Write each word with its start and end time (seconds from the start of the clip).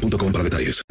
boostmobile.com 0.00 0.32
para 0.32 0.44
detalles. 0.44 0.82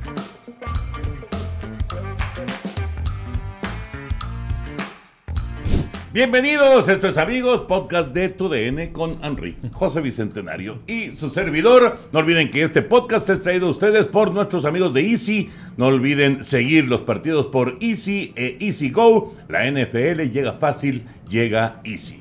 Bienvenidos, 6.12 6.90
esto 6.90 7.08
es 7.08 7.18
amigos, 7.20 7.62
podcast 7.62 8.12
de 8.14 8.30
TUDN 8.30 8.92
con 8.92 9.24
Henry, 9.24 9.56
José 9.72 10.02
Bicentenario 10.02 10.80
y 10.88 11.16
su 11.16 11.30
servidor. 11.30 12.00
No 12.12 12.20
olviden 12.20 12.50
que 12.50 12.64
este 12.64 12.82
podcast 12.82 13.30
es 13.30 13.44
traído 13.44 13.68
a 13.68 13.72
ustedes 13.72 14.08
por 14.08 14.34
nuestros 14.34 14.66
amigos 14.66 14.92
de 14.94 15.08
Easy. 15.08 15.50
No 15.78 15.86
olviden 15.86 16.44
seguir 16.44 16.90
los 16.90 17.04
partidos 17.04 17.46
por 17.48 17.78
Easy 17.80 18.34
e 18.36 18.58
Easy 18.60 18.90
Go. 18.90 19.36
La 19.50 19.70
NFL 19.70 20.32
llega 20.32 20.54
fácil, 20.54 21.06
llega 21.30 21.80
Easy. 21.84 22.20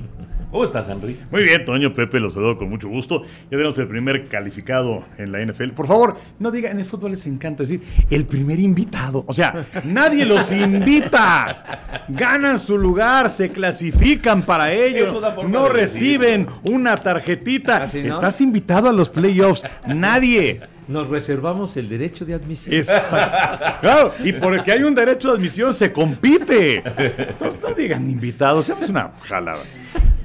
¿Cómo 0.50 0.64
estás, 0.64 0.88
Henry? 0.88 1.20
Muy 1.30 1.42
bien, 1.42 1.62
Toño, 1.66 1.92
Pepe, 1.92 2.18
los 2.20 2.32
saludo 2.32 2.56
con 2.56 2.70
mucho 2.70 2.88
gusto. 2.88 3.22
Ya 3.22 3.50
tenemos 3.50 3.78
el 3.78 3.86
primer 3.86 4.28
calificado 4.28 5.04
en 5.18 5.30
la 5.30 5.44
NFL. 5.44 5.72
Por 5.72 5.86
favor, 5.86 6.16
no 6.38 6.50
diga, 6.50 6.70
en 6.70 6.78
el 6.78 6.86
fútbol 6.86 7.10
les 7.10 7.26
encanta 7.26 7.64
decir 7.64 7.82
el 8.08 8.24
primer 8.24 8.58
invitado. 8.58 9.24
O 9.26 9.34
sea, 9.34 9.66
nadie 9.84 10.24
los 10.24 10.50
invita. 10.52 12.04
Ganan 12.08 12.58
su 12.58 12.78
lugar, 12.78 13.28
se 13.28 13.50
clasifican 13.50 14.46
para 14.46 14.72
ello. 14.72 15.20
No 15.46 15.68
reciben 15.68 16.46
una 16.62 16.96
tarjetita. 16.96 17.84
¿Ah, 17.84 17.88
no? 17.92 18.14
Estás 18.14 18.40
invitado 18.40 18.88
a 18.88 18.92
los 18.92 19.10
playoffs. 19.10 19.64
Nadie. 19.86 20.62
Nos 20.88 21.08
reservamos 21.08 21.76
el 21.76 21.90
derecho 21.90 22.24
de 22.24 22.32
admisión. 22.32 22.74
Exacto. 22.74 23.66
Claro, 23.82 24.14
y 24.24 24.32
porque 24.32 24.72
hay 24.72 24.82
un 24.82 24.94
derecho 24.94 25.28
de 25.28 25.34
admisión 25.36 25.74
se 25.74 25.92
compite. 25.92 26.76
Entonces, 26.86 27.60
no 27.60 27.74
digan 27.76 28.08
invitados, 28.08 28.70
es 28.70 28.88
una 28.88 29.12
jalada. 29.20 29.64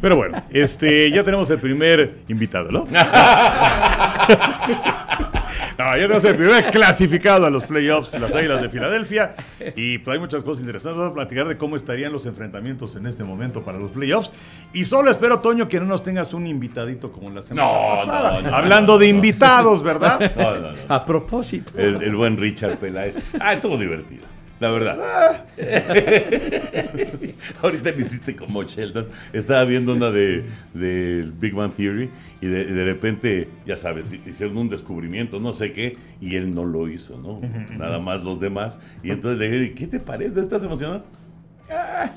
Pero 0.03 0.17
bueno, 0.17 0.43
este, 0.49 1.09
ya 1.11 1.23
tenemos 1.23 1.49
el 1.49 1.59
primer 1.59 2.15
invitado, 2.27 2.69
¿no? 2.69 2.85
No, 5.77 5.85
ya 5.85 5.93
tenemos 6.03 6.23
el 6.25 6.35
primer 6.35 6.69
clasificado 6.71 7.45
a 7.47 7.49
los 7.49 7.63
playoffs, 7.63 8.13
las 8.19 8.35
Águilas 8.35 8.61
de 8.61 8.69
Filadelfia. 8.69 9.33
Y 9.75 9.97
pues 9.99 10.13
hay 10.15 10.19
muchas 10.19 10.43
cosas 10.43 10.61
interesantes. 10.61 10.97
Vamos 10.99 11.11
a 11.11 11.15
platicar 11.15 11.47
de 11.47 11.57
cómo 11.57 11.75
estarían 11.75 12.11
los 12.11 12.25
enfrentamientos 12.27 12.95
en 12.95 13.07
este 13.07 13.23
momento 13.23 13.63
para 13.63 13.79
los 13.79 13.89
playoffs. 13.91 14.31
Y 14.71 14.83
solo 14.83 15.09
espero, 15.09 15.39
Toño, 15.39 15.67
que 15.67 15.79
no 15.79 15.85
nos 15.87 16.03
tengas 16.03 16.33
un 16.33 16.45
invitadito 16.45 17.11
como 17.11 17.31
la 17.31 17.41
semana 17.41 17.67
No, 17.67 17.95
pasada. 18.05 18.41
no, 18.41 18.49
no, 18.51 18.55
Hablando 18.55 18.97
de 18.99 19.07
invitados, 19.07 19.81
¿verdad? 19.81 20.31
No, 20.37 20.55
no, 20.59 20.71
no. 20.73 20.77
A 20.89 21.05
propósito. 21.05 21.71
El, 21.75 22.03
el 22.03 22.15
buen 22.15 22.37
Richard 22.37 22.77
Peláez. 22.77 23.17
Ah, 23.39 23.53
estuvo 23.53 23.75
divertido. 23.77 24.32
La 24.63 24.71
verdad. 24.71 25.45
Ahorita 27.61 27.91
me 27.91 28.01
hiciste 28.01 28.33
como 28.33 28.63
Sheldon. 28.63 29.07
Estaba 29.33 29.65
viendo 29.65 29.93
una 29.93 30.09
de, 30.09 30.45
de 30.73 31.29
Big 31.37 31.53
Bang 31.53 31.73
Theory 31.73 32.09
y 32.39 32.47
de, 32.47 32.63
de 32.63 32.83
repente, 32.85 33.49
ya 33.65 33.75
sabes, 33.75 34.13
hicieron 34.13 34.55
un 34.57 34.69
descubrimiento, 34.69 35.41
no 35.41 35.51
sé 35.51 35.73
qué, 35.73 35.97
y 36.21 36.37
él 36.37 36.55
no 36.55 36.63
lo 36.63 36.87
hizo, 36.87 37.17
¿no? 37.17 37.41
Nada 37.77 37.99
más 37.99 38.23
los 38.23 38.39
demás. 38.39 38.79
Y 39.03 39.11
entonces 39.11 39.37
le 39.37 39.49
dije, 39.49 39.73
¿qué 39.73 39.85
te 39.85 39.99
parece? 39.99 40.39
¿Estás 40.39 40.63
emocionado? 40.63 41.03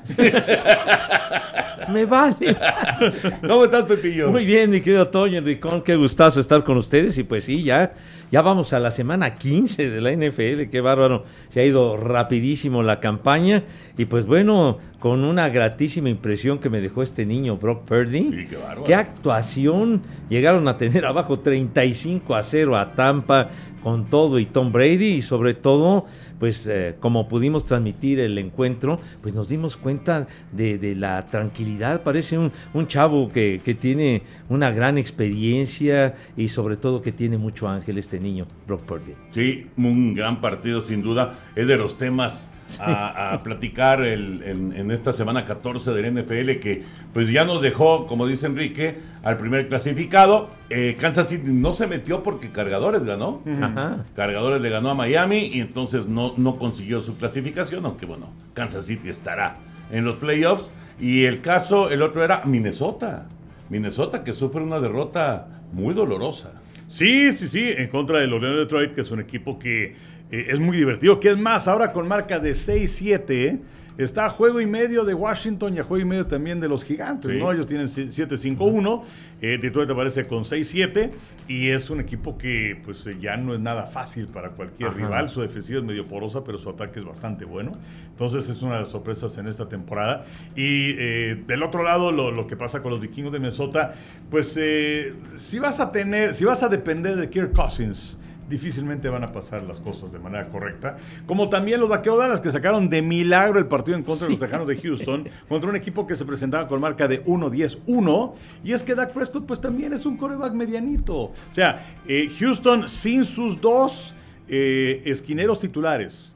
Me 1.89 2.05
vale. 2.05 2.55
¿Cómo 3.47 3.65
estás, 3.65 3.83
Pepillo? 3.85 4.29
Muy 4.31 4.45
bien, 4.45 4.69
mi 4.69 4.81
querido 4.81 5.07
Toño 5.07 5.37
Enricón, 5.39 5.81
qué 5.81 5.95
gustazo 5.95 6.39
estar 6.39 6.63
con 6.63 6.77
ustedes. 6.77 7.17
Y 7.17 7.23
pues 7.23 7.43
sí, 7.45 7.63
ya, 7.63 7.93
ya 8.31 8.41
vamos 8.41 8.73
a 8.73 8.79
la 8.79 8.91
semana 8.91 9.35
15 9.35 9.89
de 9.89 10.01
la 10.01 10.11
NFL, 10.11 10.69
qué 10.69 10.81
bárbaro. 10.81 11.23
Se 11.49 11.61
ha 11.61 11.65
ido 11.65 11.95
rapidísimo 11.95 12.83
la 12.83 12.99
campaña. 12.99 13.63
Y 13.97 14.05
pues 14.05 14.25
bueno, 14.25 14.79
con 14.99 15.23
una 15.23 15.47
gratísima 15.49 16.09
impresión 16.09 16.59
que 16.59 16.69
me 16.69 16.81
dejó 16.81 17.03
este 17.03 17.25
niño, 17.25 17.57
Brock 17.57 17.85
Purdy. 17.85 18.29
Sí, 18.31 18.47
qué 18.49 18.57
bárbaro. 18.57 18.83
Qué 18.83 18.95
actuación. 18.95 20.01
Llegaron 20.29 20.67
a 20.67 20.77
tener 20.77 21.05
abajo 21.05 21.39
35 21.39 22.35
a 22.35 22.43
0 22.43 22.77
a 22.77 22.93
Tampa 22.93 23.49
con 23.81 24.05
todo 24.05 24.39
y 24.39 24.45
Tom 24.45 24.71
Brady 24.71 25.13
y 25.13 25.21
sobre 25.21 25.53
todo 25.53 26.05
pues 26.39 26.67
eh, 26.67 26.95
como 26.99 27.27
pudimos 27.27 27.65
transmitir 27.65 28.19
el 28.19 28.37
encuentro, 28.37 28.99
pues 29.21 29.33
nos 29.33 29.49
dimos 29.49 29.77
cuenta 29.77 30.27
de, 30.51 30.77
de 30.77 30.95
la 30.95 31.25
tranquilidad. 31.27 32.03
Parece 32.03 32.37
un, 32.37 32.51
un 32.73 32.87
chavo 32.87 33.29
que, 33.29 33.61
que 33.63 33.73
tiene 33.73 34.21
una 34.49 34.71
gran 34.71 34.97
experiencia 34.97 36.15
y 36.35 36.49
sobre 36.49 36.77
todo 36.77 37.01
que 37.01 37.11
tiene 37.11 37.37
mucho 37.37 37.67
ángel 37.67 37.97
este 37.97 38.16
niño, 38.19 38.45
Brock 38.67 38.81
Purdy. 38.83 39.13
Sí, 39.31 39.67
un 39.77 40.13
gran 40.13 40.41
partido 40.41 40.81
sin 40.81 41.01
duda. 41.01 41.35
Es 41.55 41.67
de 41.67 41.77
los 41.77 41.97
temas 41.97 42.49
a, 42.79 43.33
a 43.33 43.43
platicar 43.43 44.01
el- 44.03 44.43
en, 44.43 44.73
en 44.75 44.91
esta 44.91 45.13
semana 45.13 45.45
14 45.45 45.91
del 45.91 46.13
NFL 46.15 46.59
que 46.59 46.83
pues 47.13 47.29
ya 47.29 47.45
nos 47.45 47.61
dejó, 47.61 48.05
como 48.07 48.27
dice 48.27 48.45
Enrique, 48.47 48.97
al 49.23 49.37
primer 49.37 49.67
clasificado. 49.69 50.49
Eh, 50.69 50.97
Kansas 50.99 51.29
City 51.29 51.49
no 51.51 51.73
se 51.73 51.87
metió 51.87 52.23
porque 52.23 52.49
Cargadores 52.51 53.03
ganó. 53.05 53.41
Ajá. 53.61 54.05
Cargadores 54.15 54.61
le 54.61 54.69
ganó 54.69 54.89
a 54.89 54.93
Miami 54.95 55.49
y 55.53 55.61
entonces 55.61 56.05
no, 56.07 56.33
no 56.37 56.57
consiguió 56.57 56.99
su 57.01 57.17
clasificación, 57.17 57.85
aunque 57.85 58.05
bueno, 58.05 58.27
Kansas 58.53 58.85
City 58.85 59.09
estará 59.09 59.55
en 59.91 60.03
los 60.05 60.17
playoffs. 60.17 60.71
Y 60.99 61.25
el 61.25 61.41
caso, 61.41 61.89
el 61.91 62.01
otro 62.01 62.23
era 62.23 62.41
Minnesota. 62.45 63.27
Minnesota 63.69 64.23
que 64.23 64.33
sufre 64.33 64.61
una 64.63 64.79
derrota 64.79 65.47
muy 65.73 65.93
dolorosa. 65.93 66.51
Sí, 66.87 67.33
sí, 67.35 67.47
sí, 67.49 67.63
en 67.65 67.89
contra 67.89 68.19
de 68.19 68.27
los 68.27 68.41
de 68.41 68.47
Detroit, 68.47 68.93
que 68.93 69.01
es 69.01 69.11
un 69.11 69.19
equipo 69.19 69.59
que 69.59 69.93
eh, 70.31 70.47
es 70.49 70.59
muy 70.59 70.77
divertido. 70.77 71.19
Que 71.19 71.31
es 71.31 71.37
más, 71.37 71.67
ahora 71.67 71.91
con 71.93 72.07
marca 72.07 72.39
de 72.39 72.51
6-7, 72.51 73.29
¿eh? 73.31 73.59
está 73.97 74.27
a 74.27 74.29
juego 74.29 74.61
y 74.61 74.67
medio 74.67 75.03
de 75.05 75.15
Washington 75.15 75.73
y 75.75 75.79
a 75.79 75.83
juego 75.83 76.03
y 76.03 76.05
medio 76.05 76.27
también 76.27 76.59
de 76.59 76.67
los 76.67 76.83
Gigantes, 76.83 77.31
Sí. 77.31 77.39
¿no? 77.39 77.51
Ellos 77.51 77.65
tienen 77.65 77.87
7-5-1, 77.87 79.03
eh, 79.41 79.57
Detroit 79.59 79.89
aparece 79.89 80.27
con 80.27 80.43
6-7 80.43 81.09
y 81.47 81.69
es 81.69 81.89
un 81.89 81.99
equipo 81.99 82.37
que 82.37 82.79
pues 82.85 83.07
eh, 83.07 83.17
ya 83.19 83.37
no 83.37 83.55
es 83.55 83.59
nada 83.59 83.87
fácil 83.87 84.27
para 84.27 84.49
cualquier 84.49 84.89
Ajá. 84.89 84.97
rival. 84.97 85.29
Su 85.31 85.41
defensiva 85.41 85.79
es 85.79 85.85
medio 85.85 86.05
porosa, 86.05 86.43
pero 86.43 86.59
su 86.59 86.69
ataque 86.69 86.99
es 86.99 87.05
bastante 87.05 87.43
bueno. 87.43 87.71
Entonces 88.11 88.47
es 88.49 88.61
una 88.61 88.75
de 88.75 88.81
las 88.81 88.91
sorpresas 88.91 89.35
en 89.39 89.47
esta 89.47 89.67
temporada. 89.67 90.25
Y 90.55 90.91
eh, 90.99 91.43
del 91.47 91.63
otro 91.63 91.81
lado, 91.81 92.11
lo, 92.11 92.29
lo 92.29 92.45
que 92.45 92.55
pasa 92.55 92.83
con 92.83 92.91
los 92.91 93.01
vikingos 93.01 93.33
de 93.33 93.39
Minnesota, 93.39 93.95
pues 94.29 94.55
eh, 94.61 95.13
si 95.37 95.57
vas 95.57 95.79
a 95.79 95.91
tener, 95.91 96.35
si 96.35 96.45
vas 96.45 96.61
a 96.61 96.69
depender 96.69 97.15
de 97.15 97.29
Kirk 97.31 97.51
Cousins, 97.51 98.15
difícilmente 98.49 99.09
van 99.09 99.23
a 99.23 99.31
pasar 99.31 99.63
las 99.63 99.79
cosas 99.79 100.11
de 100.11 100.19
manera 100.19 100.49
correcta. 100.49 100.97
Como 101.25 101.49
también 101.49 101.79
los 101.79 101.89
vaqueros 101.89 102.17
Dallas 102.17 102.41
que 102.41 102.51
sacaron 102.51 102.89
de 102.89 103.01
milagro 103.01 103.59
el 103.59 103.67
partido 103.67 103.97
en 103.97 104.03
contra 104.03 104.27
de 104.27 104.33
los 104.33 104.39
Tejanos 104.39 104.67
de 104.67 104.77
Houston, 104.77 105.27
contra 105.49 105.69
un 105.69 105.75
equipo 105.75 106.07
que 106.07 106.15
se 106.15 106.25
presentaba 106.25 106.67
con 106.67 106.79
marca 106.79 107.07
de 107.07 107.23
1-10-1. 107.25 108.33
Y 108.63 108.73
es 108.73 108.83
que 108.83 108.95
Dak 108.95 109.11
Prescott, 109.11 109.45
pues 109.45 109.59
también 109.59 109.93
es 109.93 110.05
un 110.05 110.17
coreback 110.17 110.53
medianito. 110.53 111.15
O 111.15 111.33
sea, 111.51 111.85
eh, 112.07 112.29
Houston 112.39 112.87
sin 112.89 113.25
sus 113.25 113.59
dos 113.59 114.13
eh, 114.47 115.01
esquineros 115.05 115.59
titulares, 115.59 116.31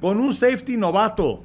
con 0.00 0.18
un 0.18 0.32
safety 0.32 0.76
novato. 0.76 1.42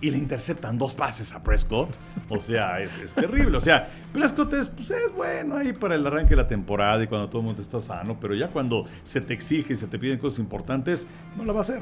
Y 0.00 0.10
le 0.10 0.18
interceptan 0.18 0.76
dos 0.76 0.94
pases 0.94 1.32
a 1.32 1.42
Prescott. 1.42 1.88
O 2.28 2.38
sea, 2.38 2.80
es, 2.80 2.96
es 2.98 3.14
terrible. 3.14 3.56
O 3.56 3.60
sea, 3.60 3.88
Prescott 4.12 4.52
es, 4.52 4.68
pues, 4.68 4.90
es 4.90 5.14
bueno 5.14 5.56
ahí 5.56 5.72
para 5.72 5.94
el 5.94 6.06
arranque 6.06 6.30
de 6.30 6.36
la 6.36 6.48
temporada 6.48 7.02
y 7.02 7.06
cuando 7.06 7.28
todo 7.28 7.40
el 7.40 7.46
mundo 7.46 7.62
está 7.62 7.80
sano. 7.80 8.18
Pero 8.20 8.34
ya 8.34 8.48
cuando 8.48 8.84
se 9.04 9.20
te 9.20 9.32
exige 9.32 9.72
y 9.72 9.76
se 9.76 9.86
te 9.86 9.98
piden 9.98 10.18
cosas 10.18 10.38
importantes, 10.38 11.06
no 11.36 11.44
la 11.44 11.52
va 11.52 11.60
a 11.60 11.62
hacer. 11.62 11.80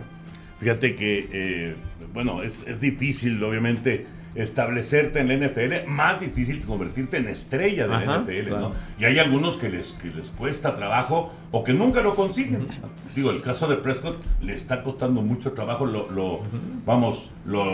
Fíjate 0.64 0.94
que, 0.94 1.28
eh, 1.31 1.75
bueno, 2.14 2.43
es, 2.43 2.66
es 2.66 2.81
difícil, 2.81 3.43
obviamente, 3.44 4.06
establecerte 4.34 5.20
en 5.20 5.28
la 5.28 5.37
NFL, 5.46 5.87
más 5.88 6.20
difícil 6.20 6.61
convertirte 6.62 7.19
en 7.19 7.28
estrella 7.28 7.87
de 7.87 7.90
la 8.06 8.19
NFL, 8.22 8.49
claro. 8.49 8.69
¿no? 8.70 8.72
Y 8.99 9.05
hay 9.05 9.19
algunos 9.19 9.58
que 9.58 9.69
les, 9.69 9.93
que 9.93 10.08
les 10.08 10.31
cuesta 10.31 10.75
trabajo 10.75 11.32
o 11.52 11.62
que 11.62 11.75
nunca 11.75 12.00
lo 12.02 12.14
consiguen. 12.16 12.66
Digo, 13.14 13.31
el 13.31 13.43
caso 13.43 13.69
de 13.69 13.76
Prescott 13.76 14.16
le 14.43 14.55
está 14.55 14.82
costando 14.82 15.20
mucho 15.20 15.52
trabajo, 15.52 15.84
lo, 15.87 16.11
lo- 16.11 16.40
vamos, 16.87 17.31
lo 17.46 17.64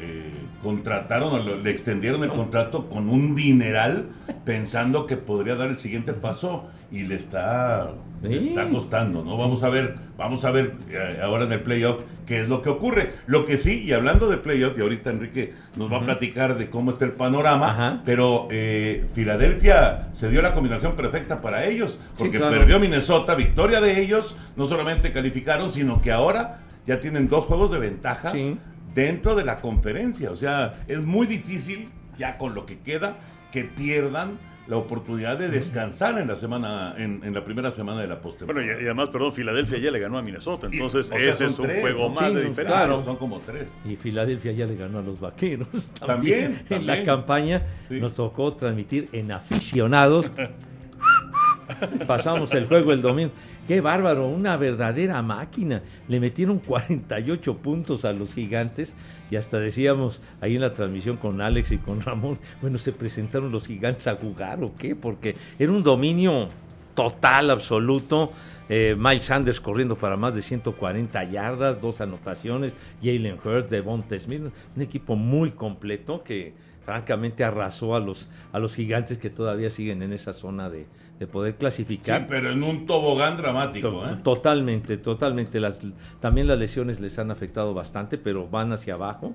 eh, 0.00 0.32
contrataron 0.62 1.32
o 1.34 1.38
lo- 1.38 1.60
le 1.60 1.70
extendieron 1.70 2.24
el 2.24 2.30
contrato 2.30 2.88
con 2.88 3.08
un 3.10 3.34
dineral 3.36 4.06
pensando 4.46 5.04
que 5.06 5.16
podría 5.18 5.54
dar 5.56 5.68
el 5.68 5.78
siguiente 5.78 6.14
paso 6.14 6.68
y 6.90 7.02
le 7.04 7.16
está 7.16 7.90
Está 8.32 8.68
costando, 8.68 9.24
¿no? 9.24 9.36
Vamos 9.36 9.62
a 9.62 9.68
ver, 9.68 9.96
vamos 10.16 10.44
a 10.44 10.50
ver 10.50 10.74
eh, 10.90 11.20
ahora 11.22 11.44
en 11.44 11.52
el 11.52 11.60
playoff 11.60 12.00
qué 12.26 12.42
es 12.42 12.48
lo 12.48 12.62
que 12.62 12.70
ocurre. 12.70 13.12
Lo 13.26 13.44
que 13.44 13.58
sí, 13.58 13.82
y 13.82 13.92
hablando 13.92 14.28
de 14.28 14.38
playoff, 14.38 14.78
y 14.78 14.80
ahorita 14.80 15.10
Enrique 15.10 15.52
nos 15.76 15.92
va 15.92 15.98
a 15.98 16.00
platicar 16.00 16.56
de 16.56 16.70
cómo 16.70 16.92
está 16.92 17.04
el 17.04 17.12
panorama, 17.12 18.02
pero 18.04 18.48
eh, 18.50 19.06
Filadelfia 19.14 20.08
se 20.12 20.28
dio 20.30 20.42
la 20.42 20.54
combinación 20.54 20.96
perfecta 20.96 21.40
para 21.40 21.64
ellos, 21.66 21.98
porque 22.16 22.38
perdió 22.38 22.80
Minnesota, 22.80 23.34
victoria 23.34 23.80
de 23.80 24.00
ellos, 24.00 24.36
no 24.56 24.66
solamente 24.66 25.12
calificaron, 25.12 25.70
sino 25.70 26.00
que 26.00 26.12
ahora 26.12 26.60
ya 26.86 27.00
tienen 27.00 27.28
dos 27.28 27.44
juegos 27.46 27.70
de 27.72 27.78
ventaja 27.78 28.32
dentro 28.94 29.34
de 29.34 29.44
la 29.44 29.60
conferencia. 29.60 30.30
O 30.30 30.36
sea, 30.36 30.74
es 30.88 31.04
muy 31.04 31.26
difícil, 31.26 31.90
ya 32.18 32.38
con 32.38 32.54
lo 32.54 32.64
que 32.64 32.78
queda, 32.78 33.16
que 33.50 33.64
pierdan 33.64 34.38
la 34.66 34.76
oportunidad 34.76 35.38
de 35.38 35.48
descansar 35.48 36.18
en 36.18 36.28
la 36.28 36.36
semana, 36.36 36.94
en, 36.96 37.34
la 37.34 37.44
primera 37.44 37.70
semana 37.70 38.00
de 38.00 38.06
la 38.06 38.20
postemporada. 38.20 38.66
Bueno, 38.66 38.80
y, 38.80 38.84
además, 38.84 39.10
perdón, 39.10 39.32
Filadelfia 39.32 39.78
ya 39.78 39.90
le 39.90 39.98
ganó 39.98 40.18
a 40.18 40.22
Minnesota, 40.22 40.68
entonces 40.70 41.10
ese 41.14 41.46
es 41.46 41.58
un 41.58 41.68
juego 41.80 42.08
más 42.08 42.32
de 42.32 42.44
diferencia. 42.44 42.64
Claro, 42.64 43.04
son 43.04 43.16
como 43.16 43.40
tres. 43.40 43.66
Y 43.84 43.96
Filadelfia 43.96 44.52
ya 44.52 44.66
le 44.66 44.76
ganó 44.76 45.00
a 45.00 45.02
los 45.02 45.20
vaqueros. 45.20 45.68
También. 46.06 46.62
en 46.70 46.86
la 46.86 47.04
campaña 47.04 47.62
nos 47.90 48.14
tocó 48.14 48.54
transmitir 48.54 49.08
en 49.12 49.32
aficionados. 49.32 50.30
Pasamos 52.06 52.52
el 52.52 52.66
juego 52.66 52.92
el 52.92 53.02
domingo. 53.02 53.32
Qué 53.66 53.80
bárbaro, 53.80 54.28
una 54.28 54.58
verdadera 54.58 55.22
máquina. 55.22 55.82
Le 56.08 56.20
metieron 56.20 56.58
48 56.58 57.56
puntos 57.58 58.04
a 58.04 58.12
los 58.12 58.34
gigantes 58.34 58.94
y 59.30 59.36
hasta 59.36 59.58
decíamos 59.58 60.20
ahí 60.42 60.56
en 60.56 60.60
la 60.60 60.74
transmisión 60.74 61.16
con 61.16 61.40
Alex 61.40 61.72
y 61.72 61.78
con 61.78 62.02
Ramón, 62.02 62.38
bueno, 62.60 62.78
se 62.78 62.92
presentaron 62.92 63.50
los 63.50 63.66
gigantes 63.66 64.06
a 64.06 64.16
jugar 64.16 64.62
o 64.62 64.74
qué, 64.76 64.94
porque 64.94 65.34
era 65.58 65.72
un 65.72 65.82
dominio 65.82 66.48
total, 66.94 67.50
absoluto. 67.50 68.32
Eh, 68.68 68.96
Mike 68.98 69.22
Sanders 69.22 69.60
corriendo 69.60 69.96
para 69.96 70.16
más 70.16 70.34
de 70.34 70.42
140 70.42 71.24
yardas, 71.24 71.80
dos 71.80 72.00
anotaciones, 72.00 72.74
Jalen 73.02 73.38
Hurts, 73.42 73.70
Devonta 73.70 74.18
Smith, 74.18 74.42
un 74.74 74.82
equipo 74.82 75.16
muy 75.16 75.50
completo 75.50 76.22
que 76.22 76.54
francamente 76.84 77.44
arrasó 77.44 77.94
a 77.94 78.00
los, 78.00 78.28
a 78.52 78.58
los 78.58 78.74
gigantes 78.74 79.18
que 79.18 79.30
todavía 79.30 79.70
siguen 79.70 80.02
en 80.02 80.12
esa 80.12 80.32
zona 80.32 80.70
de, 80.70 80.86
de 81.18 81.26
poder 81.26 81.56
clasificar. 81.56 82.22
Sí, 82.22 82.26
pero 82.28 82.50
en 82.50 82.62
un 82.62 82.86
tobogán 82.86 83.36
dramático. 83.36 84.04
¿eh? 84.06 84.18
Totalmente, 84.22 84.96
totalmente. 84.96 85.60
Las, 85.60 85.80
también 86.20 86.46
las 86.46 86.58
lesiones 86.58 87.00
les 87.00 87.18
han 87.18 87.30
afectado 87.30 87.74
bastante, 87.74 88.18
pero 88.18 88.48
van 88.48 88.72
hacia 88.72 88.94
abajo. 88.94 89.34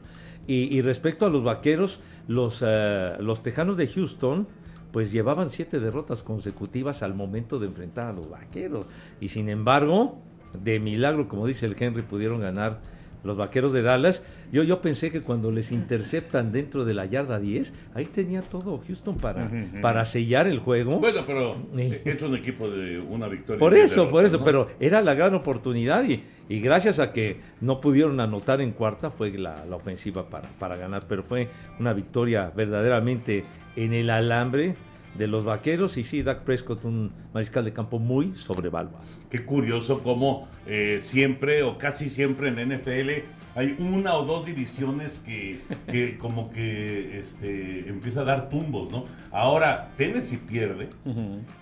Y, 0.52 0.82
respecto 0.82 1.28
a 1.28 1.30
los 1.30 1.44
vaqueros, 1.44 2.00
los, 2.28 2.64
eh, 2.66 3.14
los 3.20 3.44
tejanos 3.44 3.78
de 3.78 3.88
Houston, 3.88 4.48
pues 4.92 5.12
llevaban 5.12 5.52
siete 5.52 5.80
derrotas 5.80 6.24
consecutivas 6.24 7.04
al 7.04 7.14
momento 7.14 7.60
de 7.60 7.68
enfrentar 7.68 8.08
a 8.08 8.14
los 8.14 8.28
vaqueros. 8.28 8.88
Y 9.22 9.28
sin 9.28 9.48
embargo, 9.48 10.18
de 10.54 10.80
milagro, 10.80 11.28
como 11.28 11.46
dice 11.46 11.68
el 11.68 11.76
Henry, 11.78 12.02
pudieron 12.02 12.42
ganar 12.42 12.82
los 13.24 13.38
vaqueros 13.38 13.74
de 13.74 13.82
Dallas. 13.82 14.22
Yo, 14.52 14.64
yo 14.64 14.82
pensé 14.82 15.12
que 15.12 15.22
cuando 15.22 15.52
les 15.52 15.72
interceptan 15.72 16.52
dentro 16.52 16.86
de 16.86 16.94
la 16.94 17.06
yarda 17.06 17.40
10, 17.40 17.74
ahí 17.94 18.06
tenía 18.06 18.42
todo 18.42 18.82
Houston 18.86 19.18
para, 19.18 19.50
para 19.82 20.06
sellar 20.06 20.48
el 20.48 20.60
juego. 20.60 21.00
Bueno, 21.00 21.24
pero 21.26 21.56
es 21.78 22.22
un 22.22 22.36
equipo 22.36 22.70
de 22.70 23.00
una 23.00 23.28
victoria. 23.28 23.60
Por 23.60 23.76
eso, 23.76 24.10
por 24.10 24.26
eso, 24.26 24.44
pero 24.44 24.70
era 24.80 25.02
la 25.02 25.14
gran 25.14 25.34
oportunidad 25.34 26.04
y, 26.04 26.24
y, 26.48 26.60
gracias 26.60 27.00
a 27.00 27.12
que 27.12 27.38
no 27.62 27.82
pudieron 27.82 28.20
anotar 28.20 28.62
en 28.62 28.72
cuarta 28.72 29.12
fue 29.12 29.32
la, 29.38 29.66
la 29.66 29.76
ofensiva 29.76 30.30
para, 30.30 30.48
para 30.60 30.76
ganar, 30.76 31.04
pero 31.08 31.24
fue 31.24 31.48
una 31.80 31.94
victoria 31.94 32.52
verdaderamente 32.56 33.44
en 33.76 33.94
el 33.94 34.10
alambre 34.10 34.76
de 35.16 35.28
los 35.28 35.46
vaqueros 35.46 35.98
y 35.98 36.04
sí, 36.04 36.24
Dak 36.24 36.44
Prescott, 36.44 36.86
un 36.86 37.12
mariscal 37.34 37.66
de 37.66 37.74
campo 37.74 38.00
muy 38.00 38.36
sobrevaluado. 38.36 39.04
Qué 39.30 39.44
curioso 39.44 40.02
cómo 40.04 40.48
eh, 40.68 41.00
siempre 41.02 41.64
o 41.64 41.78
casi 41.78 42.10
siempre 42.10 42.50
en 42.50 42.56
la 42.56 42.78
NFL 42.78 43.10
hay 43.56 43.76
una 43.80 44.16
o 44.16 44.26
dos 44.26 44.46
divisiones 44.46 45.20
que, 45.26 46.18
como 46.20 46.50
que 46.52 47.20
este, 47.20 47.90
empieza 47.90 48.22
a 48.22 48.24
dar 48.24 48.50
tumbos, 48.50 48.92
¿no? 48.92 49.06
Ahora 49.32 49.90
Tennessee 49.98 50.38
pierde 50.38 50.90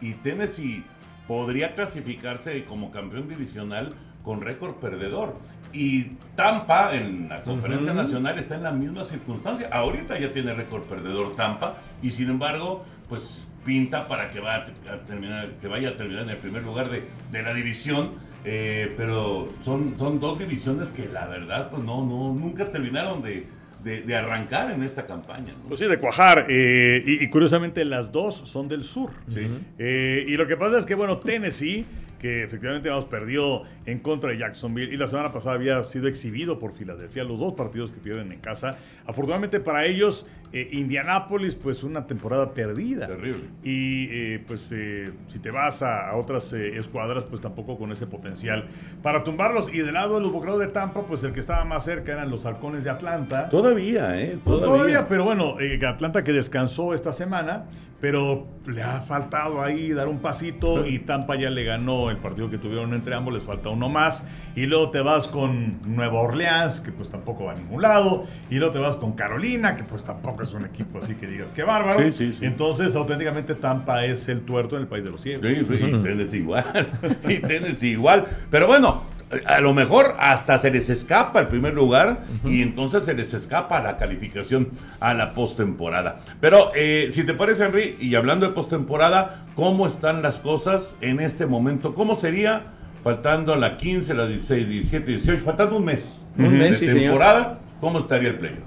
y 0.02 0.14
Tennessee 0.14 0.84
podría 1.28 1.76
clasificarse 1.76 2.64
como 2.66 2.92
campeón 2.92 3.28
divisional 3.28 3.94
con 4.24 4.42
récord 4.42 4.76
perdedor. 4.76 5.36
Y 5.74 6.12
Tampa 6.36 6.96
en 6.96 7.28
la 7.30 7.42
conferencia 7.42 7.94
nacional 7.94 8.40
está 8.40 8.56
en 8.56 8.64
la 8.64 8.72
misma 8.72 9.04
circunstancia. 9.04 9.68
Ahorita 9.72 10.18
ya 10.18 10.32
tiene 10.32 10.54
récord 10.54 10.84
perdedor 10.84 11.36
Tampa 11.36 11.76
y 12.02 12.12
sin 12.12 12.30
embargo 12.30 12.86
pues 13.10 13.46
pinta 13.66 14.08
para 14.08 14.30
que, 14.30 14.40
vaya 14.40 14.66
a 14.92 14.98
terminar, 15.06 15.50
que 15.62 15.68
vaya 15.68 15.90
a 15.90 15.98
terminar 15.98 16.24
en 16.24 16.30
el 16.30 16.38
primer 16.38 16.64
lugar 16.64 16.90
de, 16.90 17.04
de 17.32 17.44
la 17.44 17.54
división. 17.54 18.12
Eh, 18.46 18.94
pero 18.96 19.50
son, 19.62 19.96
son 19.98 20.20
dos 20.20 20.40
divisiones 20.40 20.92
que 20.92 21.10
la 21.10 21.28
verdad 21.28 21.70
pues 21.70 21.84
no, 21.84 22.06
no, 22.06 22.34
nunca 22.34 22.72
terminaron 22.72 23.22
de, 23.22 23.46
de, 23.84 24.16
arrancar 24.16 24.72
en 24.72 24.84
esta 24.84 25.06
campaña. 25.06 25.54
Pues 25.68 25.80
sí, 25.80 25.88
de 25.88 25.98
cuajar. 25.98 26.46
Eh, 26.50 27.04
y, 27.06 27.28
curiosamente 27.30 27.84
las 27.86 28.12
dos 28.12 28.36
son 28.36 28.68
del 28.68 28.84
sur. 28.84 29.12
Sí. 29.30 29.48
Eh, 29.78 30.26
y 30.28 30.36
lo 30.36 30.48
que 30.48 30.58
pasa 30.58 30.78
es 30.78 30.86
que, 30.86 30.96
bueno, 30.96 31.20
Tennessee 31.20 31.86
que 32.20 32.44
efectivamente 32.44 32.90
vamos, 32.90 33.06
perdió 33.06 33.64
en 33.86 34.00
contra 34.00 34.32
de 34.32 34.38
Jacksonville 34.38 34.94
y 34.94 34.98
la 34.98 35.08
semana 35.08 35.32
pasada 35.32 35.56
había 35.56 35.84
sido 35.84 36.08
exhibido 36.08 36.60
por 36.60 36.74
Filadelfia, 36.74 37.24
los 37.24 37.40
dos 37.40 37.54
partidos 37.54 37.92
que 37.92 38.00
pierden 38.00 38.32
en 38.32 38.40
casa. 38.40 38.78
Afortunadamente 39.06 39.60
para 39.60 39.86
ellos, 39.86 40.26
eh, 40.54 40.70
Indianápolis, 40.72 41.56
pues 41.56 41.84
una 41.84 42.08
temporada 42.08 42.54
perdida. 42.54 43.08
Terrible. 43.08 43.44
Y 43.64 44.08
eh, 44.10 44.44
pues 44.48 44.72
eh, 44.72 45.12
si 45.28 45.40
te 45.40 45.52
vas 45.52 45.84
a, 45.84 46.16
otras 46.16 46.54
escuadras, 46.54 47.24
pues 47.24 47.42
tampoco 47.42 47.78
con 47.78 47.92
ese 47.92 48.08
potencial 48.08 48.66
para 49.04 49.24
tumbarlos. 49.24 49.74
Y 49.74 49.80
del 49.80 49.94
lado 49.94 50.16
de 50.16 50.22
los 50.22 50.32
bocados 50.32 50.60
de 50.60 50.68
Tampa, 50.68 51.04
pues 51.06 51.24
el 51.24 51.34
que 51.34 51.42
estaba 51.42 51.66
más 51.66 51.84
cerca 51.84 52.14
eran 52.14 52.30
los 52.30 52.46
halcones 52.46 52.84
de 52.84 52.90
Atlanta. 52.90 53.50
Todavía, 53.50 54.22
¿eh? 54.22 54.38
Todavía, 54.44 54.66
Todavía 54.66 55.08
pero 55.08 55.26
bueno, 55.26 55.58
Atlanta 55.86 56.24
que 56.24 56.32
descansó 56.32 56.94
esta 56.94 57.12
semana 57.12 57.66
pero 58.00 58.48
le 58.68 58.84
ha 58.84 59.02
faltado 59.02 59.62
ahí 59.62 59.92
dar 59.92 60.08
un 60.08 60.20
pasito 60.20 60.86
y 60.86 61.00
Tampa 61.00 61.36
ya 61.36 61.50
le 61.50 61.64
ganó 61.64 62.12
el 62.12 62.18
partido 62.18 62.50
que 62.50 62.58
tuvieron 62.58 62.94
entre 62.94 63.16
ambos, 63.16 63.34
les 63.34 63.44
falta 63.44 63.70
uno 63.70 63.90
más. 63.90 64.24
Y 64.56 64.66
luego 64.66 64.92
te 64.92 65.02
vas 65.02 65.28
con 65.28 65.80
Nueva 65.86 66.20
Orleans, 66.20 66.82
que 66.82 66.92
pues 66.92 67.10
tampoco 67.10 67.46
va 67.46 67.54
a 67.54 67.56
ningún 67.56 67.82
lado. 67.82 68.26
Y 68.50 68.56
luego 68.56 68.74
te 68.74 68.80
vas 68.80 68.96
con 68.98 69.14
Carolina, 69.14 69.76
que 69.76 69.84
pues 69.84 70.04
tampoco 70.04 70.44
es 70.44 70.54
un 70.54 70.66
equipo 70.66 71.00
así 71.00 71.16
que 71.16 71.28
digas 71.28 71.52
que 71.52 71.64
bárbaro. 71.64 72.02
Entonces, 72.42 72.96
auténticamente 72.96 73.56
Tampa 73.56 74.06
es 74.06 74.28
el 74.30 74.42
tuerto 74.42 74.76
en 74.76 74.84
el 74.84 74.88
país 74.88 75.04
de 75.04 75.12
los 75.12 75.22
cielos. 75.22 75.42
Sí, 75.46 75.76
y 75.90 76.02
tienes 76.02 76.34
igual. 76.34 76.88
y 77.28 77.40
tienes 77.40 77.82
igual. 77.84 78.26
Pero 78.52 78.68
bueno, 78.68 79.04
a 79.46 79.60
lo 79.60 79.74
mejor 79.74 80.16
hasta 80.20 80.58
se 80.58 80.72
les 80.72 80.90
escapa 80.90 81.40
el 81.40 81.48
primer 81.48 81.74
lugar 81.74 82.20
y 82.46 82.62
entonces 82.62 83.04
se 83.04 83.14
les 83.14 83.34
escapa 83.34 83.82
la 83.82 83.98
calificación 83.98 84.70
a 85.00 85.14
la 85.14 85.34
postemporada. 85.34 86.20
Pero 86.40 86.72
eh, 86.76 87.10
si 87.12 87.24
te 87.24 87.34
parece, 87.34 87.66
Henry, 87.66 87.98
y 88.00 88.16
hablando 88.16 88.48
de 88.48 88.54
postemporada, 88.54 89.46
¿cómo 89.56 89.86
están 89.86 90.22
las 90.22 90.40
cosas 90.40 90.96
en 91.02 91.20
este 91.20 91.46
momento? 91.46 91.94
¿Cómo 91.94 92.16
sería 92.16 92.64
faltando 93.04 93.56
la 93.56 93.78
15, 93.78 94.14
la 94.14 94.28
16, 94.28 94.70
17, 94.70 95.12
18, 95.12 95.44
faltando 95.44 95.78
un 95.78 95.86
mes 95.86 96.28
un 96.38 96.58
mes, 96.58 96.80
de 96.80 96.94
temporada? 96.94 97.60
¿Cómo 97.82 98.00
estaría 98.00 98.30
el 98.30 98.38
playoff? 98.38 98.60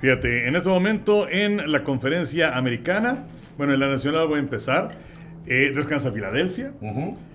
Fíjate, 0.00 0.48
en 0.48 0.56
este 0.56 0.68
momento 0.68 1.28
en 1.28 1.70
la 1.70 1.84
conferencia 1.84 2.56
americana, 2.56 3.24
bueno, 3.56 3.72
en 3.72 3.78
la 3.78 3.86
nacional 3.88 4.26
voy 4.26 4.38
a 4.38 4.42
empezar, 4.42 4.88
eh, 5.46 5.72
descansa 5.72 6.10
Filadelfia. 6.10 6.72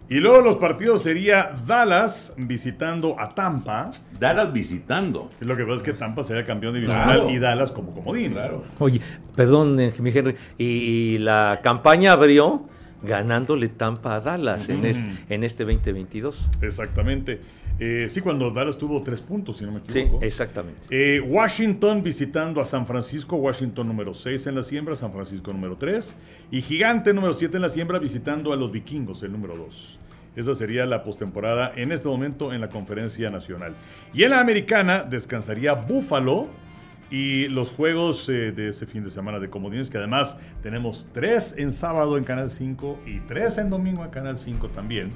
Y 0.09 0.15
luego 0.15 0.41
los 0.41 0.55
partidos 0.55 1.03
sería 1.03 1.53
Dallas 1.65 2.33
visitando 2.37 3.19
a 3.19 3.35
Tampa. 3.35 3.91
Dallas 4.17 4.53
visitando. 4.53 5.29
Y 5.41 5.45
lo 5.45 5.57
que 5.57 5.63
pasa 5.63 5.75
es 5.75 5.81
que 5.81 5.93
Tampa 5.93 6.23
sería 6.23 6.45
campeón 6.45 6.75
divisional 6.75 7.29
y 7.29 7.39
Dallas 7.39 7.71
como 7.71 7.93
comodín. 7.93 8.31
Claro. 8.31 8.63
Oye, 8.79 9.01
perdón, 9.35 9.77
eh, 9.79 9.93
mi 9.99 10.11
Henry. 10.11 10.35
Y, 10.57 11.17
la 11.17 11.59
campaña 11.61 12.13
abrió 12.13 12.63
ganándole 13.03 13.67
Tampa 13.67 14.15
a 14.15 14.21
Dallas 14.21 14.69
en, 14.69 14.85
en 14.85 15.43
este 15.43 15.65
2022. 15.65 16.49
Exactamente. 16.61 17.41
Eh, 17.79 18.07
sí, 18.09 18.21
cuando 18.21 18.49
Dallas 18.49 18.77
tuvo 18.77 19.03
tres 19.03 19.21
puntos, 19.21 19.57
si 19.57 19.65
no 19.65 19.71
me 19.71 19.79
equivoco. 19.79 20.19
Sí, 20.19 20.25
exactamente. 20.25 20.87
Eh, 20.89 21.19
Washington 21.21 22.01
visitando 22.01 22.59
a 22.59 22.65
San 22.65 22.87
Francisco, 22.87 23.35
Washington 23.35 23.87
número 23.87 24.13
6 24.13 24.47
en 24.47 24.55
la 24.55 24.63
siembra, 24.63 24.95
San 24.95 25.11
Francisco 25.11 25.53
número 25.53 25.77
3. 25.77 26.15
Y 26.51 26.61
Gigante 26.61 27.13
número 27.13 27.33
7 27.33 27.57
en 27.57 27.61
la 27.61 27.69
siembra 27.69 27.99
visitando 27.99 28.51
a 28.51 28.55
los 28.55 28.71
Vikingos, 28.71 29.21
el 29.23 29.31
número 29.31 29.55
2. 29.55 29.99
Esa 30.35 30.53
sería 30.55 30.85
la 30.85 31.03
postemporada 31.03 31.73
en 31.75 31.91
este 31.91 32.07
momento 32.07 32.53
en 32.53 32.61
la 32.61 32.69
conferencia 32.69 33.29
nacional. 33.29 33.73
Y 34.13 34.23
en 34.23 34.31
la 34.31 34.39
americana 34.39 35.03
descansaría 35.03 35.73
Buffalo 35.73 36.47
y 37.09 37.47
los 37.47 37.71
juegos 37.71 38.27
eh, 38.29 38.51
de 38.51 38.69
ese 38.69 38.85
fin 38.85 39.03
de 39.03 39.11
semana 39.11 39.39
de 39.39 39.49
comodines, 39.49 39.89
que 39.89 39.97
además 39.97 40.37
tenemos 40.61 41.07
tres 41.13 41.55
en 41.57 41.71
sábado 41.71 42.17
en 42.17 42.23
Canal 42.23 42.51
5 42.51 42.99
y 43.05 43.19
tres 43.21 43.57
en 43.57 43.69
domingo 43.69 44.03
en 44.03 44.11
Canal 44.11 44.37
5 44.37 44.67
también. 44.69 45.11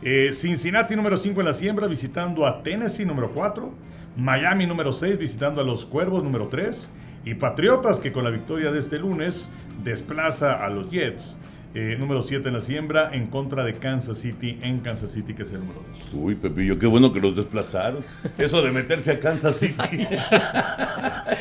Eh, 0.00 0.30
Cincinnati 0.32 0.94
número 0.94 1.16
5 1.16 1.40
en 1.40 1.46
la 1.46 1.54
siembra 1.54 1.88
visitando 1.88 2.46
a 2.46 2.62
Tennessee 2.62 3.04
número 3.04 3.32
4. 3.32 3.72
Miami 4.16 4.66
número 4.66 4.92
6 4.92 5.18
visitando 5.18 5.60
a 5.60 5.64
los 5.64 5.84
Cuervos 5.84 6.22
número 6.22 6.48
3. 6.48 6.92
Y 7.24 7.34
Patriotas 7.34 7.98
que 7.98 8.12
con 8.12 8.24
la 8.24 8.30
victoria 8.30 8.70
de 8.70 8.78
este 8.78 8.98
lunes 8.98 9.50
desplaza 9.82 10.64
a 10.64 10.68
los 10.70 10.90
Jets. 10.90 11.36
Eh, 11.74 11.96
número 11.98 12.22
7 12.22 12.48
en 12.48 12.54
la 12.54 12.62
siembra, 12.62 13.10
en 13.14 13.26
contra 13.26 13.62
de 13.64 13.74
Kansas 13.74 14.18
City, 14.18 14.58
en 14.62 14.80
Kansas 14.80 15.12
City, 15.12 15.34
que 15.34 15.42
es 15.42 15.52
el 15.52 15.60
número 15.60 15.82
2. 16.12 16.14
Uy, 16.14 16.34
Pepillo, 16.34 16.78
qué 16.78 16.86
bueno 16.86 17.12
que 17.12 17.20
los 17.20 17.36
desplazaron. 17.36 18.02
Eso 18.38 18.62
de 18.62 18.70
meterse 18.72 19.12
a 19.12 19.20
Kansas 19.20 19.56
City. 19.56 19.74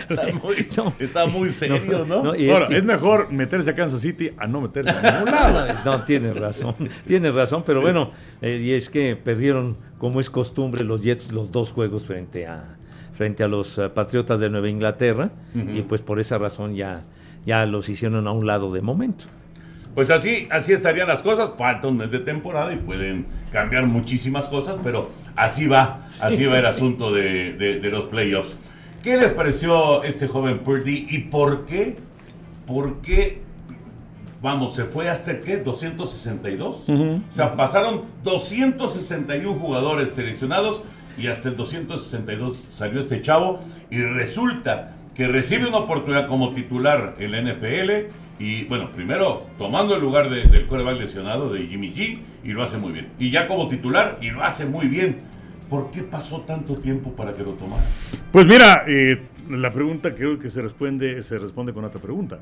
está, 0.10 0.27
muy, 0.43 0.67
No. 0.75 0.93
está 1.00 1.25
muy 1.27 1.51
serio, 1.51 2.05
¿no? 2.07 2.24
No, 2.24 2.34
es 2.34 2.51
Ahora, 2.51 2.67
que- 2.67 2.77
es 2.77 2.84
mejor 2.84 3.31
meterse 3.31 3.69
a 3.72 3.75
Kansas 3.75 4.01
City 4.01 4.31
a 4.38 4.48
no 4.48 4.62
meterse 4.62 4.89
a 4.91 5.12
ningún 5.12 5.31
lado. 5.31 5.67
No, 5.86 6.03
tienes 6.03 6.38
razón, 6.38 6.75
tienes 7.05 7.34
razón, 7.34 7.63
pero 7.65 7.81
bueno, 7.81 8.12
eh, 8.41 8.60
y 8.62 8.72
es 8.74 8.89
que 8.89 9.15
perdieron, 9.15 9.77
como 9.98 10.19
es 10.19 10.29
costumbre, 10.29 10.84
los 10.84 11.01
Jets 11.01 11.31
los 11.31 11.51
dos 11.51 11.72
juegos 11.72 12.03
frente 12.05 12.46
a 12.48 12.75
frente 13.13 13.43
a 13.43 13.48
los 13.48 13.77
eh, 13.79 13.89
Patriotas 13.89 14.39
de 14.39 14.50
Nueva 14.50 14.69
Inglaterra 14.69 15.31
y 15.55 15.81
pues 15.81 16.01
por 16.01 16.19
esa 16.19 16.38
razón 16.38 16.75
ya 16.75 17.01
ya 17.46 17.65
los 17.65 17.89
hicieron 17.89 18.27
a 18.27 18.31
un 18.31 18.46
lado 18.46 18.72
de 18.74 18.81
momento. 18.81 19.25
Pues 19.98 20.12
así, 20.12 20.48
así 20.51 20.74
estarían 20.74 21.08
las 21.08 21.24
cosas. 21.24 21.50
Falta 21.58 21.88
un 21.88 21.98
mes 21.98 22.12
de 22.12 22.20
temporada 22.20 22.72
y 22.72 22.75
pueden 22.77 23.25
cambiar 23.51 23.88
muchísimas 23.88 24.48
cosas, 24.48 24.75
pero 24.84 25.10
así 25.36 25.66
va, 25.66 26.01
así 26.22 26.46
va 26.46 26.60
el 26.60 26.68
asunto 26.68 27.12
de, 27.12 27.54
de- 27.54 27.80
de 27.80 27.89
los 27.89 28.06
playoffs. 28.06 28.56
¿Qué 29.01 29.18
les 29.18 29.32
pareció 29.32 30.04
este 30.04 30.27
joven 30.27 30.60
Purdy 30.60 31.08
y 31.10 31.18
por 31.18 31.66
qué? 31.66 31.96
¿Por 32.68 33.01
qué? 33.01 33.42
Vamos, 34.39 34.75
se 34.75 34.84
fue 34.86 35.10
hasta 35.10 35.39
qué? 35.39 35.58
262. 35.58 36.86
O 37.32 37.34
sea, 37.34 37.56
pasaron 37.56 38.04
261 38.24 39.58
jugadores 39.58 40.12
seleccionados 40.13 40.84
y 41.18 41.25
hasta 41.25 41.50
el 41.50 41.56
262 41.58 42.66
salió 42.70 43.00
este 43.00 43.20
chavo 43.22 43.62
y 43.89 44.00
resulta 44.04 44.92
que 45.16 45.27
recibe 45.27 45.68
una 45.68 45.77
oportunidad 45.77 46.27
como 46.27 46.54
titular 46.54 47.16
en 47.18 47.32
la 47.32 47.42
NFL 47.42 47.89
y 48.39 48.63
bueno, 48.65 48.89
primero 48.91 49.46
tomando 49.58 49.96
el 49.96 50.01
lugar 50.01 50.29
de- 50.29 50.44
del 50.46 50.65
quarterback 50.65 51.00
lesionado 51.00 51.51
de 51.51 51.65
Jimmy 51.67 51.91
G 51.94 52.20
y 52.44 52.50
lo 52.50 52.63
hace 52.63 52.77
muy 52.77 52.91
bien. 52.94 53.08
Y 53.20 53.32
ya 53.32 53.48
como 53.48 53.67
titular 53.67 54.17
y 54.22 54.29
lo 54.29 54.44
hace 54.44 54.65
muy 54.65 54.88
bien. 54.88 55.22
¿Por 55.70 55.91
qué 55.91 56.01
pasó 56.01 56.41
tanto 56.41 56.75
tiempo 56.75 57.12
para 57.13 57.34
que 57.34 57.44
lo 57.44 57.51
tomara? 57.53 57.84
Pues 58.32 58.46
mira, 58.46 58.84
eh, 58.88 59.22
la 59.50 59.72
pregunta 59.74 60.15
creo 60.15 60.39
que 60.39 60.50
se 60.50 60.62
responde, 60.62 61.22
se 61.24 61.38
responde 61.38 61.74
con 61.74 61.84
otra 61.84 62.00
pregunta. 62.00 62.39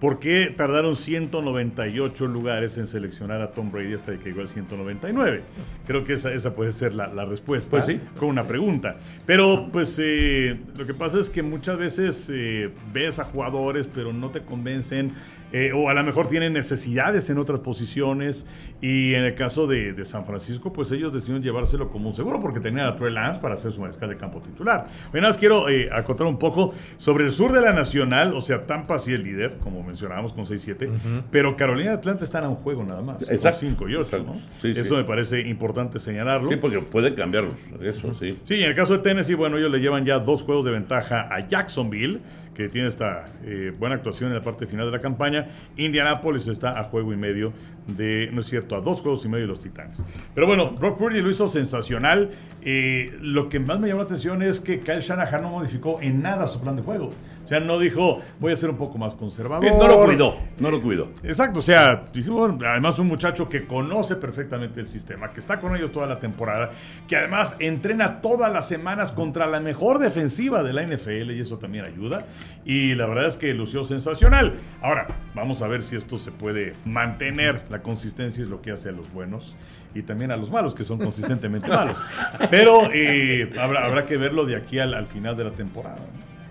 ¿Por 0.00 0.18
qué 0.18 0.52
tardaron 0.54 0.96
198 0.96 2.26
lugares 2.26 2.76
en 2.76 2.86
seleccionar 2.88 3.40
a 3.40 3.52
Tom 3.52 3.70
Brady 3.72 3.94
hasta 3.94 4.16
que 4.18 4.24
llegó 4.30 4.40
al 4.42 4.48
199? 4.48 5.42
Creo 5.86 6.04
que 6.04 6.14
esa, 6.14 6.32
esa 6.32 6.54
puede 6.54 6.72
ser 6.72 6.94
la, 6.94 7.08
la 7.08 7.24
respuesta 7.24 7.70
Pues 7.70 7.86
sí. 7.86 8.00
con 8.18 8.28
una 8.28 8.44
pregunta. 8.44 8.96
Pero 9.24 9.68
pues 9.72 9.98
eh, 10.02 10.58
lo 10.76 10.84
que 10.86 10.94
pasa 10.94 11.20
es 11.20 11.30
que 11.30 11.42
muchas 11.42 11.78
veces 11.78 12.28
eh, 12.32 12.70
ves 12.92 13.18
a 13.18 13.24
jugadores 13.24 13.88
pero 13.94 14.12
no 14.12 14.30
te 14.30 14.40
convencen 14.40 15.12
eh, 15.56 15.70
o 15.72 15.88
a 15.88 15.94
lo 15.94 16.02
mejor 16.02 16.26
tienen 16.26 16.52
necesidades 16.52 17.30
en 17.30 17.38
otras 17.38 17.60
posiciones 17.60 18.44
y 18.80 19.14
en 19.14 19.22
el 19.22 19.36
caso 19.36 19.68
de, 19.68 19.92
de 19.92 20.04
San 20.04 20.26
Francisco 20.26 20.72
pues 20.72 20.90
ellos 20.90 21.12
decidieron 21.12 21.44
llevárselo 21.44 21.90
como 21.90 22.08
un 22.08 22.14
seguro 22.16 22.40
porque 22.40 22.58
tenían 22.58 22.86
a 22.88 22.96
Trey 22.96 23.12
Lance 23.12 23.38
para 23.40 23.56
ser 23.56 23.70
su 23.70 23.80
mariscal 23.80 24.08
de 24.08 24.16
campo 24.16 24.40
titular. 24.40 24.86
Nada 25.12 25.28
más 25.28 25.38
quiero 25.38 25.68
eh, 25.68 25.88
acotar 25.92 26.26
un 26.26 26.40
poco 26.40 26.74
sobre 26.96 27.24
el 27.24 27.32
sur 27.32 27.52
de 27.52 27.60
la 27.60 27.72
Nacional, 27.72 28.34
o 28.34 28.42
sea, 28.42 28.66
Tampa 28.66 28.98
sí 28.98 29.12
el 29.12 29.22
líder, 29.22 29.58
como 29.62 29.84
mencionábamos 29.84 30.32
con 30.32 30.44
6-7, 30.44 30.88
pero 31.30 31.56
Carolina 31.56 31.92
y 31.92 31.94
Atlanta 31.94 32.24
están 32.24 32.42
a 32.42 32.48
un 32.48 32.56
juego 32.56 32.82
nada 32.82 33.02
más, 33.02 33.22
Exacto. 33.30 33.60
5 33.60 33.88
y 33.90 33.94
8, 33.94 34.02
Exacto. 34.06 34.32
¿no? 34.34 34.40
Sí, 34.60 34.72
Eso 34.72 34.84
sí. 34.84 34.94
me 34.94 35.04
parece 35.04 35.40
importante 35.42 36.00
señalarlo. 36.00 36.50
Sí, 36.50 36.56
porque 36.56 36.80
puede 36.80 37.14
cambiar 37.14 37.44
eso, 37.80 38.12
sí. 38.14 38.36
Sí, 38.42 38.54
en 38.54 38.70
el 38.70 38.74
caso 38.74 38.94
de 38.94 38.98
Tennessee, 38.98 39.34
bueno, 39.34 39.56
ellos 39.56 39.70
le 39.70 39.78
llevan 39.78 40.04
ya 40.04 40.18
dos 40.18 40.42
juegos 40.42 40.64
de 40.64 40.72
ventaja 40.72 41.28
a 41.32 41.46
Jacksonville, 41.46 42.20
que 42.54 42.68
tiene 42.68 42.88
esta 42.88 43.26
eh, 43.44 43.72
buena 43.78 43.96
actuación 43.96 44.30
en 44.30 44.36
la 44.36 44.42
parte 44.42 44.66
final 44.66 44.86
de 44.86 44.92
la 44.92 45.00
campaña. 45.00 45.48
Indianapolis 45.76 46.46
está 46.46 46.78
a 46.78 46.84
juego 46.84 47.12
y 47.12 47.16
medio 47.16 47.52
de, 47.86 48.30
no 48.32 48.40
es 48.40 48.46
cierto, 48.46 48.76
a 48.76 48.80
dos 48.80 49.00
juegos 49.00 49.24
y 49.24 49.28
medio 49.28 49.46
de 49.46 49.52
los 49.52 49.60
Titanes. 49.60 50.02
Pero 50.34 50.46
bueno, 50.46 50.70
Brock 50.72 50.98
Purdy 50.98 51.20
lo 51.20 51.30
hizo 51.30 51.48
sensacional. 51.48 52.30
Eh, 52.62 53.16
lo 53.20 53.48
que 53.48 53.58
más 53.58 53.78
me 53.78 53.88
llamó 53.88 54.00
la 54.02 54.06
atención 54.06 54.42
es 54.42 54.60
que 54.60 54.80
Kyle 54.80 55.00
Shanahan 55.00 55.42
no 55.42 55.50
modificó 55.50 56.00
en 56.00 56.22
nada 56.22 56.48
su 56.48 56.60
plan 56.60 56.76
de 56.76 56.82
juego. 56.82 57.12
O 57.44 57.46
sea, 57.46 57.60
no 57.60 57.78
dijo, 57.78 58.20
voy 58.40 58.52
a 58.52 58.56
ser 58.56 58.70
un 58.70 58.76
poco 58.76 58.96
más 58.96 59.14
conservador. 59.14 59.70
No 59.70 59.86
lo 59.86 60.04
cuidó, 60.04 60.36
no 60.58 60.70
lo 60.70 60.80
cuidó. 60.80 61.10
Exacto, 61.22 61.58
o 61.58 61.62
sea, 61.62 62.04
dijo, 62.12 62.56
además 62.64 62.98
un 62.98 63.08
muchacho 63.08 63.48
que 63.48 63.66
conoce 63.66 64.16
perfectamente 64.16 64.80
el 64.80 64.88
sistema, 64.88 65.28
que 65.28 65.40
está 65.40 65.60
con 65.60 65.76
ellos 65.76 65.92
toda 65.92 66.06
la 66.06 66.18
temporada, 66.18 66.70
que 67.06 67.16
además 67.16 67.56
entrena 67.58 68.22
todas 68.22 68.50
las 68.50 68.66
semanas 68.66 69.12
contra 69.12 69.46
la 69.46 69.60
mejor 69.60 69.98
defensiva 69.98 70.62
de 70.62 70.72
la 70.72 70.82
NFL 70.82 71.32
y 71.32 71.40
eso 71.40 71.58
también 71.58 71.84
ayuda. 71.84 72.24
Y 72.64 72.94
la 72.94 73.06
verdad 73.06 73.26
es 73.26 73.36
que 73.36 73.52
lució 73.52 73.84
sensacional. 73.84 74.54
Ahora, 74.80 75.06
vamos 75.34 75.60
a 75.60 75.68
ver 75.68 75.82
si 75.82 75.96
esto 75.96 76.16
se 76.16 76.32
puede 76.32 76.74
mantener. 76.86 77.62
La 77.68 77.80
consistencia 77.80 78.42
es 78.42 78.48
lo 78.48 78.62
que 78.62 78.70
hace 78.70 78.88
a 78.88 78.92
los 78.92 79.12
buenos 79.12 79.54
y 79.94 80.02
también 80.02 80.30
a 80.30 80.36
los 80.36 80.50
malos, 80.50 80.74
que 80.74 80.84
son 80.84 80.98
consistentemente 80.98 81.68
malos. 81.68 81.96
Pero 82.50 82.90
eh, 82.92 83.52
habrá, 83.60 83.84
habrá 83.84 84.06
que 84.06 84.16
verlo 84.16 84.46
de 84.46 84.56
aquí 84.56 84.78
al, 84.78 84.94
al 84.94 85.06
final 85.06 85.36
de 85.36 85.44
la 85.44 85.50
temporada. 85.50 85.98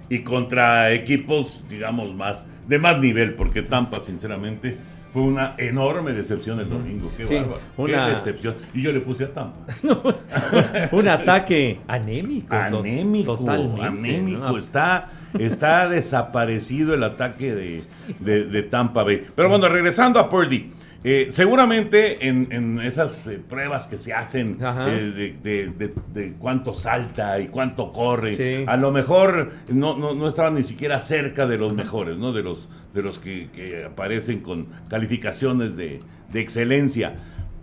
Y 0.10 0.19
contra 0.19 0.91
equipos, 0.91 1.65
digamos, 1.69 2.13
más 2.15 2.48
de 2.67 2.79
más 2.79 3.00
nivel, 3.00 3.33
porque 3.33 3.62
Tampa, 3.62 4.00
sinceramente, 4.00 4.77
fue 5.12 5.22
una 5.24 5.53
enorme 5.60 6.12
decepción 6.13 6.60
el 6.60 6.69
domingo. 6.69 7.12
Qué 7.15 7.27
Sí, 7.27 7.36
bárbaro. 7.36 7.60
una- 7.77 8.05
Qué 8.07 8.12
decepción. 8.15 8.55
Y 8.74 8.81
yo 8.81 8.91
le 8.91 9.00
puse 9.00 9.25
a 9.25 9.33
Tampa. 9.33 9.60
Un 10.91 11.07
ataque 11.07 11.79
anémico. 11.88 12.55
Anémico, 12.55 13.38
totalmente, 13.38 13.86
anémico. 13.86 14.39
¿no? 14.51 14.57
Está, 14.57 15.10
está 15.38 15.88
desaparecido 15.89 16.93
el 16.95 17.03
ataque 17.03 17.53
de, 17.53 17.83
de- 18.19 18.45
de 18.45 18.63
Tampa 18.63 19.03
Bay. 19.03 19.24
Pero 19.36 19.50
bueno, 19.50 19.67
regresando 19.69 20.19
a 20.19 20.29
Purdy. 20.29 20.72
Eh, 21.05 21.27
seguramente 21.31 22.27
en, 22.27 22.48
en 22.51 22.79
esas 22.79 23.27
eh, 23.27 23.39
pruebas 23.48 23.88
que 23.88 23.98
se 23.98 24.13
hacen 24.13 24.57
eh, 24.62 25.12
de, 25.15 25.38
de- 25.43 25.67
de- 25.88 25.93
de 26.13 26.33
cuánto 26.33 26.74
salta 26.74 27.39
y 27.39 27.48
cuánto 27.48 27.89
corre, 27.91 28.36
Sí. 28.36 28.63
a 28.67 28.77
lo 28.77 28.91
mejor 28.91 29.51
no, 29.69 29.98
no, 29.98 30.15
no 30.15 30.27
estaban 30.27 30.55
ni 30.55 30.63
siquiera 30.63 31.00
cerca 31.00 31.45
de 31.48 31.57
los 31.57 31.74
mejores, 31.74 32.17
¿no? 32.17 32.31
De 32.31 32.41
los, 32.43 32.69
de 32.93 33.01
los 33.01 33.19
que, 33.19 33.50
que 33.53 33.83
aparecen 33.86 34.39
con 34.39 34.67
calificaciones 34.89 35.75
de, 35.75 36.00
de 36.31 36.39
excelencia. 36.39 37.15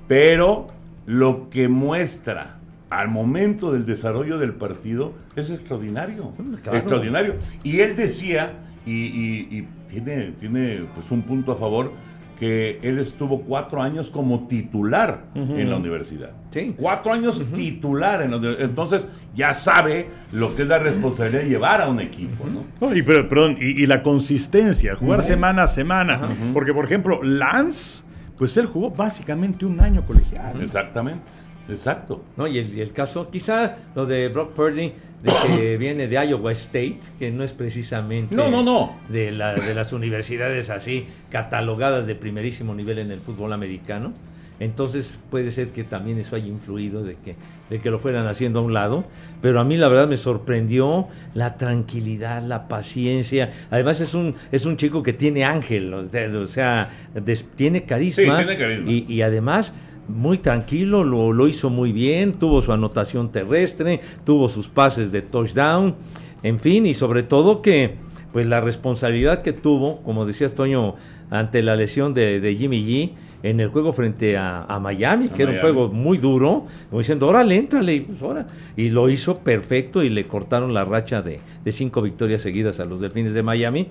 Pero 0.09 0.69
lo 1.07 1.49
que 1.51 1.69
muestra 1.69 2.57
al 2.91 3.09
momento 3.09 3.73
del 3.73 3.87
desarrollo 3.87 4.39
del 4.39 4.53
partido 4.55 5.13
es 5.37 5.49
extraordinario. 5.51 6.33
claro. 6.63 6.79
Extraordinario. 6.79 7.35
Y 7.63 7.81
él 7.81 7.97
decía, 7.97 8.53
y, 8.85 8.91
y- 9.07 9.49
y 9.59 9.69
tiene, 9.89 10.33
tiene 10.41 10.81
pues 10.95 11.11
un 11.11 11.23
punto 11.23 11.53
a 11.53 11.57
favor, 11.57 11.93
que 12.41 12.81
él 12.83 12.99
estuvo 12.99 13.43
cuatro 13.43 13.83
años 13.83 14.09
como 14.09 14.47
titular 14.49 15.25
en 15.35 15.69
la 15.69 15.77
universidad. 15.77 16.31
Sí. 16.51 16.75
Cuatro 16.77 17.13
años 17.13 17.45
titular 17.55 18.23
en 18.23 18.31
la 18.31 18.39
universidad. 18.39 18.67
Entonces 18.71 19.07
ya 19.37 19.53
sabe 19.53 20.07
lo 20.33 20.57
que 20.57 20.63
es 20.63 20.69
la 20.69 20.79
responsabilidad 20.79 21.43
de 21.43 21.49
llevar 21.51 21.83
a 21.83 21.89
un 21.91 22.01
equipo, 22.01 22.47
¿no? 22.47 22.65
No, 22.89 22.97
y, 22.97 23.03
pero- 23.03 23.29
perdón, 23.29 23.59
y, 23.61 23.83
y 23.83 23.87
la 23.87 24.03
consistencia, 24.03 24.95
jugar 24.97 25.21
semana 25.21 25.65
a 25.65 25.67
semana. 25.67 26.31
Porque, 26.55 26.73
por 26.73 26.87
ejemplo, 26.87 27.23
Lance, 27.23 28.05
pues 28.39 28.57
él 28.57 28.65
jugó 28.65 28.91
básicamente 28.91 29.67
un 29.67 29.79
año 29.79 30.01
colegial. 30.07 30.63
Exactamente. 30.63 31.31
Exacto. 31.71 32.23
¿no? 32.37 32.47
Y 32.47 32.59
el, 32.59 32.75
y 32.77 32.81
el 32.81 32.93
caso, 32.93 33.31
quizá 33.31 33.77
lo 33.95 34.07
de 34.07 34.29
Brock 34.29 34.53
Purdy, 34.53 34.93
de 35.23 35.33
que 35.47 35.77
viene 35.79 36.09
de 36.09 36.27
Iowa 36.27 36.53
State, 36.53 37.01
que 37.19 37.31
no 37.31 37.45
es 37.45 37.53
precisamente 37.53 38.35
No, 38.35 38.51
no, 38.51 38.63
no. 38.63 38.97
De, 39.09 39.31
la- 39.33 39.55
de 39.55 39.75
las 39.75 39.93
universidades 39.93 40.71
así 40.71 41.07
catalogadas 41.31 42.07
de 42.07 42.15
primerísimo 42.15 42.75
nivel 42.75 42.99
en 42.99 43.11
el 43.11 43.21
fútbol 43.21 43.53
americano. 43.53 44.13
Entonces 44.59 45.19
puede 45.31 45.53
ser 45.53 45.69
que 45.69 45.85
también 45.85 46.19
eso 46.19 46.37
haya 46.37 46.47
influido 46.47 47.03
de 47.03 47.15
que, 47.15 47.35
de 47.71 47.81
que 47.81 47.91
lo 47.91 47.99
fueran 47.99 48.27
haciendo 48.27 48.59
a 48.59 48.63
un 48.63 48.75
lado. 48.75 49.05
Pero 49.41 49.59
a 49.59 49.65
mí 49.65 49.79
la 49.79 49.89
verdad 49.89 50.07
me 50.07 50.19
sorprendió 50.19 51.09
la 51.33 51.57
tranquilidad, 51.57 52.43
la 52.43 52.69
paciencia. 52.69 53.53
Además 53.71 54.03
es 54.03 54.13
un, 54.13 54.35
es 54.53 54.67
un 54.67 54.77
chico 54.77 55.03
que 55.03 55.15
tiene 55.15 55.45
ángel, 55.47 55.95
o 55.95 56.47
sea, 56.47 56.91
des- 57.15 57.47
tiene 57.57 57.85
carisma. 57.85 58.37
Sí, 58.39 58.45
tiene 58.45 58.59
carisma. 58.59 58.91
Y, 58.91 59.07
y 59.09 59.23
además 59.23 59.73
muy 60.11 60.39
tranquilo, 60.39 61.05
lo, 61.05 61.33
lo 61.33 61.49
hizo 61.49 61.71
muy 61.71 61.93
bien, 61.93 62.35
tuvo 62.35 62.63
su 62.63 62.73
anotación 62.73 63.31
terrestre, 63.31 64.01
tuvo 64.25 64.49
sus 64.49 64.69
pases 64.69 65.13
de 65.13 65.23
touchdown, 65.23 65.95
en 66.43 66.61
fin, 66.61 66.87
y 66.87 66.95
sobre 66.95 67.23
todo 67.23 67.63
que 67.63 67.95
pues 68.33 68.47
la 68.47 68.61
responsabilidad 68.61 69.43
que 69.43 69.53
tuvo, 69.53 70.03
como 70.03 70.25
decías 70.25 70.55
Toño, 70.55 70.95
ante 71.31 71.63
la 71.63 71.77
lesión 71.77 72.15
de, 72.15 72.41
de 72.41 72.55
Jimmy 72.55 72.83
G 72.85 73.11
en 73.43 73.61
el 73.61 73.69
juego 73.69 73.93
frente 73.93 74.37
a, 74.37 74.65
a 74.65 74.79
Miami, 74.81 75.27
A 75.27 75.33
que 75.33 75.43
era 75.43 75.53
un 75.53 75.61
juego 75.61 75.89
muy 75.89 76.19
duro, 76.19 76.67
como 76.91 77.01
diciendo, 77.01 77.27
órale, 77.27 77.57
éntrale, 77.57 77.95
y 77.95 78.01
pues 78.01 78.21
ahora. 78.23 78.47
Y 78.77 78.91
lo 78.91 79.09
hizo 79.09 79.37
perfecto 79.39 80.03
y 80.03 80.11
le 80.11 80.27
cortaron 80.27 80.75
la 80.75 80.85
racha 80.85 81.23
de, 81.23 81.41
de 81.65 81.73
cinco 81.73 82.03
victorias 82.03 82.43
seguidas 82.43 82.81
a 82.81 82.85
los 82.85 83.01
Delfines 83.01 83.33
de 83.33 83.43
Miami. 83.43 83.89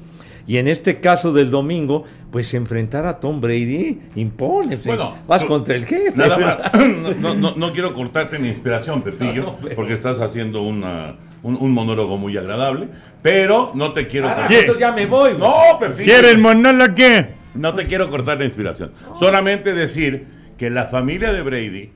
Y 0.50 0.58
en 0.58 0.68
este 0.68 1.00
caso 1.00 1.32
del 1.32 1.51
domingo, 1.51 2.06
pues 2.32 2.51
enfrentar 2.56 3.06
a 3.06 3.20
Tom 3.20 3.39
Brady 3.39 4.00
impone. 4.15 4.77
Bueno, 4.77 5.15
vas 5.27 5.44
tú- 5.44 5.48
contra 5.48 5.75
el 5.75 5.86
jefe. 5.86 6.12
Nada 6.15 6.39
más, 6.39 6.74
no, 6.74 7.13
no- 7.22 7.34
no- 7.36 7.56
no 7.56 7.72
quiero 7.72 7.94
cortarte 7.94 8.39
mi 8.39 8.48
inspiración, 8.48 9.03
Pepillo, 9.03 9.44
No, 9.44 9.58
pero- 9.62 9.75
porque 9.75 9.94
estás 9.94 10.20
haciendo 10.20 10.63
una, 10.63 11.18
un, 11.44 11.56
un 11.56 11.72
monólogo 11.72 12.18
muy 12.18 12.36
agradable, 12.36 12.88
pero 13.22 13.72
no 13.75 13.94
te 13.94 14.08
quiero... 14.08 14.27
Ah, 14.27 14.34
cortar. 14.38 14.51
Entonces 14.53 14.79
ya 14.82 14.91
me 14.91 15.06
voy. 15.06 15.38
No, 15.38 15.53
Pepillo. 15.79 16.03
¿Quieren 16.06 16.41
monólogo 16.41 16.96
qué? 16.96 17.27
No 17.53 17.75
te 17.75 17.86
quiero 17.86 18.10
cortar 18.10 18.39
la 18.39 18.46
inspiración. 18.46 18.91
Solamente 19.13 19.74
decir 19.75 20.25
que 20.58 20.72
la 20.72 20.86
familia 20.86 21.32
de 21.32 21.44
Brady, 21.44 21.91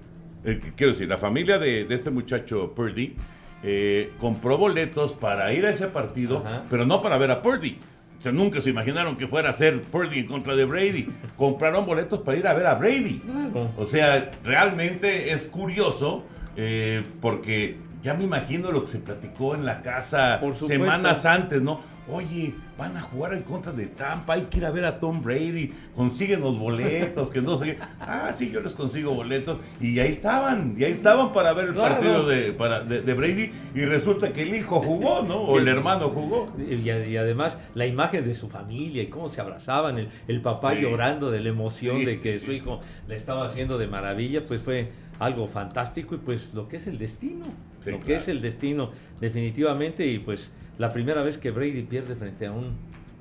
eh, 0.45 0.61
quiero 0.75 0.93
decir, 0.93 1.07
la 1.09 1.17
familia 1.17 1.57
de, 1.57 1.85
de 1.85 1.95
este 1.95 2.11
muchacho 2.11 2.71
Purdy, 2.75 3.15
eh, 3.63 4.11
compró 4.19 4.59
boletos 4.59 5.13
para 5.13 5.51
ir 5.53 5.65
a 5.65 5.71
ese 5.71 5.87
partido, 5.87 6.43
Ajá. 6.45 6.65
pero 6.69 6.85
no 6.85 7.01
para 7.01 7.17
ver 7.17 7.31
a 7.31 7.41
Purdy. 7.41 7.79
O 8.23 8.27
sea, 8.31 8.31
nunca 8.31 8.61
se 8.61 8.69
imaginaron 8.69 9.17
que 9.17 9.27
fuera 9.27 9.49
a 9.49 9.53
ser 9.53 9.81
Purdy 9.81 10.19
en 10.19 10.27
contra 10.27 10.55
de 10.55 10.63
Brady. 10.63 11.09
Compraron 11.35 11.85
boletos 11.85 12.21
para 12.21 12.37
ir 12.37 12.47
a 12.47 12.53
ver 12.53 12.65
a 12.67 12.75
Brady. 12.75 13.21
O 13.75 13.83
sea, 13.83 14.31
realmente 14.45 15.33
es 15.33 15.49
curioso 15.49 16.23
eh, 16.55 17.03
porque 17.19 17.75
ya 18.01 18.13
me 18.13 18.23
imagino 18.23 18.71
lo 18.71 18.83
que 18.83 18.87
se 18.87 18.99
platicó 18.99 19.55
en 19.55 19.65
la 19.65 19.81
casa 19.81 20.39
semanas 20.57 21.25
antes, 21.25 21.61
¿no? 21.61 21.81
Oye, 22.07 22.53
van 22.77 22.97
a 22.97 23.01
jugar 23.01 23.33
en 23.33 23.43
contra 23.43 23.71
de 23.71 23.85
Tampa, 23.85 24.33
hay 24.33 24.43
que 24.43 24.57
ir 24.57 24.65
a 24.65 24.71
ver 24.71 24.83
a 24.85 24.99
Tom 24.99 25.21
Brady, 25.21 25.71
consiguen 25.95 26.41
los 26.41 26.57
boletos, 26.57 27.29
que 27.29 27.41
no 27.41 27.55
sé 27.57 27.65
qué. 27.65 27.77
Ah, 27.99 28.31
sí, 28.33 28.49
yo 28.51 28.61
les 28.61 28.73
consigo 28.73 29.13
boletos. 29.13 29.59
Y 29.79 29.99
ahí 29.99 30.09
estaban, 30.09 30.75
y 30.77 30.83
ahí 30.83 30.91
estaban 30.91 31.31
para 31.33 31.53
ver 31.53 31.67
el 31.67 31.73
Claro. 31.73 31.95
partido 31.95 32.27
de, 32.27 32.51
para- 32.53 32.79
de- 32.83 33.01
de 33.01 33.13
Brady. 33.13 33.51
Y 33.75 33.85
resulta 33.85 34.33
que 34.33 34.41
el 34.41 34.55
hijo 34.55 34.81
jugó, 34.81 35.21
¿no? 35.21 35.35
O 35.35 35.59
el 35.59 35.67
hermano 35.67 36.09
jugó. 36.09 36.51
Y, 36.57 36.73
y 36.89 37.17
además 37.17 37.57
la 37.75 37.85
imagen 37.85 38.25
de 38.25 38.33
su 38.33 38.49
familia 38.49 39.03
y 39.03 39.07
cómo 39.07 39.29
se 39.29 39.39
abrazaban, 39.41 39.99
el, 39.99 40.09
el 40.27 40.41
papá 40.41 40.73
Sí. 40.73 40.81
llorando 40.81 41.29
de 41.29 41.41
la 41.41 41.49
emoción 41.49 41.97
Sí, 41.99 42.05
de 42.05 42.17
que 42.17 42.39
sí, 42.39 42.45
su 42.45 42.51
hijo 42.51 42.79
le 43.07 43.15
estaba 43.15 43.45
haciendo 43.45 43.77
de 43.77 43.87
maravilla, 43.87 44.47
pues 44.47 44.61
fue 44.61 44.91
algo 45.19 45.47
fantástico 45.47 46.15
y 46.15 46.17
pues 46.17 46.53
lo 46.55 46.67
que 46.67 46.77
es 46.77 46.87
el 46.87 46.97
destino, 46.97 47.45
lo 47.85 47.99
que 47.99 48.15
es 48.15 48.27
el 48.27 48.41
destino 48.41 48.89
definitivamente 49.21 50.05
y 50.07 50.19
pues 50.19 50.51
la 50.77 50.91
primera 50.93 51.21
vez 51.21 51.37
que 51.37 51.51
Brady 51.51 51.83
pierde 51.83 52.15
frente 52.15 52.45
a 52.45 52.51
un 52.51 52.71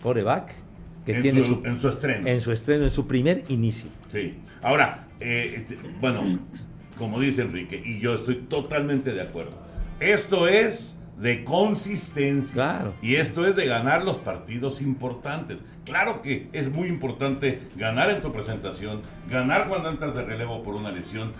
coreback 0.03 0.55
que 1.07 1.17
En 1.17 1.23
tiene 1.23 1.43
su- 1.43 1.61
su, 1.63 1.67
en 1.67 1.79
su 1.79 1.89
estreno. 1.89 2.29
en 2.29 2.41
su 2.41 2.53
estreno, 2.53 2.85
en 2.85 2.91
su 2.91 3.07
primer 3.07 3.45
inicio. 3.49 3.91
Sí. 4.09 4.35
Ahora, 4.63 5.07
eh, 5.21 5.55
este, 5.57 5.77
bueno, 6.01 6.23
como 6.97 7.19
dice 7.21 7.43
Enrique, 7.43 7.81
y 7.85 7.99
yo 7.99 8.15
estoy 8.15 8.37
totalmente 8.49 9.13
de 9.13 9.23
acuerdo. 9.23 9.53
Esto 10.01 10.47
es 10.49 10.99
de 11.21 11.45
consistencia. 11.45 12.53
Claro. 12.55 12.95
Y 13.03 13.17
esto 13.17 13.47
es 13.47 13.55
de 13.57 13.67
ganar 13.67 14.05
los 14.05 14.17
partidos 14.19 14.81
importantes. 14.81 15.63
Claro 15.85 16.23
que 16.23 16.49
es 16.53 16.71
muy 16.71 16.89
importante 16.89 17.61
ganar 17.77 18.11
en 18.11 18.23
tu 18.23 18.33
presentación, 18.33 19.03
ganar 19.31 19.69
cuando 19.69 19.91
entras 19.91 20.15
de 20.15 20.23
relevo 20.23 20.63
por 20.63 20.75
una 20.75 20.91
lesión. 20.91 21.33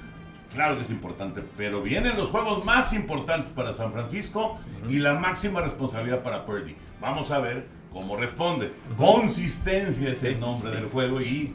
Claro 0.55 0.77
que 0.77 0.83
es 0.83 0.91
importante, 0.91 1.43
pero 1.57 1.83
vienen 1.83 2.17
los 2.17 2.29
juegos 2.29 2.65
más 2.65 2.93
importantes 2.93 3.53
para 3.53 3.73
San 3.73 3.93
Francisco 3.93 4.59
y 4.89 4.99
la 4.99 5.15
máxima 5.15 5.63
responsabilidad 5.63 6.21
para 6.23 6.45
Purdy. 6.45 6.75
Vamos 7.01 7.31
a 7.31 7.39
ver 7.39 7.67
cómo 7.93 8.17
responde. 8.17 8.71
Consistencia 8.99 10.11
es 10.11 10.23
el 10.23 10.39
nombre 10.39 10.71
sí. 10.71 10.77
del 10.77 10.89
juego 10.91 11.21
y 11.21 11.55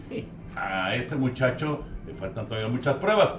a 0.56 0.96
este 0.96 1.16
muchacho 1.16 1.84
le 2.08 2.14
faltan 2.14 2.48
todavía 2.48 2.70
muchas 2.70 2.96
pruebas. 2.96 3.36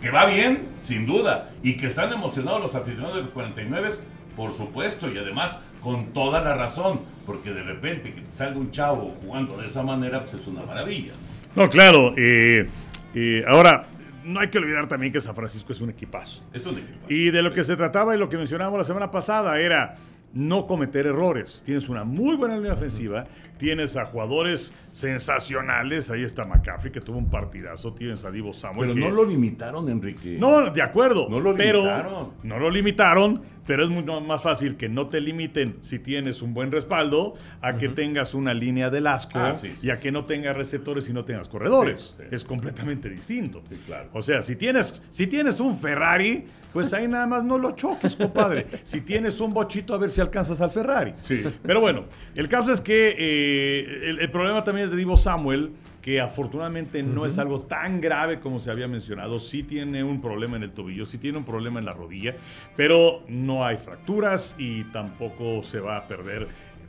Que 0.00 0.10
va 0.10 0.26
bien, 0.26 0.68
sin 0.80 1.06
duda, 1.06 1.50
y 1.62 1.76
que 1.76 1.88
están 1.88 2.12
emocionados 2.12 2.60
los 2.60 2.74
aficionados 2.74 3.16
de 3.16 3.22
los 3.22 3.30
49, 3.32 3.94
por 4.36 4.52
supuesto, 4.52 5.10
y 5.10 5.18
además 5.18 5.60
con 5.82 6.06
toda 6.12 6.40
la 6.40 6.54
razón, 6.54 7.00
porque 7.26 7.52
de 7.52 7.62
repente 7.62 8.12
que 8.12 8.20
te 8.20 8.30
salga 8.30 8.58
un 8.58 8.70
chavo 8.70 9.14
jugando 9.20 9.56
de 9.56 9.66
esa 9.66 9.82
manera, 9.82 10.20
pues 10.20 10.34
es 10.34 10.46
una 10.46 10.62
maravilla. 10.62 11.12
No, 11.56 11.68
claro. 11.68 12.14
eh, 12.16 12.68
eh, 13.14 13.42
ahora, 13.48 13.86
no 14.28 14.40
hay 14.40 14.48
que 14.48 14.58
olvidar 14.58 14.86
también 14.88 15.12
que 15.12 15.20
San 15.20 15.34
Francisco 15.34 15.72
es 15.72 15.80
un 15.80 15.90
equipazo. 15.90 16.42
Es 16.52 16.64
un 16.66 16.74
equipo. 16.78 17.06
Y 17.08 17.30
de 17.30 17.42
lo 17.42 17.52
que 17.52 17.64
se 17.64 17.76
trataba 17.76 18.14
y 18.14 18.18
lo 18.18 18.28
que 18.28 18.36
mencionábamos 18.36 18.78
la 18.78 18.84
semana 18.84 19.10
pasada 19.10 19.58
era 19.60 19.96
no 20.34 20.66
cometer 20.66 21.06
errores. 21.06 21.62
Tienes 21.64 21.88
una 21.88 22.04
muy 22.04 22.36
buena 22.36 22.56
línea 22.56 22.74
ofensiva, 22.74 23.24
tienes 23.56 23.96
a 23.96 24.04
jugadores 24.04 24.74
sensacionales, 24.92 26.10
ahí 26.10 26.22
está 26.22 26.44
McCaffrey 26.44 26.92
que 26.92 27.00
tuvo 27.00 27.18
un 27.18 27.30
partidazo, 27.30 27.92
tienes 27.94 28.24
a 28.24 28.30
Divo 28.30 28.52
Samuel. 28.52 28.90
Pero 28.90 28.94
que- 28.94 29.00
no 29.10 29.10
lo 29.16 29.24
limitaron, 29.24 29.88
Enrique. 29.88 30.36
No, 30.38 30.70
de 30.70 30.82
acuerdo. 30.82 31.28
No 31.28 31.40
lo 31.40 31.54
pero 31.54 31.78
limitaron. 31.80 32.28
No 32.42 32.58
lo 32.58 32.70
limitaron, 32.70 33.42
pero 33.68 33.84
es 33.84 33.90
mucho 33.90 34.18
más 34.22 34.42
fácil 34.42 34.78
que 34.78 34.88
no 34.88 35.08
te 35.08 35.20
limiten 35.20 35.76
si 35.82 35.98
tienes 35.98 36.40
un 36.40 36.54
buen 36.54 36.72
respaldo 36.72 37.34
a 37.60 37.76
que 37.76 37.90
tengas 37.90 38.32
una 38.32 38.54
línea 38.54 38.88
del 38.88 39.06
asco 39.06 39.38
Ah, 39.38 39.54
sí, 39.54 39.72
sí, 39.76 39.88
y 39.88 39.90
a 39.90 40.00
que 40.00 40.10
no 40.10 40.24
tengas 40.24 40.56
receptores 40.56 41.06
y 41.10 41.12
no 41.12 41.26
tengas 41.26 41.50
corredores. 41.50 42.16
Es 42.30 42.44
completamente 42.44 43.10
distinto. 43.10 43.62
Claro. 43.84 44.08
O 44.14 44.22
sea, 44.22 44.42
si 44.42 44.56
tienes, 44.56 45.02
si 45.10 45.26
tienes 45.26 45.60
un 45.60 45.76
Ferrari, 45.76 46.46
pues 46.72 46.94
ahí 46.94 47.06
nada 47.06 47.26
más 47.26 47.44
no 47.44 47.58
lo 47.58 47.72
choques, 47.72 48.16
compadre. 48.16 48.64
si 48.84 49.02
tienes 49.02 49.38
un 49.38 49.52
bochito, 49.52 49.92
a 49.92 49.98
ver 49.98 50.08
si 50.08 50.22
alcanzas 50.22 50.62
al 50.62 50.70
Ferrari. 50.70 51.12
Pero 51.62 51.82
bueno, 51.82 52.06
el 52.34 52.48
caso 52.48 52.72
es 52.72 52.80
que 52.80 53.16
eh, 53.18 54.08
el, 54.08 54.18
el 54.20 54.30
problema 54.30 54.64
también 54.64 54.86
es 54.86 54.90
de 54.90 54.96
Divo 54.96 55.18
Samuel, 55.18 55.72
que 56.02 56.20
afortunadamente 56.20 57.02
no 57.02 57.26
es 57.26 57.38
algo 57.38 57.62
tan 57.62 58.00
grave 58.00 58.40
como 58.40 58.58
se 58.58 58.70
había 58.70 58.88
mencionado. 58.88 59.38
Sí 59.38 59.62
tiene 59.62 60.04
un 60.04 60.20
problema 60.20 60.56
en 60.56 60.62
el 60.62 60.72
tobillo, 60.72 61.04
sí 61.06 61.18
tiene 61.18 61.38
un 61.38 61.44
problema 61.44 61.78
en 61.80 61.86
la 61.86 61.92
rodilla, 61.92 62.34
pero 62.76 63.22
no 63.28 63.64
hay 63.64 63.76
fracturas 63.76 64.54
y 64.58 64.84
tampoco 64.84 65.62
se 65.62 65.80
va 65.80 65.96
a 65.96 66.08
perder 66.08 66.46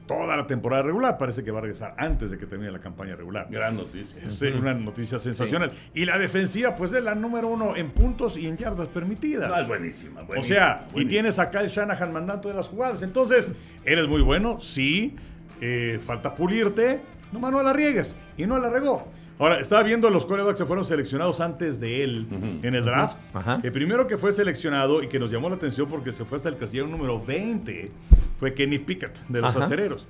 toda 0.09 0.35
la 0.35 0.47
temporada 0.47 0.81
regular. 0.81 1.19
Parece 1.19 1.43
que 1.43 1.51
va 1.51 1.59
a 1.59 1.61
regresar 1.61 1.93
antes 1.97 2.31
de 2.31 2.37
que 2.39 2.47
termine 2.47 2.71
la 2.71 2.79
campaña 2.79 3.15
regular. 3.15 3.47
Gran 3.49 3.77
noticia. 3.77 4.19
Es 4.23 4.41
eh, 4.41 4.51
una 4.59 4.73
noticia 4.73 5.19
sensacional. 5.19 5.71
Y 5.93 6.05
la 6.05 6.17
defensiva, 6.17 6.75
pues 6.75 6.91
es 6.93 7.03
la 7.03 7.13
número 7.13 7.47
uno 7.47 7.75
en 7.75 7.91
puntos 7.91 8.35
y 8.35 8.47
en 8.47 8.57
yardas 8.57 8.87
permitidas. 8.87 9.49
No, 9.49 9.55
es 9.59 9.67
buenísima, 9.67 10.21
O 10.21 10.25
buenísima, 10.25 10.55
sea, 10.55 10.87
y 10.95 11.05
tienes 11.05 11.37
a 11.37 11.51
Kyle 11.51 11.67
Shanahan 11.67 12.11
mandando 12.11 12.49
de 12.49 12.55
las 12.55 12.67
jugadas. 12.67 13.03
Entonces, 13.03 13.53
eres 13.85 14.07
muy 14.07 14.23
bueno, 14.23 14.59
sí. 14.59 15.15
eh, 15.61 15.99
falta 16.03 16.33
pulirte. 16.33 17.01
Nomás 17.31 17.51
no 17.51 17.61
la 17.63 17.73
riegues. 17.73 18.15
Y 18.37 18.45
no 18.45 18.57
la 18.57 18.69
regó. 18.69 19.07
Ahora, 19.37 19.59
estaba 19.61 19.83
viendo 19.83 20.09
los 20.09 20.25
corebacks 20.25 20.59
que 20.59 20.65
fueron 20.65 20.83
seleccionados 20.83 21.39
antes 21.39 21.79
de 21.79 22.03
él 22.03 22.27
en 22.61 22.75
el 22.75 22.83
draft. 22.83 23.17
Ajá. 23.33 23.61
El 23.63 23.71
primero 23.71 24.05
que 24.05 24.17
fue 24.17 24.33
seleccionado 24.33 25.01
y 25.01 25.07
que 25.07 25.17
nos 25.17 25.31
llamó 25.31 25.49
la 25.49 25.55
atención 25.55 25.87
porque 25.87 26.11
se 26.11 26.25
fue 26.25 26.35
hasta 26.37 26.49
el 26.49 26.57
casillero 26.57 26.87
número 26.87 27.23
20 27.23 27.89
fue 28.37 28.53
Kenny 28.53 28.79
Pickett 28.79 29.17
de 29.29 29.39
los 29.41 29.55
Ajá. 29.55 29.65
acereros. 29.65 30.05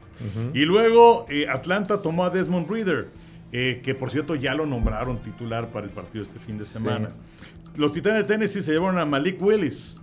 Y 0.53 0.61
luego 0.65 1.25
eh, 1.29 1.47
Atlanta 1.47 2.01
tomó 2.01 2.23
a 2.23 2.31
Desmond 2.31 2.69
Reader, 2.71 3.07
eh, 3.51 3.81
que 3.83 3.93
por 3.93 4.09
cierto 4.09 4.33
ya 4.33 4.55
lo 4.55 4.65
nombraron 4.65 5.19
titular 5.19 5.67
para 5.67 5.85
el 5.85 5.91
partido 5.91 6.23
este 6.23 6.39
fin 6.39 6.57
de 6.57 6.65
semana. 6.65 7.09
Los 7.77 7.91
Titanes 7.91 8.21
de 8.21 8.33
Tennessee 8.33 8.63
se 8.63 8.71
llevaron 8.71 8.97
a 8.97 9.05
Malik 9.05 9.39
Willis 9.41 9.95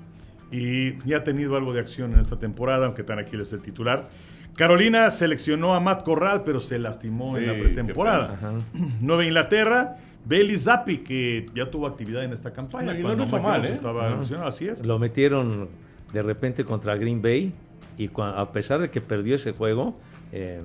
y 0.53 0.99
ya 1.05 1.19
ha 1.19 1.25
tenido 1.25 1.57
algo 1.57 1.73
de 1.73 1.81
acción 1.81 2.13
en 2.15 2.21
esta 2.21 2.39
temporada, 2.39 2.87
aunque 2.87 3.03
Tannehill 3.03 3.41
es 3.41 3.53
el 3.53 3.61
titular. 3.61 4.09
Carolina 4.57 5.11
seleccionó 5.11 5.75
a 5.75 5.81
Matt 5.81 6.03
Corral, 6.03 6.43
pero 6.45 6.61
se 6.61 6.79
lastimó 6.79 7.37
en 7.37 7.47
la 7.47 7.53
pretemporada. 7.53 8.39
Nueva 9.01 9.25
Inglaterra, 9.25 9.97
Bailey 10.25 10.59
Zappi, 10.59 10.99
que 10.99 11.47
ya 11.55 11.71
tuvo 11.71 11.87
actividad 11.87 12.25
en 12.25 12.33
esta 12.33 12.53
campaña. 12.53 12.95
No, 12.95 13.15
no 13.15 13.27
mal, 13.39 13.65
¿eh? 13.65 13.73
estaba 13.73 14.17
lesionado, 14.17 14.49
así 14.49 14.67
es. 14.67 14.85
Lo 14.85 14.99
metieron 14.99 15.69
de 16.13 16.23
repente 16.23 16.65
contra 16.65 16.97
Green 16.97 17.21
Bay 17.21 17.53
y 17.99 18.11
a 18.17 18.53
pesar 18.53 18.81
de 18.81 18.91
que 18.91 19.01
perdió 19.01 19.37
ese 19.37 19.53
juego, 19.53 19.97
eh, 20.33 20.61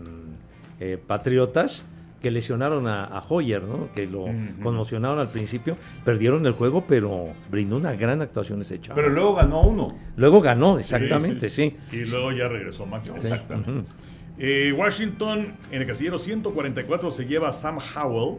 eh, 0.80 0.98
Patriotas, 1.06 1.84
que 2.22 2.32
lesionaron 2.32 2.88
a, 2.88 3.06
a 3.06 3.24
Hoyer, 3.28 3.64
¿no? 3.64 3.90
que 3.94 4.06
lo 4.06 4.26
conmocionaron 4.62 5.20
al 5.20 5.30
principio, 5.30 5.76
perdieron 6.06 6.46
el 6.46 6.54
juego, 6.54 6.86
pero 6.88 7.30
brindó 7.50 7.78
una 7.78 7.94
gran 7.94 8.22
actuación 8.22 8.62
ese 8.62 8.80
chavo. 8.80 8.96
Pero 8.96 9.10
luego 9.10 9.36
ganó 9.36 9.62
uno. 9.62 9.98
Luego 10.16 10.40
ganó, 10.40 10.78
exactamente, 10.78 11.50
sí. 11.50 11.76
Y 11.92 12.06
luego 12.06 12.32
ya 12.32 12.48
regresó 12.48 12.86
Mac 12.86 13.04
Jones. 13.06 13.24
Exactamente. 13.24 13.90
Eh, 14.38 14.74
Washington 14.76 15.54
en 15.72 15.82
el 15.82 15.88
casillero 15.88 16.18
144 16.18 17.12
se 17.12 17.26
lleva 17.26 17.50
a 17.50 17.54
Sam 17.54 17.80
Howell, 17.96 18.38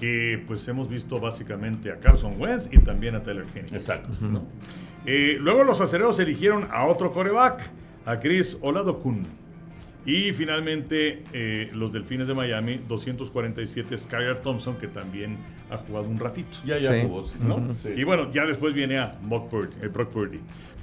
que 0.00 0.42
pues 0.46 0.66
hemos 0.68 0.88
visto 0.88 1.20
básicamente 1.20 1.92
a 1.92 1.96
Carson 2.00 2.40
Wentz 2.40 2.68
y 2.72 2.78
también 2.78 3.14
a 3.14 3.22
Taylor 3.22 3.46
Henry. 3.54 3.76
Exacto. 3.76 4.08
¿no? 4.20 4.42
Eh, 5.06 5.36
luego 5.38 5.64
los 5.64 5.80
acereros 5.80 6.18
eligieron 6.18 6.68
a 6.72 6.86
otro 6.86 7.12
coreback, 7.12 7.70
a 8.04 8.18
Chris 8.20 8.56
Oladokun. 8.60 9.26
Y 10.04 10.32
finalmente 10.32 11.22
eh, 11.32 11.70
los 11.74 11.92
Delfines 11.92 12.26
de 12.26 12.34
Miami, 12.34 12.80
247, 12.88 13.96
Skylar 13.98 14.40
Thompson, 14.42 14.76
que 14.76 14.88
también 14.88 15.36
ha 15.70 15.76
jugado 15.78 16.06
un 16.08 16.18
ratito. 16.18 16.50
Ya, 16.64 16.78
ya 16.78 16.92
Sí. 16.92 17.00
jugó, 17.06 17.24
sí, 17.26 17.34
¿no? 17.40 17.58
¿no? 17.58 17.74
Sí. 17.74 17.88
Y 17.96 18.02
bueno, 18.04 18.30
ya 18.32 18.44
después 18.44 18.74
viene 18.74 18.98
a 18.98 19.16
Brock 19.22 19.48
Purdy. 19.48 19.74
eh, 19.82 19.88
Brock 19.88 20.10
Purdy. 20.12 20.40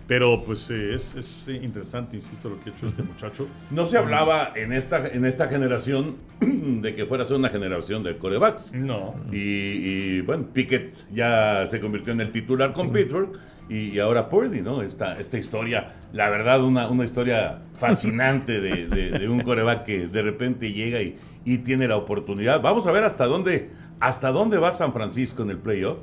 Pero 0.07 0.41
pues 0.43 0.67
eh, 0.71 0.95
es, 0.95 1.13
es, 1.15 1.47
interesante, 1.49 2.15
insisto, 2.15 2.49
lo 2.49 2.59
que 2.59 2.71
ha 2.71 2.73
hecho 2.73 2.87
este 2.87 3.03
muchacho. 3.03 3.47
No 3.69 3.85
se 3.85 3.95
hablaba 3.97 4.53
en 4.55 4.73
esta, 4.73 5.07
en 5.07 5.23
esta 5.23 5.47
generación 5.47 6.15
de 6.41 6.95
que 6.95 7.05
fuera 7.05 7.25
a 7.25 7.27
ser 7.27 7.37
una 7.37 7.49
generación 7.49 8.01
de 8.01 8.17
corebacks. 8.17 8.73
No. 8.73 9.13
Y, 9.31 9.37
y, 9.37 10.21
bueno, 10.21 10.47
Pickett 10.51 10.95
ya 11.11 11.67
se 11.67 11.79
convirtió 11.79 12.13
en 12.13 12.21
el 12.21 12.31
titular 12.31 12.73
con 12.73 12.91
Pittsburgh 12.91 13.37
y, 13.69 13.89
y 13.91 13.99
ahora 13.99 14.27
Purdy, 14.29 14.61
¿no? 14.61 14.81
Esta, 14.81 15.19
esta 15.19 15.37
historia, 15.37 15.93
la 16.11 16.29
verdad, 16.29 16.63
una, 16.63 16.87
una 16.89 17.05
historia 17.05 17.59
fascinante 17.77 18.59
de, 18.59 18.87
de- 18.87 19.11
de 19.19 19.29
un 19.29 19.41
coreback 19.41 19.83
que 19.83 20.07
de 20.07 20.21
repente 20.21 20.71
llega 20.73 21.01
y, 21.01 21.17
y 21.45 21.59
tiene 21.59 21.87
la 21.87 21.95
oportunidad. 21.95 22.61
Vamos 22.61 22.87
a 22.87 22.91
ver 22.91 23.03
hasta 23.03 23.25
dónde, 23.25 23.69
hasta 23.99 24.31
dónde 24.31 24.57
va 24.57 24.71
San 24.73 24.91
Francisco 24.91 25.43
en 25.43 25.51
el 25.51 25.57
playoff. 25.57 25.99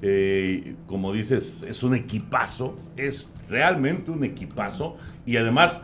Eh, 0.00 0.74
como 0.86 1.12
dices, 1.12 1.64
es 1.68 1.82
un 1.82 1.94
equipazo, 1.94 2.76
es 2.96 3.30
realmente 3.50 4.12
un 4.12 4.22
equipazo 4.22 4.96
y 5.26 5.36
además 5.36 5.82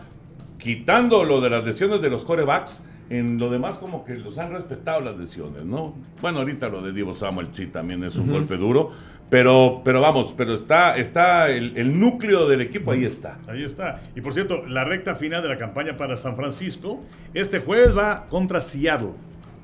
quitando 0.58 1.24
lo 1.24 1.40
de 1.40 1.50
las 1.50 1.64
lesiones 1.64 2.00
de 2.00 2.10
los 2.10 2.24
corebacks, 2.24 2.82
En 3.10 3.36
lo 3.38 3.50
demás, 3.50 3.76
como 3.76 4.02
que 4.02 4.14
los 4.14 4.38
han 4.38 4.50
respetado 4.52 5.00
las 5.02 5.18
lesiones, 5.18 5.62
¿no? 5.66 5.94
Bueno, 6.22 6.38
ahorita 6.38 6.70
lo 6.70 6.80
de 6.80 6.90
Divo 6.92 7.12
Samuel 7.12 7.48
sí 7.52 7.66
también 7.66 8.02
es 8.02 8.16
un 8.16 8.32
golpe 8.32 8.56
duro, 8.56 8.92
pero, 9.34 9.82
pero 9.84 10.00
vamos, 10.00 10.32
pero 10.36 10.54
está, 10.54 10.96
está 10.96 11.48
el, 11.48 11.76
el 11.76 11.98
núcleo 11.98 12.46
del 12.46 12.60
equipo 12.60 12.92
ahí 12.92 13.04
está. 13.04 13.38
Ahí 13.48 13.64
está. 13.64 14.00
Y 14.14 14.20
por 14.20 14.32
cierto, 14.32 14.64
la 14.64 14.84
recta 14.84 15.16
final 15.16 15.42
de 15.42 15.48
la 15.48 15.58
campaña 15.58 15.96
para 15.96 16.16
San 16.16 16.36
Francisco, 16.36 17.02
este 17.34 17.58
jueves 17.58 17.96
va 17.96 18.26
contra 18.28 18.60
Seattle. 18.60 19.10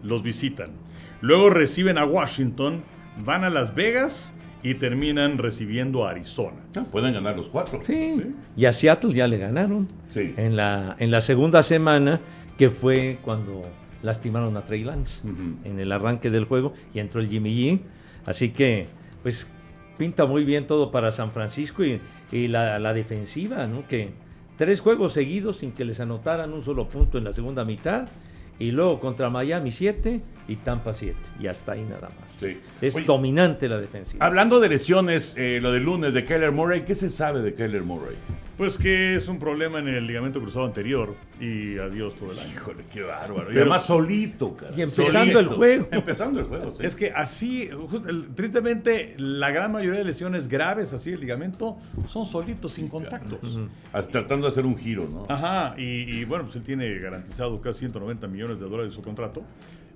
Los 0.02 0.24
visitan. 0.24 0.70
Luego 1.20 1.50
reciben 1.50 1.98
a 1.98 2.04
Washington, 2.04 2.82
van 3.24 3.44
a 3.44 3.48
Las 3.48 3.72
Vegas 3.72 4.32
y 4.64 4.74
terminan 4.74 5.38
recibiendo 5.38 6.04
a 6.04 6.10
Arizona. 6.10 6.56
Ah, 6.74 6.84
Pueden 6.90 7.12
ganar 7.12 7.36
los 7.36 7.48
cuatro. 7.48 7.80
Sí. 7.86 8.14
Sí. 8.16 8.34
Y 8.56 8.64
a 8.64 8.72
Seattle 8.72 9.12
ya 9.12 9.28
le 9.28 9.38
ganaron. 9.38 9.86
Sí. 10.08 10.34
En 10.36 10.56
la, 10.56 10.96
en 10.98 11.12
la 11.12 11.20
segunda 11.20 11.62
semana, 11.62 12.18
que 12.58 12.70
fue 12.70 13.18
cuando 13.22 13.62
lastimaron 14.02 14.56
a 14.56 14.62
Trey 14.62 14.82
Lance 14.82 15.20
en 15.62 15.78
el 15.78 15.92
arranque 15.92 16.28
del 16.28 16.46
juego 16.46 16.74
y 16.92 16.98
entró 16.98 17.20
el 17.20 17.28
Jimmy 17.28 17.54
G. 17.54 17.80
Así 18.26 18.48
que, 18.48 18.88
pues, 19.22 19.46
pinta 20.00 20.24
muy 20.24 20.44
bien 20.44 20.66
todo 20.66 20.90
para 20.90 21.12
San 21.12 21.30
Francisco 21.30 21.84
y, 21.84 22.00
y 22.32 22.48
la, 22.48 22.78
la 22.78 22.94
defensiva, 22.94 23.66
¿no? 23.66 23.86
Que 23.86 24.08
tres 24.56 24.80
juegos 24.80 25.12
seguidos 25.12 25.58
sin 25.58 25.72
que 25.72 25.84
les 25.84 26.00
anotaran 26.00 26.54
un 26.54 26.64
solo 26.64 26.88
punto 26.88 27.18
en 27.18 27.24
la 27.24 27.34
segunda 27.34 27.66
mitad. 27.66 28.08
Y 28.58 28.70
luego 28.70 28.98
contra 28.98 29.28
Miami 29.28 29.72
7 29.72 30.22
y 30.48 30.56
Tampa 30.56 30.94
7. 30.94 31.14
Y 31.38 31.48
hasta 31.48 31.72
ahí 31.72 31.82
nada 31.82 32.08
más. 32.08 32.30
Sí. 32.40 32.58
Es 32.80 32.94
Oye, 32.94 33.04
dominante 33.04 33.68
la 33.68 33.78
defensiva. 33.78 34.24
Hablando 34.24 34.58
de 34.58 34.70
lesiones, 34.70 35.34
eh, 35.36 35.58
lo 35.60 35.70
del 35.70 35.84
lunes 35.84 36.14
de 36.14 36.24
Kyler 36.24 36.52
Murray, 36.52 36.82
¿qué 36.86 36.94
se 36.94 37.10
sabe 37.10 37.42
de 37.42 37.52
Kyler 37.52 37.82
Murray? 37.82 38.16
Pues 38.60 38.76
que 38.76 39.14
es 39.14 39.26
un 39.26 39.38
problema 39.38 39.78
en 39.78 39.88
el 39.88 40.06
ligamento 40.06 40.38
cruzado 40.38 40.66
anterior 40.66 41.14
y 41.40 41.78
adiós 41.78 42.14
todo 42.16 42.30
el 42.30 42.38
año. 42.40 42.50
Híjole, 42.52 42.84
qué 42.92 43.00
bárbaro. 43.00 43.44
y 43.44 43.54
Pero- 43.54 43.60
además 43.62 43.86
solito, 43.86 44.54
cara. 44.54 44.74
Y 44.76 44.82
empezando 44.82 45.40
el 45.40 45.46
juego. 45.46 45.88
Empezando 45.92 46.40
el 46.40 46.44
juego, 46.46 46.70
sí. 46.70 46.84
Es 46.84 46.94
que 46.94 47.10
así, 47.10 47.70
tristemente, 48.34 49.14
la 49.16 49.50
gran 49.50 49.72
mayoría 49.72 50.00
de 50.00 50.04
lesiones 50.04 50.46
graves 50.46 50.92
así 50.92 51.10
el 51.10 51.20
ligamento 51.20 51.78
son 52.06 52.26
solitos, 52.26 52.74
sin 52.74 52.88
contactos. 52.88 53.40
Tratando 54.10 54.46
de 54.46 54.52
hacer 54.52 54.66
un 54.66 54.76
giro, 54.76 55.08
¿no? 55.10 55.24
Ajá, 55.30 55.74
y, 55.78 56.18
y 56.18 56.24
bueno, 56.26 56.44
pues 56.44 56.56
él 56.56 56.62
tiene 56.62 56.98
garantizado 56.98 57.62
casi 57.62 57.78
190 57.78 58.26
millones 58.28 58.60
de 58.60 58.66
dólares 58.68 58.90
de 58.92 58.94
su 58.96 59.00
contrato. 59.00 59.42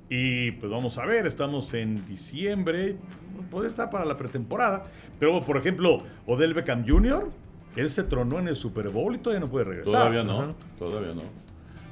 Y 0.08 0.52
pues 0.52 0.72
vamos 0.72 0.96
a 0.96 1.04
ver, 1.04 1.26
estamos 1.26 1.74
en 1.74 2.06
diciembre, 2.06 2.96
puede 3.50 3.68
estar 3.68 3.90
para 3.90 4.06
la 4.06 4.16
pretemporada. 4.16 4.86
Pero 5.20 5.44
por 5.44 5.58
ejemplo, 5.58 6.02
Odell 6.26 6.54
Beckham 6.54 6.86
Jr., 6.88 7.43
él 7.76 7.90
se 7.90 8.04
tronó 8.04 8.38
en 8.38 8.48
el 8.48 8.56
Super 8.56 8.88
Bowl 8.88 9.14
y 9.14 9.18
todavía 9.18 9.40
no 9.40 9.50
puede 9.50 9.64
regresar. 9.66 9.92
Todavía 9.92 10.22
no, 10.22 10.40
Ajá. 10.42 10.52
todavía 10.78 11.14
no. 11.14 11.22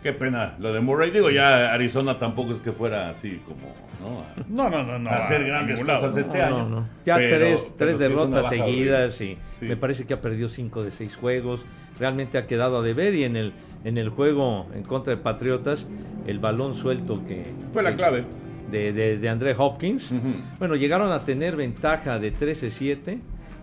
Qué 0.02 0.12
pena 0.12 0.56
lo 0.58 0.72
de 0.72 0.80
Murray. 0.80 1.10
Digo, 1.12 1.30
ya 1.30 1.72
Arizona 1.72 2.18
tampoco 2.18 2.52
es 2.52 2.60
que 2.60 2.72
fuera 2.72 3.08
así 3.10 3.40
como, 3.46 3.72
¿no? 4.00 4.20
A- 4.20 4.34
No, 4.48 4.68
no, 4.68 4.82
no, 4.82 4.98
no. 4.98 5.10
a 5.10 5.18
hacer 5.18 5.44
grandes 5.44 5.80
cosas 5.80 6.16
este 6.16 6.38
No, 6.38 6.44
año. 6.44 6.58
no, 6.58 6.68
no. 6.80 6.88
Ya 7.06 7.16
Pero- 7.16 7.36
tres, 7.36 7.72
tres 7.76 7.98
derrotas 8.00 8.48
seguidas 8.48 9.20
y 9.20 9.36
Sí. 9.60 9.66
me 9.66 9.76
parece 9.76 10.04
que 10.04 10.14
ha 10.14 10.20
perdido 10.20 10.48
cinco 10.48 10.82
de 10.82 10.90
seis 10.90 11.14
juegos. 11.16 11.60
Realmente 12.00 12.36
ha 12.38 12.46
quedado 12.48 12.78
a 12.78 12.82
deber 12.82 13.14
y 13.14 13.22
en 13.22 13.36
el, 13.36 13.52
en 13.84 13.96
el 13.96 14.08
juego 14.08 14.66
en 14.74 14.82
contra 14.82 15.14
de 15.14 15.22
Patriotas, 15.22 15.86
el 16.26 16.40
balón 16.40 16.74
suelto 16.74 17.24
que... 17.26 17.44
Fue 17.72 17.82
la 17.84 17.90
que- 17.90 17.96
clave. 17.96 18.24
De, 18.72 18.92
de, 18.92 19.18
de 19.18 19.28
André 19.28 19.54
Hopkins. 19.56 20.12
Bueno, 20.58 20.74
llegaron 20.76 21.12
a 21.12 21.24
tener 21.26 21.54
ventaja 21.56 22.18
de 22.18 22.32
13-7 22.34 23.20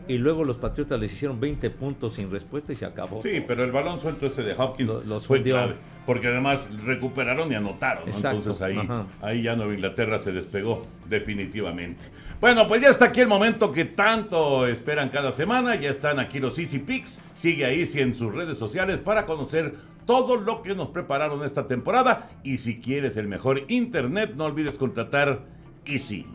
y 0.09 0.17
luego 0.17 0.43
los 0.43 0.57
Patriotas 0.57 0.99
les 0.99 1.13
hicieron 1.13 1.39
20 1.39 1.69
puntos 1.69 2.15
sin 2.15 2.31
respuesta 2.31 2.73
y 2.73 2.75
se 2.75 2.83
acabó. 2.83 3.21
Sí, 3.21 3.43
pero 3.47 3.63
el 3.63 3.71
balón 3.71 4.01
suelto 4.01 4.25
ese 4.25 4.41
de 4.41 4.53
Hopkins 4.57 5.05
los 5.05 5.27
fue 5.27 5.43
clave. 5.43 5.75
Porque 6.07 6.27
además 6.27 6.67
recuperaron 6.83 7.51
y 7.51 7.55
anotaron. 7.55 8.09
¿no? 8.09 8.15
Entonces 8.15 8.59
ahí, 8.63 8.75
ajá. 8.75 9.05
ahí 9.21 9.43
ya 9.43 9.55
Nueva 9.55 9.71
Inglaterra 9.71 10.17
se 10.17 10.31
despegó 10.31 10.81
definitivamente. 11.07 12.05
Bueno, 12.41 12.67
pues 12.67 12.81
ya 12.81 12.89
está 12.89 13.05
aquí 13.05 13.21
el 13.21 13.27
momento 13.27 13.71
que 13.71 13.85
tanto 13.85 14.65
esperan 14.65 15.09
cada 15.09 15.31
semana. 15.31 15.75
Ya 15.75 15.91
están 15.91 16.17
aquí 16.17 16.39
los 16.39 16.57
Easy 16.57 16.79
Picks. 16.79 17.21
Sigue 17.35 17.65
ahí 17.65 17.85
sí, 17.85 18.01
en 18.01 18.15
sus 18.15 18.33
redes 18.33 18.57
sociales 18.57 18.99
para 18.99 19.27
conocer 19.27 19.75
todo 20.07 20.37
lo 20.37 20.63
que 20.63 20.73
nos 20.73 20.87
prepararon 20.87 21.43
esta 21.43 21.67
temporada. 21.67 22.31
Y 22.41 22.57
si 22.57 22.79
quieres 22.79 23.15
el 23.15 23.27
mejor 23.27 23.65
internet, 23.67 24.33
no 24.35 24.45
olvides 24.45 24.75
contratar 24.75 25.41
Easy. 25.85 26.25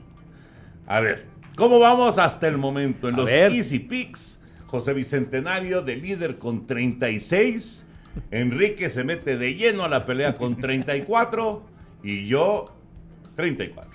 A 0.87 1.01
ver, 1.01 1.27
¿cómo 1.57 1.79
vamos 1.79 2.19
hasta 2.19 2.49
el 2.49 2.59
momento? 2.59 3.09
En 3.09 3.15
A 3.15 3.19
los 3.19 3.27
ver. 3.31 3.53
Easy 3.53 3.79
Picks, 3.79 4.41
José 4.67 4.93
Bicentenario 4.93 5.83
de 5.83 5.97
líder 5.97 6.37
con 6.37 6.67
36. 6.67 7.87
Enrique 8.31 8.91
se 8.91 9.03
mete 9.05 9.37
de 9.37 9.55
lleno 9.55 9.85
a 9.85 9.89
la 9.89 10.05
pelea 10.05 10.37
con 10.37 10.57
34. 10.57 11.63
Y 12.03 12.27
yo, 12.29 12.67
34. 13.35 13.93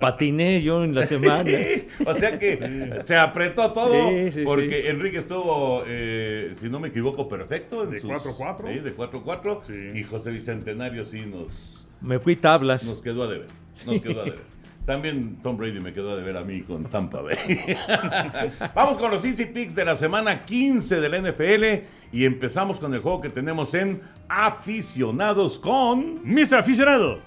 Patiné 0.00 0.62
yo 0.62 0.82
en 0.84 0.94
la 0.94 1.06
semana. 1.06 1.44
o 2.06 2.14
sea 2.14 2.38
que 2.38 3.00
se 3.04 3.14
apretó 3.16 3.72
todo. 3.72 4.08
Sí, 4.08 4.32
sí, 4.32 4.42
porque 4.44 4.82
sí. 4.82 4.88
Enrique 4.88 5.18
estuvo, 5.18 5.84
eh, 5.86 6.54
si 6.58 6.68
no 6.68 6.80
me 6.80 6.88
equivoco, 6.88 7.28
perfecto. 7.28 7.84
en 7.84 7.90
De 7.90 8.00
sus- 8.00 8.10
4-4. 8.10 8.72
sí, 8.72 8.78
de 8.80 8.96
4-4. 8.96 9.60
Sí. 9.66 9.98
Y 9.98 10.02
José 10.04 10.30
Bicentenario 10.30 11.04
sí 11.04 11.20
nos, 11.26 11.86
Me 12.00 12.18
fui 12.18 12.36
tablas. 12.36 12.84
nos 12.84 13.02
quedó 13.02 13.24
a 13.24 13.28
deber. 13.28 13.48
Nos 13.86 14.00
quedó 14.00 14.22
a 14.22 14.24
deber. 14.24 14.40
También 14.88 15.36
Tom 15.42 15.58
Brady 15.58 15.80
me 15.80 15.92
quedó 15.92 16.12
a 16.12 16.16
deber 16.16 16.38
a 16.38 16.40
mí 16.42 16.62
con 16.62 16.84
Tampa 16.84 17.20
Bay. 17.20 17.36
Vamos 18.74 18.96
con 18.96 19.10
los 19.10 19.22
Easy 19.22 19.44
Picks 19.44 19.74
de 19.74 19.84
la 19.84 19.94
semana 19.94 20.46
15 20.46 20.98
del 21.02 21.30
NFL 21.30 21.84
y 22.10 22.24
empezamos 22.24 22.80
con 22.80 22.94
el 22.94 23.00
juego 23.00 23.20
que 23.20 23.28
tenemos 23.28 23.74
en 23.74 24.00
aficionados 24.30 25.58
con 25.58 26.22
Mr. 26.24 26.54
Aficionado. 26.60 27.18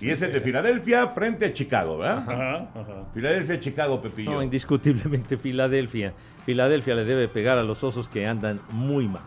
y 0.00 0.10
ese 0.10 0.26
de 0.26 0.40
Filadelfia 0.40 1.06
frente 1.06 1.46
a 1.46 1.52
Chicago, 1.52 1.98
¿verdad? 1.98 2.18
Ajá, 2.18 2.68
ajá. 2.74 3.04
Filadelfia, 3.14 3.60
Chicago, 3.60 4.02
Pepillo. 4.02 4.32
No, 4.32 4.42
indiscutiblemente 4.42 5.36
Filadelfia. 5.36 6.12
Filadelfia 6.44 6.96
le 6.96 7.04
debe 7.04 7.28
pegar 7.28 7.58
a 7.58 7.62
los 7.62 7.84
osos 7.84 8.08
que 8.08 8.26
andan 8.26 8.60
muy 8.70 9.06
mal. 9.06 9.22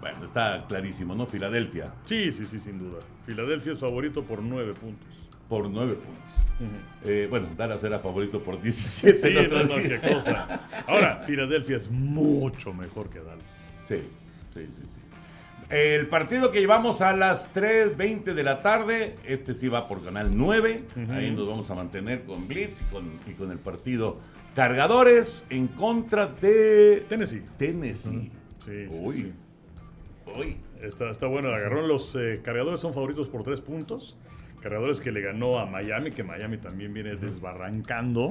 Bueno, 0.00 0.26
está 0.26 0.64
clarísimo, 0.68 1.16
¿no? 1.16 1.26
Filadelfia 1.26 1.92
Sí, 2.04 2.30
sí, 2.30 2.46
sí, 2.46 2.60
sin 2.60 2.78
duda. 2.78 3.00
Filadelfia 3.26 3.72
es 3.72 3.80
favorito 3.80 4.22
por 4.22 4.40
9 4.40 4.74
puntos. 4.74 5.08
Por 5.54 5.70
9 5.70 5.94
puntos. 5.94 6.74
Eh, 7.04 7.28
bueno, 7.30 7.46
Dallas 7.56 7.84
era 7.84 8.00
favorito 8.00 8.40
por 8.40 8.60
17 8.60 9.16
Sí, 9.16 9.48
no, 9.48 9.62
no, 9.62 9.76
qué 9.76 10.00
cosa. 10.00 10.60
Ahora, 10.88 11.22
Filadelfia 11.24 11.76
es 11.76 11.88
mucho 11.88 12.72
mejor 12.72 13.08
que 13.08 13.20
Dallas. 13.20 13.44
Sí, 13.86 14.00
sí, 14.52 14.66
sí, 14.68 14.82
sí. 14.84 14.98
El 15.70 16.08
partido 16.08 16.50
que 16.50 16.58
llevamos 16.58 17.02
a 17.02 17.14
las 17.14 17.54
3.20 17.54 18.34
de 18.34 18.42
la 18.42 18.62
tarde, 18.62 19.14
este 19.24 19.54
sí 19.54 19.68
va 19.68 19.86
por 19.86 20.02
canal 20.02 20.30
9. 20.34 20.82
Ahí 21.10 21.30
nos 21.30 21.46
vamos 21.46 21.70
a 21.70 21.76
mantener 21.76 22.24
con 22.24 22.48
Blitz 22.48 22.80
y 22.82 22.84
con, 22.92 23.04
y 23.28 23.32
con 23.34 23.52
el 23.52 23.58
partido 23.58 24.18
Cargadores 24.56 25.46
en 25.50 25.68
contra 25.68 26.26
de 26.26 27.04
Tennessee. 27.08 27.42
Tennessee. 27.56 28.30
Sí, 28.64 28.86
sí, 28.88 28.88
Uy, 28.90 29.14
sí. 29.14 29.32
uy. 30.36 30.56
Está, 30.82 31.10
está 31.10 31.26
bueno 31.28 31.48
agarrón. 31.50 31.86
Los 31.86 32.14
eh, 32.16 32.40
cargadores 32.42 32.80
son 32.80 32.92
favoritos 32.92 33.28
por 33.28 33.44
3 33.44 33.60
puntos. 33.60 34.16
Cargadores 34.64 34.98
que 35.02 35.12
le 35.12 35.20
ganó 35.20 35.58
a 35.58 35.66
Miami, 35.66 36.10
que 36.10 36.24
Miami 36.24 36.56
también 36.56 36.94
viene 36.94 37.16
desbarrancando. 37.16 38.30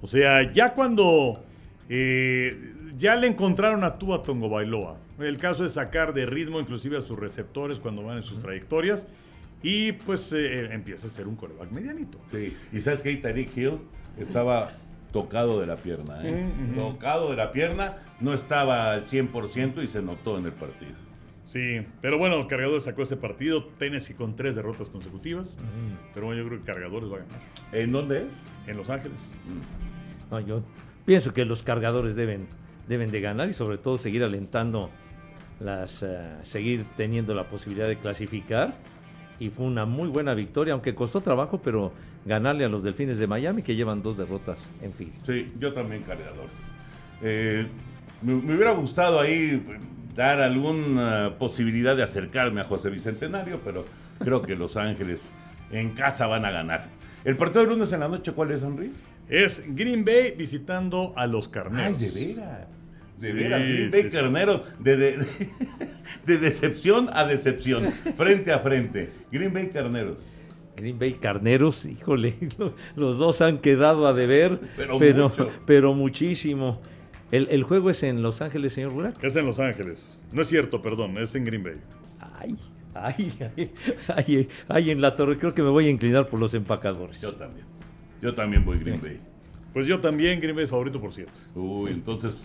O 0.00 0.06
sea, 0.06 0.50
ya 0.50 0.72
cuando 0.72 1.44
eh, 1.90 2.72
ya 2.96 3.16
le 3.16 3.26
encontraron 3.26 3.84
a 3.84 3.98
Tua 3.98 4.22
Tongo 4.22 4.48
Bailoa. 4.48 4.96
El 5.18 5.36
caso 5.36 5.62
es 5.62 5.72
sacar 5.72 6.14
de 6.14 6.24
ritmo 6.24 6.58
inclusive 6.58 6.96
a 6.96 7.02
sus 7.02 7.18
receptores 7.18 7.80
cuando 7.80 8.02
van 8.02 8.16
en 8.16 8.22
sus 8.22 8.40
trayectorias. 8.40 9.06
Y 9.62 9.92
pues 9.92 10.32
eh, 10.32 10.72
empieza 10.72 11.06
a 11.06 11.10
ser 11.10 11.28
un 11.28 11.36
coreback 11.36 11.70
medianito. 11.70 12.18
Sí. 12.32 12.56
Y 12.72 12.80
sabes 12.80 13.02
que 13.02 13.14
Tyreek 13.16 13.54
Hill 13.54 13.78
estaba 14.18 14.72
tocado 15.12 15.60
de 15.60 15.66
la 15.66 15.76
pierna, 15.76 16.18
¿eh? 16.24 16.46
Tocado 16.74 17.28
de 17.28 17.36
la 17.36 17.52
pierna, 17.52 17.98
no 18.20 18.32
estaba 18.32 18.92
al 18.94 19.04
100% 19.04 19.84
y 19.84 19.88
se 19.88 20.00
notó 20.00 20.38
en 20.38 20.46
el 20.46 20.52
partido. 20.52 21.03
Sí, 21.54 21.86
pero 22.02 22.18
bueno, 22.18 22.48
Cargadores 22.48 22.82
sacó 22.82 23.04
ese 23.04 23.16
partido. 23.16 23.64
Tennessee 23.78 24.14
con 24.14 24.34
tres 24.34 24.56
derrotas 24.56 24.90
consecutivas. 24.90 25.56
Pero 26.12 26.26
bueno, 26.26 26.42
yo 26.42 26.48
creo 26.48 26.60
que 26.60 26.66
Cargadores 26.72 27.10
va 27.10 27.16
a 27.16 27.18
ganar. 27.20 27.40
¿En 27.72 27.92
dónde 27.92 28.22
es? 28.22 28.32
En 28.66 28.76
Los 28.76 28.90
Ángeles. 28.90 29.16
No, 30.32 30.40
yo 30.40 30.62
pienso 31.06 31.32
que 31.32 31.44
los 31.44 31.62
cargadores 31.62 32.16
deben, 32.16 32.48
deben 32.88 33.12
de 33.12 33.20
ganar 33.20 33.48
y 33.48 33.52
sobre 33.52 33.78
todo 33.78 33.98
seguir 33.98 34.24
alentando 34.24 34.90
las 35.60 36.02
eh, 36.02 36.18
seguir 36.42 36.84
teniendo 36.96 37.34
la 37.34 37.44
posibilidad 37.44 37.86
de 37.86 37.96
clasificar 37.96 38.74
y 39.38 39.50
fue 39.50 39.66
una 39.66 39.84
muy 39.84 40.08
buena 40.08 40.34
victoria 40.34 40.72
aunque 40.72 40.96
costó 40.96 41.20
trabajo 41.20 41.60
pero 41.62 41.92
ganarle 42.24 42.64
a 42.64 42.68
los 42.68 42.82
Delfines 42.82 43.18
de 43.18 43.28
Miami 43.28 43.62
que 43.62 43.76
llevan 43.76 44.02
dos 44.02 44.16
derrotas 44.16 44.68
en 44.82 44.92
fin 44.92 45.12
Sí, 45.24 45.52
yo 45.60 45.72
también 45.72 46.02
cargadores. 46.02 46.70
Eh, 47.22 47.66
me, 48.22 48.34
me 48.34 48.54
hubiera 48.56 48.72
gustado 48.72 49.20
ahí 49.20 49.62
dar 50.14 50.40
alguna 50.40 51.34
posibilidad 51.38 51.96
de 51.96 52.02
acercarme 52.02 52.60
a 52.60 52.64
José 52.64 52.90
Bicentenario, 52.90 53.60
pero 53.64 53.84
creo 54.20 54.42
que 54.42 54.54
Los 54.56 54.76
Ángeles 54.76 55.34
en 55.72 55.90
casa 55.90 56.26
van 56.26 56.44
a 56.44 56.50
ganar. 56.50 56.86
El 57.24 57.36
partido 57.36 57.64
de 57.64 57.70
lunes 57.70 57.92
en 57.92 58.00
la 58.00 58.08
noche, 58.08 58.32
¿cuál 58.32 58.50
es, 58.50 58.62
Henry? 58.62 58.90
Es 59.28 59.62
Green 59.66 60.04
Bay 60.04 60.34
visitando 60.36 61.12
a 61.16 61.26
los 61.26 61.48
Carneros. 61.48 61.98
Ay, 61.98 62.08
de 62.08 62.10
veras. 62.10 62.66
De 63.18 63.28
Sí, 63.28 63.32
veras, 63.34 63.60
Green 63.62 63.90
Bay 63.90 64.02
sí. 64.02 64.08
Carneros, 64.10 64.60
de, 64.78 64.96
de, 64.96 65.26
de 66.26 66.38
decepción 66.38 67.08
a 67.12 67.24
decepción, 67.24 67.92
frente 68.16 68.52
a 68.52 68.58
frente. 68.58 69.10
Green 69.32 69.52
Bay 69.54 69.68
Carneros. 69.68 70.18
Green 70.76 70.98
Bay 70.98 71.14
Carneros, 71.14 71.86
híjole, 71.86 72.34
lo- 72.58 72.74
los 72.96 73.16
dos 73.16 73.40
han 73.40 73.58
quedado 73.58 74.06
a 74.06 74.12
deber, 74.12 74.58
Pero 74.76 74.98
pero, 74.98 75.28
mucho. 75.28 75.48
pero 75.64 75.94
muchísimo. 75.94 76.80
El, 77.30 77.48
el 77.50 77.62
juego 77.64 77.90
es 77.90 78.02
en 78.02 78.22
Los 78.22 78.40
Ángeles, 78.42 78.72
señor 78.74 78.92
Burak. 78.92 79.22
Es 79.24 79.34
en 79.36 79.46
Los 79.46 79.58
Ángeles. 79.58 80.20
No 80.32 80.42
es 80.42 80.48
cierto, 80.48 80.82
perdón, 80.82 81.18
es 81.18 81.34
en 81.34 81.44
Green 81.44 81.62
Bay. 81.64 81.76
Ay, 82.40 82.56
ay, 82.94 83.32
ay, 83.56 83.72
ay, 84.16 84.48
ay, 84.68 84.90
en 84.90 85.00
la 85.00 85.16
torre. 85.16 85.36
Creo 85.38 85.52
que 85.54 85.62
me 85.62 85.70
voy 85.70 85.86
a 85.86 85.90
inclinar 85.90 86.28
por 86.28 86.38
los 86.40 86.54
empacadores. 86.54 87.20
Yo 87.20 87.32
también. 87.34 87.66
Yo 88.22 88.34
también 88.34 88.64
voy 88.64 88.78
Green 88.78 89.00
Bay. 89.00 89.20
Pues 89.72 89.86
yo 89.88 89.98
también, 90.00 90.40
Green 90.40 90.54
Bay 90.54 90.66
es 90.66 90.70
favorito 90.70 91.00
por 91.00 91.12
7. 91.12 91.30
Uy, 91.56 91.90
entonces, 91.90 92.44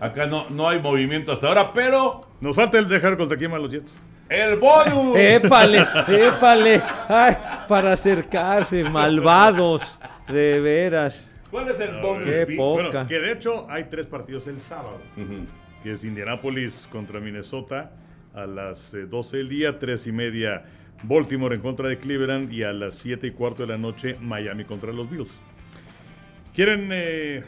acá 0.00 0.26
no, 0.26 0.50
no 0.50 0.68
hay 0.68 0.80
movimiento 0.80 1.30
hasta 1.30 1.46
ahora, 1.46 1.72
pero 1.72 2.26
Nos 2.40 2.56
falta 2.56 2.78
el 2.78 2.88
dejar 2.88 3.16
contra 3.16 3.36
quién 3.38 3.52
van 3.52 3.62
los 3.62 3.70
Jets. 3.70 3.94
el 4.28 4.56
bonus. 4.56 5.16
¡Épale! 5.16 5.86
¡Épale! 6.08 6.82
¡Ay! 7.08 7.36
Para 7.68 7.92
acercarse, 7.92 8.82
malvados. 8.82 9.80
De 10.28 10.58
veras. 10.60 11.24
¿Cuál 11.50 11.68
es 11.68 11.80
el 11.80 12.00
bonus? 12.00 12.24
Qué 12.28 12.46
poca. 12.56 12.82
Bueno, 12.90 13.06
que 13.08 13.18
de 13.20 13.32
hecho 13.32 13.66
hay 13.70 13.84
tres 13.84 14.06
partidos 14.06 14.46
el 14.48 14.58
sábado, 14.60 15.00
Ujú. 15.16 15.46
que 15.82 15.92
es 15.92 16.04
Indianapolis 16.04 16.88
contra 16.90 17.20
Minnesota 17.20 17.92
a 18.34 18.46
las 18.46 18.92
eh, 18.94 19.06
12 19.06 19.36
del 19.38 19.48
día, 19.48 19.78
3 19.78 20.06
y 20.08 20.12
media 20.12 20.64
Baltimore 21.02 21.54
en 21.54 21.60
contra 21.62 21.88
de 21.88 21.98
Cleveland 21.98 22.52
y 22.52 22.62
a 22.62 22.72
las 22.72 22.96
7 22.96 23.26
y 23.28 23.30
cuarto 23.30 23.62
de 23.62 23.68
la 23.68 23.78
noche 23.78 24.16
Miami 24.20 24.64
contra 24.64 24.92
los 24.92 25.08
Bills. 25.10 25.38
¿Quieren... 26.54 26.88
eh, 26.92 27.44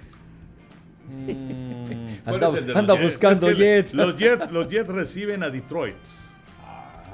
mm, 1.08 2.24
¿Cuál 2.24 2.34
Anda, 2.34 2.48
es 2.48 2.54
el 2.54 2.60
de 2.60 2.66
los 2.68 2.76
anda 2.76 2.94
Jets? 2.94 3.04
buscando 3.04 3.48
es 3.50 3.56
que 3.56 3.62
Jets. 3.62 3.94
Los 3.94 4.16
Jets. 4.16 4.50
Los 4.52 4.68
Jets 4.68 4.88
reciben 4.88 5.42
a 5.42 5.50
Detroit. 5.50 5.96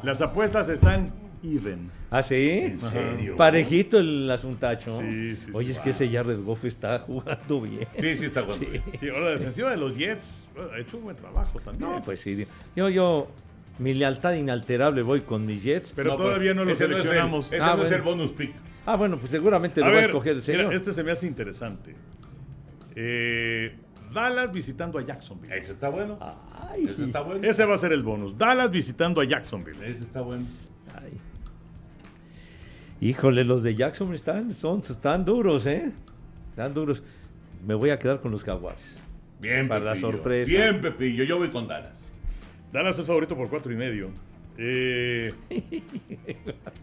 Las 0.03 0.21
apuestas 0.21 0.69
están 0.69 1.11
even. 1.45 1.91
¿Ah, 2.11 2.23
sí? 2.23 2.35
¿En 2.65 2.79
serio? 2.79 3.37
Parejito 3.37 3.99
el 3.99 4.31
asuntacho. 4.31 5.01
Sí, 5.01 5.37
sí, 5.37 5.51
Oye, 5.53 5.67
sí. 5.69 5.73
es 5.73 5.79
que 5.81 5.91
ese 5.91 6.09
Jared 6.09 6.41
Goff 6.45 6.65
está 6.65 6.99
jugando 7.07 7.61
bien. 7.61 7.87
Sí, 8.01 8.17
sí 8.17 8.25
está 8.27 8.43
jugando. 8.43 8.67
bien. 8.71 8.83
Y 9.01 9.09
ahora 9.09 9.21
la 9.27 9.31
defensiva 9.33 9.71
de 9.71 9.77
los 9.77 9.97
Jets 9.97 10.49
bueno, 10.55 10.71
ha 10.73 10.79
hecho 10.79 10.97
un 10.99 11.05
buen 11.05 11.17
trabajo 11.17 11.61
también. 11.61 11.91
No, 11.91 12.03
pues 12.03 12.21
sí. 12.21 12.47
Yo, 12.77 12.89
yo, 12.89 13.29
mi 13.79 13.95
lealtad 13.95 14.35
inalterable 14.35 15.03
voy 15.03 15.21
con 15.23 15.45
mis 15.47 15.63
Jets. 15.63 15.93
pero 15.95 16.11
No, 16.13 16.17
todavía 16.17 16.55
no 16.55 16.65
lo 16.65 16.73
ese 16.73 16.85
es 16.85 16.91
el- 16.91 16.97
seleccionamos. 16.99 17.47
ese 17.47 17.57
Ah, 17.61 17.75
no 17.77 17.83
es 17.85 17.89
bueno. 17.91 17.97
el 17.97 18.03
bonus 18.03 18.31
pick. 18.33 18.53
Ah, 18.87 18.97
bueno, 18.97 19.17
pues 19.17 19.31
seguramente 19.31 19.81
A 19.81 19.85
lo 19.87 19.91
va 19.93 19.99
a 19.99 20.01
ver, 20.03 20.11
escoger 20.11 20.37
el 20.37 20.43
señor. 20.43 20.65
mira, 20.65 20.77
este 20.77 20.93
se 20.93 21.03
me 21.03 21.11
hace 21.13 21.27
interesante. 21.27 21.95
Eh, 22.95 23.77
Dallas 24.13 24.53
visitando 24.53 24.99
a 24.99 25.03
Jacksonville. 25.05 25.57
Ese 25.57 25.73
está 25.73 25.89
bueno. 25.89 26.19
Ay, 26.71 26.85
Ese 26.85 27.05
está 27.05 27.21
bueno. 27.23 27.47
Ese 27.49 27.65
va 27.65 27.75
a 27.75 27.79
ser 27.79 27.93
el 27.93 28.03
bonus. 28.03 28.37
Dallas 28.39 28.71
visitando 28.71 29.21
a 29.21 29.25
Jacksonville. 29.25 29.85
Ese 29.89 30.05
está 30.05 30.21
bueno. 30.21 30.47
ay. 30.95 31.11
Híjole, 33.05 33.45
los 33.45 33.63
de 33.63 33.75
Jackson 33.75 34.15
están, 34.15 34.51
son, 34.53 34.81
están 34.81 35.27
duros, 35.27 35.67
¿eh? 35.67 35.93
Están 36.49 36.73
duros. 36.73 37.03
Me 37.67 37.75
voy 37.75 37.91
a 37.91 37.99
quedar 37.99 38.21
con 38.23 38.31
los 38.31 38.43
Jaguars. 38.43 38.97
Bien, 39.41 39.69
Para 39.69 39.85
la 39.85 39.95
sorpresa. 39.97 40.51
Bien, 40.51 40.81
Pepillo. 40.81 41.23
Yo 41.25 41.37
voy 41.37 41.51
con 41.51 41.69
Dallas. 41.69 42.19
Dallas 42.73 42.99
es 42.99 43.07
favorito 43.07 43.37
por 43.37 43.51
cuatro 43.51 43.71
y 43.71 43.77
medio. 43.77 44.09
Eh, 44.57 45.35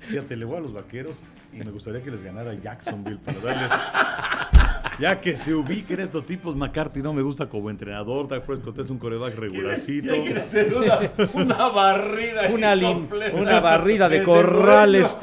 fíjate, 0.09 0.35
le 0.35 0.45
voy 0.45 0.57
a 0.57 0.59
los 0.59 0.73
vaqueros 0.73 1.15
y 1.53 1.57
me 1.57 1.71
gustaría 1.71 2.03
que 2.03 2.11
les 2.11 2.21
ganara 2.23 2.53
Jacksonville 2.53 3.17
para 3.17 3.39
darles. 3.39 3.69
Ya 4.99 5.19
que 5.19 5.35
se 5.35 5.55
ubiquen 5.55 6.01
estos 6.01 6.25
tipos, 6.27 6.55
McCarthy 6.55 7.01
no 7.01 7.13
me 7.13 7.23
gusta 7.23 7.47
como 7.47 7.71
entrenador, 7.71 8.27
Dak 8.27 8.43
Prescott 8.45 8.77
es 8.77 8.89
un 8.91 8.99
coreback 8.99 9.35
regularcito. 9.37 10.13
Quiere 10.13 10.75
una, 10.75 10.99
una 11.33 11.69
barrida. 11.69 12.49
Una, 12.53 12.75
lim- 12.75 13.07
una 13.33 13.59
barrida 13.59 14.07
de 14.07 14.21
corrales. 14.23 15.17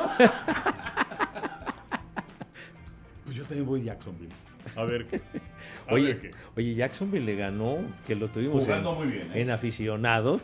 También 3.48 3.66
voy 3.66 3.82
Jacksonville. 3.82 4.32
A 4.76 4.84
ver 4.84 5.06
qué. 5.06 5.16
A 5.86 5.92
Oye, 5.94 6.06
ver 6.06 6.20
qué. 6.20 6.30
oye, 6.56 6.74
Jacksonville 6.74 7.24
le 7.24 7.36
ganó, 7.36 7.78
que 8.06 8.14
lo 8.14 8.28
tuvimos 8.28 8.64
Jugando 8.64 8.92
en, 8.92 8.98
muy 8.98 9.06
bien, 9.08 9.26
¿eh? 9.34 9.40
en 9.40 9.50
aficionados. 9.50 10.42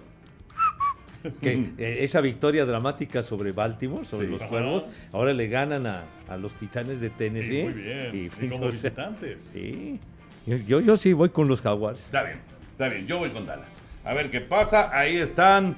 Que 1.41 1.53
eh, 1.79 1.99
esa 2.01 2.21
victoria 2.21 2.65
dramática 2.67 3.23
sobre 3.23 3.53
Baltimore, 3.53 4.05
sobre 4.07 4.27
Sí. 4.27 4.33
los 4.33 4.43
cuervos, 4.43 4.85
ahora 5.13 5.33
le 5.33 5.49
ganan 5.49 5.87
a, 5.87 6.05
a 6.29 6.37
los 6.37 6.53
titanes 6.55 7.01
de 7.01 7.09
Sí, 7.09 7.15
Tennessee. 7.19 7.63
muy 7.65 7.73
bien. 7.73 8.11
Y, 8.41 8.45
Y 8.45 8.49
como 8.49 8.67
o 8.67 8.73
sea, 8.73 8.91
visitantes. 8.91 9.39
Sí. 9.53 9.99
Yo 10.47 10.97
sí 10.99 11.13
voy 11.15 11.31
con 11.31 11.49
los 11.49 11.63
Jaguars. 11.63 12.05
Está 12.05 12.23
bien, 12.25 12.39
está 12.73 12.89
bien. 12.89 13.07
Yo 13.07 13.19
voy 13.19 13.31
con 13.31 13.47
Dallas. 13.47 13.81
A 14.05 14.13
ver 14.13 14.31
qué 14.31 14.43
pasa. 14.43 14.91
Ahí 14.95 15.17
están 15.17 15.75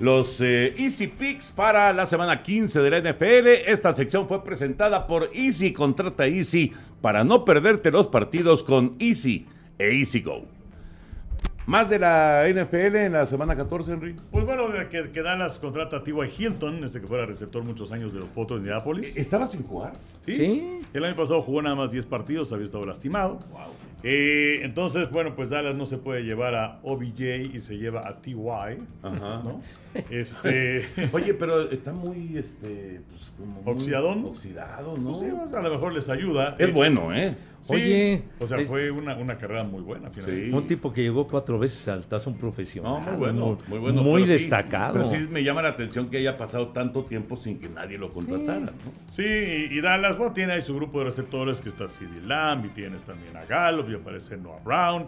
los 0.00 0.40
eh, 0.40 0.74
Easy 0.78 1.06
Picks 1.06 1.50
para 1.50 1.92
la 1.92 2.06
semana 2.06 2.42
15 2.42 2.80
de 2.80 2.90
la 2.90 3.00
NFL. 3.00 3.70
Esta 3.70 3.92
sección 3.92 4.26
fue 4.26 4.42
presentada 4.42 5.06
por 5.06 5.30
Easy. 5.34 5.72
Contrata 5.72 6.26
Easy 6.26 6.72
para 7.00 7.22
no 7.22 7.44
perderte 7.44 7.90
los 7.90 8.08
partidos 8.08 8.64
con 8.64 8.96
Easy 8.98 9.46
e 9.78 9.98
Easy 9.98 10.22
Go. 10.22 10.46
Más 11.66 11.88
de 11.90 11.98
la 11.98 12.46
NFL 12.48 12.96
en 12.96 13.12
la 13.12 13.26
semana 13.26 13.54
14, 13.54 13.92
Henry. 13.92 14.16
Pues 14.32 14.44
bueno, 14.44 14.68
de 14.68 14.88
que, 14.88 15.10
que 15.12 15.22
Dallas 15.22 15.58
contrata 15.58 15.98
a 15.98 16.02
T.Y. 16.02 16.14
Hilton, 16.36 16.82
este 16.82 17.00
que 17.00 17.06
fuera 17.06 17.26
receptor 17.26 17.62
muchos 17.62 17.92
años 17.92 18.12
de 18.12 18.20
los 18.20 18.28
Potros 18.30 18.58
de 18.58 18.62
Indianapolis. 18.64 19.16
¿Estaba 19.16 19.46
sin 19.46 19.62
jugar? 19.62 19.92
Sí. 20.26 20.78
El 20.92 21.04
año 21.04 21.14
pasado 21.14 21.42
jugó 21.42 21.62
nada 21.62 21.76
más 21.76 21.92
10 21.92 22.06
partidos, 22.06 22.52
había 22.52 22.64
estado 22.64 22.86
lastimado. 22.86 23.38
Eh, 24.02 24.60
entonces, 24.62 25.10
bueno, 25.10 25.36
pues 25.36 25.50
Dallas 25.50 25.76
no 25.76 25.86
se 25.86 25.98
puede 25.98 26.22
llevar 26.22 26.54
a 26.54 26.80
OBJ 26.82 27.20
y 27.54 27.60
se 27.60 27.76
lleva 27.76 28.08
a 28.08 28.16
T.Y. 28.20 28.34
Ajá. 29.02 29.42
¿no? 29.44 29.60
Este. 30.10 30.84
Oye, 31.12 31.34
pero 31.34 31.70
está 31.70 31.92
muy, 31.92 32.36
este, 32.38 33.00
pues, 33.10 33.32
como 33.38 33.60
muy 33.62 33.72
¿Oxidadón? 33.74 34.24
Oxidado, 34.24 34.96
¿no? 34.96 35.10
pues 35.12 35.20
sí, 35.20 35.36
pues, 35.36 35.54
a 35.54 35.62
lo 35.62 35.70
mejor 35.70 35.92
les 35.92 36.08
ayuda. 36.08 36.56
Es 36.58 36.68
Eh, 36.68 36.72
bueno, 36.72 37.12
¿eh? 37.14 37.34
sí, 37.62 37.74
Oye, 37.74 38.22
O 38.38 38.46
sea, 38.46 38.58
eh, 38.60 38.64
fue 38.66 38.90
una, 38.90 39.16
una 39.16 39.36
carrera 39.36 39.64
muy 39.64 39.82
buena, 39.82 40.10
finalmente. 40.10 40.46
Sí. 40.46 40.52
Un 40.52 40.66
tipo 40.66 40.92
que 40.92 41.02
llegó 41.02 41.26
cuatro 41.26 41.58
veces 41.58 41.88
al 41.88 42.06
tazón 42.06 42.34
profesional. 42.34 42.92
No, 43.04 43.10
muy 43.10 43.16
bueno, 43.18 43.58
muy 43.66 43.78
bueno. 43.78 44.02
Muy 44.02 44.22
pero 44.22 44.38
sí- 44.38 44.42
destacado. 44.44 44.92
pero 44.92 45.04
sí 45.06 45.16
me 45.30 45.42
llama 45.42 45.62
la 45.62 45.70
atención 45.70 46.08
que 46.08 46.18
haya 46.18 46.36
pasado 46.36 46.68
tanto 46.68 47.04
tiempo 47.04 47.36
sin 47.36 47.58
que 47.58 47.68
nadie 47.68 47.98
lo 47.98 48.12
contratara, 48.12 48.60
¿no? 48.60 48.72
Sí, 49.10 49.22
y, 49.24 49.76
y 49.76 49.80
Dallas, 49.80 50.16
bueno, 50.16 50.32
tiene 50.32 50.52
ahí 50.52 50.62
su 50.62 50.74
grupo 50.76 51.00
de 51.00 51.06
receptores 51.06 51.60
que 51.60 51.68
está 51.70 51.88
CD 51.88 52.20
Lamb 52.26 52.66
y 52.66 52.68
tienes 52.68 53.02
también 53.02 53.36
a 53.36 53.44
Gallup 53.44 53.90
y 53.90 53.94
aparece 53.94 54.36
Noah 54.36 54.60
Brown. 54.64 55.06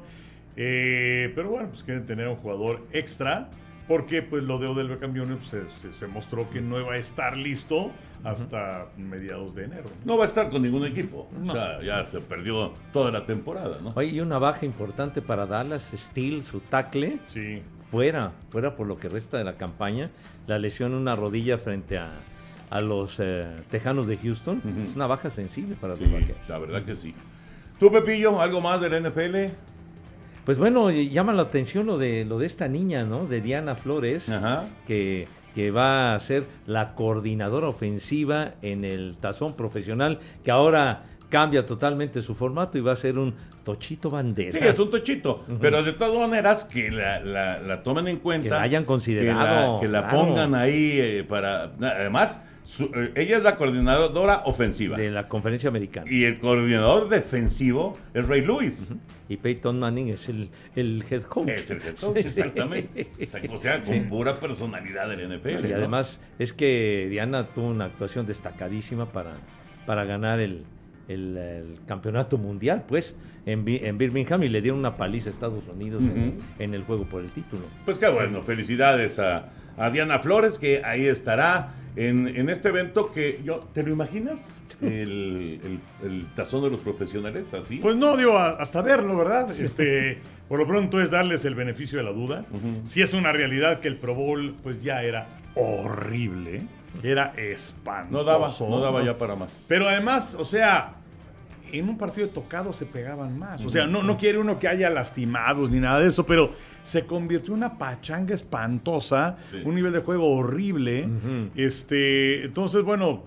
Eh, 0.56 1.32
pero 1.34 1.48
bueno, 1.50 1.68
pues 1.70 1.82
quieren 1.82 2.04
tener 2.04 2.28
un 2.28 2.36
jugador 2.36 2.82
extra 2.92 3.48
porque 3.92 4.22
pues 4.22 4.42
lo 4.42 4.58
de 4.58 4.68
Odell 4.68 4.88
Beckham 4.88 5.12
pues, 5.12 5.48
se, 5.48 5.62
se- 5.78 5.92
se 5.92 6.06
mostró 6.06 6.48
que 6.48 6.62
no 6.62 6.80
iba 6.80 6.94
a 6.94 6.96
estar 6.96 7.36
listo 7.36 7.90
hasta 8.24 8.86
mediados 8.96 9.54
de 9.54 9.64
enero. 9.64 9.90
No 10.06 10.16
va 10.16 10.24
a 10.24 10.28
estar 10.28 10.48
con 10.48 10.62
ningún 10.62 10.86
equipo. 10.86 11.28
No. 11.38 11.52
O 11.52 11.54
sea, 11.56 11.82
ya 11.82 12.06
se 12.06 12.20
perdió 12.20 12.72
toda 12.90 13.10
la 13.10 13.26
temporada, 13.26 13.78
¿no? 13.82 13.92
Oye, 13.94 14.08
y 14.12 14.20
una 14.20 14.38
baja 14.38 14.64
importante 14.64 15.20
para 15.20 15.44
Dallas, 15.44 15.90
Steel, 15.94 16.42
su 16.42 16.60
tackle, 16.60 17.18
Sí. 17.26 17.60
fuera, 17.90 18.32
fuera 18.48 18.76
por 18.76 18.86
lo 18.86 18.96
que 18.98 19.10
resta 19.10 19.36
de 19.36 19.44
la 19.44 19.54
campaña. 19.58 20.08
La 20.46 20.58
lesión 20.58 20.92
en 20.92 20.98
una 20.98 21.14
rodilla 21.14 21.58
frente 21.58 21.98
a, 21.98 22.12
a 22.70 22.80
los 22.80 23.20
eh, 23.20 23.44
Tejanos 23.70 24.06
de 24.06 24.16
Houston. 24.16 24.62
Es 24.88 24.96
una 24.96 25.06
baja 25.06 25.28
sensible 25.28 25.74
para 25.78 25.96
Sí, 25.96 26.04
los 26.04 26.12
vaqueros. 26.14 26.40
la 26.48 26.58
verdad 26.58 26.82
que 26.84 26.94
sí. 26.94 27.14
¿Tú, 27.78 27.90
Pepillo, 27.92 28.40
algo 28.40 28.60
más 28.62 28.80
de 28.80 28.88
la 28.88 29.00
NFL? 29.10 29.52
Pues 30.44 30.58
bueno, 30.58 30.90
llama 30.90 31.32
la 31.32 31.42
atención 31.42 31.86
lo 31.86 31.98
de 31.98 32.24
lo 32.24 32.38
de 32.38 32.46
esta 32.46 32.66
niña, 32.68 33.04
¿no? 33.04 33.26
De 33.26 33.40
Diana 33.40 33.74
Flores, 33.76 34.28
Ajá. 34.28 34.66
que, 34.86 35.28
que 35.54 35.70
va 35.70 36.14
a 36.14 36.18
ser 36.18 36.44
la 36.66 36.94
coordinadora 36.94 37.68
ofensiva 37.68 38.54
en 38.62 38.84
el 38.84 39.16
tazón 39.20 39.54
profesional, 39.54 40.18
que 40.42 40.50
ahora 40.50 41.04
cambia 41.28 41.64
totalmente 41.64 42.20
su 42.22 42.34
formato 42.34 42.76
y 42.76 42.80
va 42.80 42.92
a 42.92 42.96
ser 42.96 43.18
un 43.18 43.34
Tochito 43.64 44.10
Bandera. 44.10 44.50
Sí, 44.50 44.58
es 44.60 44.76
un 44.80 44.90
tochito. 44.90 45.44
Pero 45.60 45.84
de 45.84 45.92
todas 45.92 46.14
maneras, 46.28 46.64
que 46.64 46.90
la, 46.90 47.20
la- 47.20 47.60
la 47.60 47.82
tomen 47.84 48.08
en 48.08 48.16
cuenta. 48.16 48.42
Que 48.48 48.50
la 48.50 48.62
hayan 48.62 48.84
considerado, 48.84 49.78
Que 49.78 49.86
la, 49.86 50.02
que 50.02 50.06
la 50.06 50.08
claro. 50.10 50.26
pongan 50.26 50.54
ahí 50.56 50.98
eh, 51.00 51.24
para. 51.28 51.70
Además, 51.80 52.42
su- 52.64 52.90
eh, 52.94 53.12
ella 53.16 53.36
es 53.38 53.42
la 53.42 53.56
coordinadora 53.56 54.42
ofensiva. 54.44 54.96
de 54.96 55.10
la 55.10 55.28
conferencia 55.28 55.68
americana. 55.68 56.10
Y 56.10 56.24
el 56.24 56.38
coordinador 56.38 57.08
defensivo 57.08 57.98
es 58.14 58.26
Ray 58.26 58.42
Lewis. 58.44 58.94
Y 59.28 59.36
Peyton 59.38 59.78
Manning 59.80 60.08
es 60.10 60.28
el, 60.28 60.50
el 60.76 61.02
head 61.10 61.22
coach. 61.22 61.48
Es 61.48 61.70
el 61.70 61.78
head 61.82 61.96
coach, 61.96 62.18
Sí. 62.20 62.28
exactamente. 62.28 63.06
O 63.52 63.56
sea, 63.58 63.80
con 63.82 63.94
Sí. 63.94 64.00
pura 64.00 64.38
personalidad 64.38 65.08
del 65.08 65.20
NFL. 65.38 65.64
Y 65.66 65.68
¿no? 65.70 65.76
además 65.76 66.20
es 66.38 66.52
que 66.52 67.06
Diana 67.10 67.46
tuvo 67.46 67.68
una 67.68 67.86
actuación 67.86 68.26
destacadísima 68.26 69.06
para, 69.06 69.32
para 69.86 70.04
ganar 70.04 70.38
el, 70.40 70.64
el, 71.08 71.36
el 71.36 71.78
campeonato 71.86 72.36
mundial, 72.36 72.84
pues, 72.86 73.16
en, 73.46 73.64
Bi- 73.64 73.80
en 73.82 73.96
Birmingham 73.98 74.42
y 74.42 74.48
le 74.48 74.60
dieron 74.60 74.78
una 74.80 74.96
paliza 74.96 75.30
a 75.30 75.32
Estados 75.32 75.64
Unidos 75.72 76.02
en, 76.02 76.38
en 76.58 76.74
el 76.74 76.84
juego 76.84 77.04
por 77.04 77.22
el 77.22 77.30
título. 77.30 77.62
Pues 77.84 77.98
qué 77.98 78.08
bueno, 78.08 78.42
felicidades 78.42 79.18
a, 79.18 79.50
a 79.76 79.90
Diana 79.90 80.18
Flores, 80.18 80.58
que 80.58 80.82
ahí 80.84 81.06
estará 81.06 81.74
en, 81.96 82.28
en 82.28 82.48
este 82.48 82.68
evento 82.68 83.12
que 83.12 83.40
yo, 83.44 83.60
¿te 83.72 83.82
lo 83.82 83.90
imaginas? 83.92 84.62
El, 84.80 85.60
el- 85.62 85.80
el 86.08 86.26
tazón 86.34 86.62
de 86.64 86.70
los 86.70 86.80
profesionales, 86.80 87.52
así. 87.54 87.76
Pues 87.76 87.94
no, 87.96 88.16
digo, 88.16 88.36
a- 88.36 88.50
hasta 88.60 88.82
verlo, 88.82 89.16
¿verdad? 89.16 89.48
Este, 89.50 90.18
por 90.48 90.58
lo 90.58 90.66
pronto 90.66 91.00
es 91.00 91.10
darles 91.10 91.44
el 91.44 91.54
beneficio 91.54 91.98
de 91.98 92.04
la 92.04 92.10
duda. 92.12 92.44
Si 92.84 93.00
es 93.02 93.12
una 93.12 93.30
realidad 93.32 93.80
que 93.80 93.88
el 93.88 93.96
Pro 93.96 94.14
Bowl, 94.14 94.54
pues 94.62 94.82
ya 94.82 95.02
era 95.02 95.26
horrible, 95.54 96.62
era 97.02 97.32
espantoso. 97.36 98.12
no 98.18 98.24
daba, 98.24 98.48
no 98.68 98.80
daba 98.80 99.04
ya 99.04 99.16
para 99.18 99.36
más. 99.36 99.62
Pero 99.68 99.88
además, 99.88 100.34
o 100.38 100.44
sea, 100.44 100.94
en 101.72 101.88
un 101.88 101.98
partido 101.98 102.26
de 102.26 102.32
tocado 102.32 102.72
se 102.72 102.86
pegaban 102.86 103.38
más. 103.38 103.64
O 103.64 103.70
sea, 103.70 103.86
no, 103.86 104.02
no 104.02 104.16
quiere 104.18 104.38
uno 104.38 104.58
que 104.58 104.68
haya 104.68 104.90
lastimados 104.90 105.70
ni 105.70 105.80
nada 105.80 106.00
de 106.00 106.08
eso, 106.08 106.24
pero 106.26 106.52
se 106.82 107.06
convirtió 107.06 107.54
en 107.54 107.58
una 107.58 107.78
pachanga 107.78 108.34
espantosa, 108.34 109.36
Sí. 109.50 109.62
un 109.64 109.74
nivel 109.74 109.92
de 109.92 110.00
juego 110.00 110.28
horrible. 110.36 111.08
Este, 111.56 112.44
entonces, 112.44 112.82
bueno. 112.82 113.24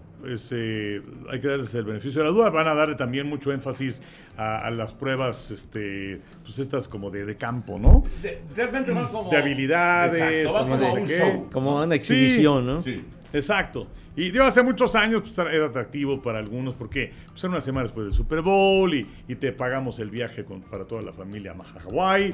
eh, 0.51 1.01
hay 1.31 1.39
que 1.39 1.47
darles 1.47 1.73
el 1.75 1.83
beneficio 1.83 2.21
de 2.21 2.27
la 2.27 2.33
duda. 2.33 2.49
Van 2.49 2.67
a 2.67 2.73
darle 2.73 2.95
también 2.95 3.27
mucho 3.27 3.51
énfasis 3.51 4.01
a, 4.37 4.65
a 4.65 4.71
las 4.71 4.91
pruebas, 4.93 5.51
este, 5.51 6.19
pues 6.43 6.57
estas 6.59 6.87
como 6.87 7.11
de, 7.11 7.25
de 7.25 7.35
campo, 7.37 7.77
¿no? 7.77 8.03
De- 8.23 8.41
realmente 8.55 8.91
más 8.91 9.09
como... 9.11 9.29
De 9.29 9.37
habilidades, 9.37 10.19
Exacto, 10.19 10.53
va 10.53 10.59
como 10.61 10.79
como 10.79 10.95
de 10.95 11.01
un 11.01 11.07
show. 11.07 11.49
Como 11.51 11.83
una 11.83 11.95
exhibición, 11.95 12.65
¿no? 12.65 12.81
Sí. 12.81 13.03
Exacto. 13.33 13.87
Y 14.17 14.31
digo, 14.31 14.45
hace 14.45 14.63
muchos 14.63 14.95
años 14.95 15.21
pues, 15.23 15.37
era 15.37 15.65
atractivo 15.65 16.21
para 16.21 16.39
algunos 16.39 16.73
porque 16.73 17.11
pues, 17.31 17.43
era 17.43 17.51
una 17.51 17.61
semana 17.61 17.83
después 17.87 18.05
del 18.05 18.13
Super 18.13 18.41
Bowl 18.41 18.93
y, 18.93 19.05
y 19.27 19.35
te 19.35 19.51
pagamos 19.51 19.99
el 19.99 20.09
viaje 20.09 20.45
con- 20.45 20.61
para 20.61 20.85
toda 20.85 21.01
la 21.01 21.11
familia 21.11 21.53
a 21.59 21.63
Hawái. 21.63 22.33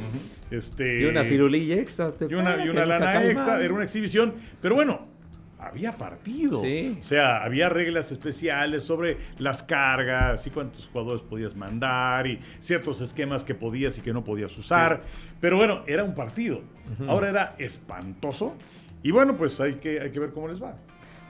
este, 0.51 1.01
Y 1.01 1.05
una 1.05 1.23
firulilla 1.23 1.75
extra. 1.75 2.11
te 2.11 2.25
y 2.25 2.33
una, 2.35 2.63
y 2.63 2.69
una 2.69 2.85
lana 2.85 3.25
extra, 3.25 3.59
era 3.63 3.73
una 3.73 3.83
exhibición. 3.83 4.33
Pero 4.61 4.75
bueno, 4.75 5.07
había 5.57 5.97
partido. 5.97 6.61
Sí. 6.61 6.97
O 6.99 7.03
sea, 7.03 7.43
había 7.43 7.67
reglas 7.69 8.11
especiales 8.11 8.83
sobre 8.83 9.17
las 9.39 9.63
cargas 9.63 10.45
y 10.45 10.51
cuántos 10.51 10.87
jugadores 10.87 11.21
podías 11.23 11.55
mandar 11.55 12.27
y 12.27 12.39
ciertos 12.59 13.01
esquemas 13.01 13.43
que 13.43 13.55
podías 13.55 13.97
y 13.97 14.01
que 14.01 14.13
no 14.13 14.23
podías 14.23 14.55
usar. 14.57 15.01
Pero 15.39 15.57
bueno, 15.57 15.81
era 15.87 16.03
un 16.03 16.13
partido. 16.13 16.61
Ahora 17.07 17.29
era 17.29 17.55
espantoso. 17.57 18.55
Y 19.03 19.11
bueno, 19.11 19.35
pues 19.37 19.59
hay 19.59 19.75
que, 19.75 19.99
hay 20.01 20.11
que 20.11 20.19
ver 20.19 20.31
cómo 20.31 20.47
les 20.47 20.61
va. 20.61 20.75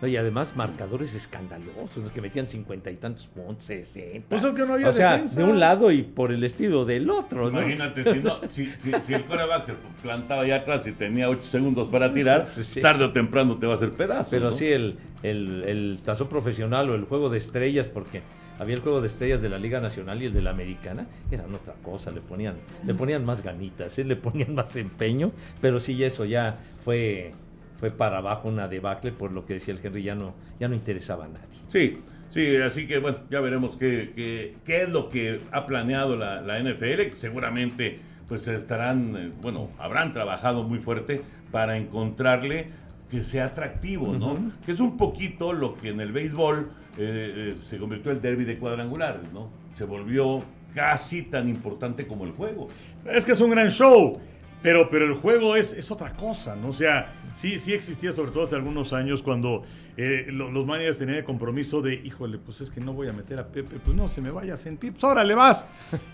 No, 0.02 0.08
y 0.08 0.18
además 0.18 0.54
marcadores 0.56 1.14
escandalosos, 1.14 1.98
los 1.98 2.12
que 2.12 2.22
metían 2.22 2.48
cincuenta 2.48 2.90
y 2.90 2.96
tantos 2.96 3.28
puntos, 3.28 3.68
sesenta. 3.68 4.26
Pues 4.30 4.44
es 4.44 4.52
que 4.54 4.66
no 4.66 4.74
había 4.74 4.90
o 4.90 4.94
sea, 4.94 5.12
defensa. 5.14 5.40
de 5.40 5.46
un 5.46 5.60
lado 5.60 5.92
y 5.92 6.02
por 6.02 6.32
el 6.32 6.44
estilo 6.44 6.86
del 6.86 7.08
otro, 7.12 7.52
¿no? 7.52 7.62
Imagínate, 7.62 8.12
si, 8.12 8.20
no, 8.20 8.40
si, 8.50 8.66
si, 8.80 8.92
si 9.06 9.14
el 9.14 9.26
coreback 9.26 9.64
se 9.64 9.74
plantaba 10.02 10.44
ya 10.48 10.56
atrás 10.56 10.88
y 10.88 10.94
tenía 10.94 11.30
8 11.30 11.44
segundos 11.44 11.88
para 11.88 12.12
tirar, 12.12 12.50
Sí, 12.56 12.64
sí. 12.64 12.82
tarde 12.82 13.04
o 13.06 13.12
temprano 13.12 13.58
te 13.60 13.68
va 13.68 13.74
a 13.74 13.76
hacer 13.76 13.92
pedazos. 13.92 14.32
Pero 14.32 14.46
¿no? 14.50 14.52
sí, 14.54 14.66
el, 14.70 14.98
el, 15.22 15.64
el 15.68 16.00
tazón 16.04 16.30
profesional 16.30 16.90
o 16.90 16.96
el 16.96 17.04
juego 17.04 17.30
de 17.30 17.38
estrellas, 17.38 17.86
porque 17.86 18.24
había 18.58 18.74
el 18.78 18.82
juego 18.82 19.02
de 19.02 19.08
estrellas 19.08 19.40
de 19.40 19.50
la 19.50 19.60
Liga 19.60 19.80
Nacional 19.82 20.20
y 20.24 20.26
el 20.26 20.34
de 20.34 20.42
la 20.42 20.50
Americana, 20.50 21.06
eran 21.30 21.54
otra 21.54 21.76
cosa, 21.84 22.10
le 22.10 22.22
ponían, 22.22 22.56
le 22.88 22.96
ponían 22.96 23.24
más 23.24 23.44
ganitas, 23.44 24.00
¿eh? 24.00 24.04
le 24.04 24.16
ponían 24.16 24.56
más 24.56 24.76
empeño, 24.76 25.32
pero 25.62 25.80
sí, 25.80 26.04
eso 26.04 26.26
ya 26.26 26.58
fue, 26.84 27.34
fue 27.82 27.90
para 27.90 28.20
abajo 28.20 28.48
una 28.48 28.68
debacle, 28.68 29.12
por 29.12 29.32
lo 29.32 29.44
que 29.44 29.56
decía 29.56 29.74
el 29.74 29.80
Henry, 29.84 30.04
ya 30.04 30.14
no, 30.14 30.36
ya 30.60 30.68
no 30.68 30.76
interesaba 30.76 31.26
a 31.26 31.30
nadie. 31.30 31.48
Sí, 31.68 31.98
sí, 32.30 32.56
así 32.58 32.86
que 32.86 33.00
bueno, 33.00 33.18
ya 33.32 33.42
veremos 33.42 33.76
qué, 33.76 34.14
qué, 34.16 34.56
qué 34.64 34.84
es 34.84 34.90
lo 34.90 35.10
que 35.10 35.42
ha 35.52 35.66
planeado 35.66 36.16
la, 36.16 36.42
la 36.42 36.60
NFL, 36.60 37.02
que 37.02 37.14
seguramente 37.14 38.00
pues 38.28 38.48
estarán, 38.48 39.16
eh, 39.18 39.32
bueno, 39.42 39.72
habrán 39.80 40.14
trabajado 40.14 40.64
muy 40.64 40.78
fuerte 40.78 41.24
para 41.52 41.76
encontrarle 41.76 42.68
que 43.10 43.24
sea 43.24 43.48
atractivo, 43.48 44.14
¿no? 44.14 44.38
Que 44.64 44.74
es 44.74 44.80
un 44.80 44.96
poquito 44.96 45.52
lo 45.52 45.74
que 45.74 45.90
en 45.90 46.00
el 46.00 46.12
béisbol 46.12 46.72
eh, 47.00 47.52
eh, 47.54 47.56
se 47.58 47.78
convirtió 47.78 48.12
el 48.12 48.22
derby 48.22 48.46
de 48.46 48.60
cuadrangulares, 48.60 49.34
¿no? 49.34 49.50
Se 49.74 49.86
volvió 49.86 50.44
casi 50.74 51.24
tan 51.24 51.50
importante 51.50 52.06
como 52.06 52.26
el 52.26 52.32
juego. 52.32 52.70
Es 53.06 53.26
que 53.26 53.32
es 53.32 53.42
un 53.42 53.50
gran 53.50 53.70
show. 53.70 54.18
Pero, 54.64 54.90
pero 54.90 55.06
el 55.06 55.14
juego 55.16 55.56
es, 55.56 55.74
es 55.74 55.90
otra 55.92 56.14
cosa, 56.14 56.56
¿no? 56.56 56.70
O 56.70 56.74
sea, 56.74 57.12
sí, 57.36 57.58
sí 57.58 57.74
existía, 57.74 58.14
sobre 58.14 58.32
todo 58.32 58.44
hace 58.44 58.56
algunos 58.56 58.94
años, 58.94 59.24
cuando 59.24 59.64
eh, 59.98 60.28
lo- 60.30 60.52
los 60.52 60.66
managers 60.68 61.00
tenían 61.00 61.18
el 61.18 61.24
compromiso 61.24 61.82
de, 61.82 61.96
híjole, 61.96 62.38
pues 62.38 62.62
es 62.62 62.70
que 62.70 62.80
no 62.80 62.94
voy 62.94 63.08
a 63.08 63.14
meter 63.14 63.40
a 63.40 63.48
Pepe, 63.48 63.78
pues 63.84 63.98
no 63.98 64.08
se 64.08 64.22
me 64.22 64.30
vaya 64.30 64.54
a 64.54 64.58
sentir, 64.58 64.92
pues 64.92 65.04
órale, 65.04 65.34
vas. 65.34 65.66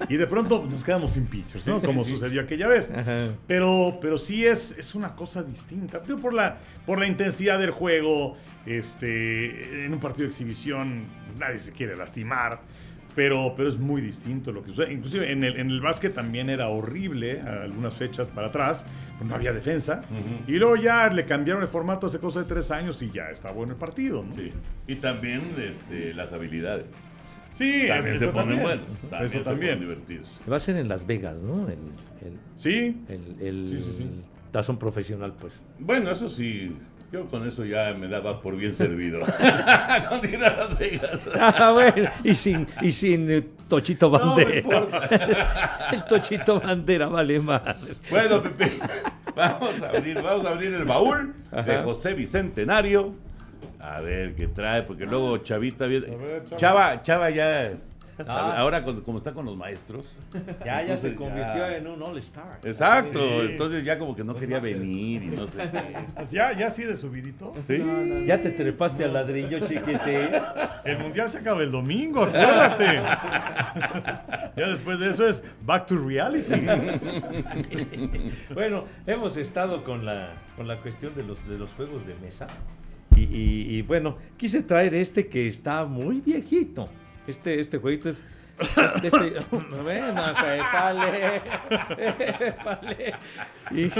Y 0.07 0.15
de 0.15 0.27
pronto 0.27 0.65
nos 0.69 0.83
quedamos 0.83 1.11
sin 1.11 1.25
pitchers, 1.25 1.67
¿no? 1.67 1.81
Como 1.81 2.05
sucedió 2.05 2.41
aquella 2.41 2.67
vez. 2.69 2.89
Ajá. 2.89 3.29
Pero, 3.47 3.97
pero 4.01 4.17
sí 4.17 4.45
es, 4.45 4.71
es 4.77 4.95
una 4.95 5.13
cosa 5.15 5.43
distinta. 5.43 6.01
Por 6.01 6.33
la, 6.33 6.57
por 6.85 6.99
la 6.99 7.05
intensidad 7.07 7.59
del 7.59 7.71
juego, 7.71 8.37
este, 8.65 9.85
en 9.85 9.93
un 9.93 9.99
partido 9.99 10.23
de 10.23 10.29
exhibición, 10.31 11.03
pues, 11.27 11.37
nadie 11.37 11.57
se 11.59 11.71
quiere 11.71 11.95
lastimar. 11.95 12.61
Pero, 13.17 13.53
pero 13.57 13.67
es 13.67 13.79
muy 13.79 13.99
distinto 13.99 14.51
lo 14.51 14.61
que 14.61 14.69
sucede. 14.69 14.93
Inclusive 14.93 15.31
en 15.31 15.43
el, 15.43 15.57
en 15.59 15.71
el 15.71 15.81
básquet 15.81 16.13
también 16.13 16.51
era 16.51 16.67
horrible, 16.69 17.41
a 17.41 17.63
algunas 17.63 17.95
fechas 17.95 18.27
para 18.27 18.47
atrás, 18.49 18.85
pues 19.17 19.27
no 19.27 19.35
había 19.35 19.51
defensa. 19.53 20.03
Y 20.47 20.51
luego 20.57 20.75
ya 20.75 21.09
le 21.09 21.25
cambiaron 21.25 21.63
el 21.63 21.67
formato 21.67 22.05
hace 22.05 22.19
cosa 22.19 22.41
de 22.43 22.45
tres 22.45 22.69
años 22.69 23.01
y 23.01 23.09
ya 23.09 23.31
está 23.31 23.51
bueno 23.51 23.73
el 23.73 23.79
partido, 23.79 24.23
¿no? 24.23 24.35
Sí. 24.35 24.51
Y 24.87 24.95
también 24.97 25.41
este, 25.57 26.13
las 26.13 26.31
habilidades. 26.31 26.85
Sí, 27.53 27.85
También 27.87 28.17
eso 28.17 28.25
se 28.27 28.31
ponen 28.31 28.35
también. 28.59 28.61
buenos. 28.61 29.01
También 29.09 29.23
Eso 29.31 29.37
se 29.39 29.43
también. 29.49 29.73
ponen 29.73 29.89
divertidos. 29.89 30.39
Va 30.51 30.57
a 30.57 30.59
ser 30.59 30.77
en 30.77 30.87
Las 30.87 31.07
Vegas, 31.07 31.37
¿no? 31.41 31.63
El, 31.67 31.73
el, 31.73 32.37
Sí, 32.55 33.01
el, 33.09 33.35
el- 33.47 33.67
Sí, 33.69 33.81
sí, 33.81 33.93
sí. 33.97 34.03
el 34.03 34.51
tazón 34.51 34.77
profesional, 34.77 35.33
pues. 35.41 35.59
Bueno, 35.79 36.11
eso 36.11 36.29
sí, 36.29 36.71
yo 37.11 37.25
con 37.27 37.47
eso 37.47 37.63
ya 37.65 37.93
me 37.93 38.07
daba 38.07 38.41
por 38.41 38.55
bien 38.57 38.75
servido. 38.75 39.21
con 40.09 40.29
ir 40.29 40.43
a 40.43 40.55
Las 40.57 40.77
Vegas. 40.77 41.21
Ah, 41.39 41.71
bueno, 41.73 42.09
y 42.23 42.33
sin, 42.33 42.67
y 42.81 42.91
sin 42.91 43.31
eh, 43.31 43.43
Tochito 43.69 44.09
No 44.09 44.35
me 44.35 44.43
Bandera. 44.43 44.59
importa. 44.59 45.89
el 45.93 46.03
Tochito 46.05 46.59
Bandera 46.59 47.07
vale 47.07 47.39
madre. 47.39 47.75
Bueno, 48.09 48.43
Pepe, 48.43 48.71
vamos 49.35 49.81
a 49.81 49.89
abrir, 49.89 50.21
vamos 50.21 50.45
a 50.45 50.49
abrir 50.49 50.73
el 50.73 50.83
baúl 50.85 51.33
de. 51.65 51.77
José 51.83 52.13
Bicentenario. 52.13 53.13
A 53.79 54.01
ver 54.01 54.35
qué 54.35 54.47
trae, 54.47 54.83
porque 54.83 55.05
luego 55.05 55.37
Chavita 55.37 55.85
viene. 55.85 56.07
Chava, 56.57 57.01
Chava 57.01 57.29
ya. 57.29 57.71
Ah. 58.27 58.55
ahora 58.57 58.83
como 58.83 59.19
está 59.19 59.31
con 59.31 59.45
los 59.45 59.55
maestros. 59.55 60.17
Ya, 60.65 60.81
ya 60.81 60.97
se 60.97 61.13
convirtió 61.13 61.57
ya. 61.69 61.77
en 61.77 61.85
un 61.87 62.01
All-Star. 62.01 62.59
Exacto, 62.63 63.19
Sí. 63.19 63.47
entonces 63.51 63.83
ya 63.85 63.99
como 63.99 64.15
que 64.15 64.23
no 64.23 64.35
quería 64.35 64.59
venir 64.59 65.21
y 65.23 65.27
no 65.27 65.45
sé 65.47 65.57
qué. 65.71 65.95
Pues 66.15 66.31
ya, 66.31 66.51
ya 66.57 66.67
así 66.67 66.83
de 66.83 66.97
subidito. 66.97 67.53
¿Sí? 67.67 67.77
Ya 68.25 68.39
te 68.41 68.49
trepaste 68.51 69.03
al 69.05 69.13
ladrillo, 69.13 69.59
chiquete. 69.59 70.31
El 70.85 70.97
mundial 70.99 71.29
se 71.29 71.37
acaba 71.39 71.61
el 71.61 71.71
domingo, 71.71 72.23
acuérdate. 72.23 72.95
ya 74.55 74.67
después 74.69 74.99
de 74.99 75.09
eso 75.11 75.27
es 75.27 75.43
back 75.65 75.85
to 75.85 75.97
reality. 75.97 76.55
Bueno, 78.53 78.85
hemos 79.05 79.37
estado 79.37 79.83
con 79.83 80.05
la, 80.05 80.29
con 80.55 80.67
la 80.67 80.77
cuestión 80.77 81.13
de 81.15 81.23
los, 81.23 81.47
de 81.47 81.57
los 81.57 81.69
juegos 81.73 82.05
de 82.07 82.15
mesa. 82.15 82.47
Y, 83.15 83.21
y- 83.23 83.77
y, 83.77 83.81
bueno, 83.81 84.17
quise 84.37 84.61
traer 84.61 84.93
este 84.95 85.27
que 85.27 85.47
está 85.47 85.85
muy 85.85 86.21
viejito. 86.21 86.87
Este, 87.27 87.59
este 87.59 87.77
jueguito 87.77 88.09
es. 88.09 88.21
Este, 88.59 89.07
este- 89.07 89.39
bueno, 89.51 90.27
épale, 90.29 91.41
épale. 92.47 93.13
Y 93.71 93.91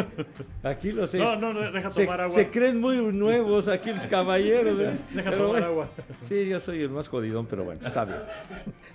aquí 0.63 0.91
los 0.93 1.13
No, 1.13 1.35
no, 1.35 1.53
no, 1.53 1.71
deja 1.71 1.91
se, 1.91 2.05
tomar 2.05 2.21
agua. 2.21 2.35
se 2.35 2.49
creen 2.49 2.81
muy 2.81 2.97
nuevos 2.97 3.67
aquí 3.67 3.91
los 3.91 4.05
caballeros. 4.05 4.79
¿eh? 4.79 4.97
Deja 5.13 5.29
Pero 5.31 5.37
tomar 5.37 5.51
bueno, 5.51 5.65
agua. 5.67 5.89
Sí, 6.27 6.47
yo 6.47 6.59
soy 6.59 6.81
el 6.81 6.89
más 6.89 7.07
jodidón, 7.07 7.45
pero 7.45 7.65
bueno, 7.65 7.85
está 7.85 8.05
bien. 8.05 8.17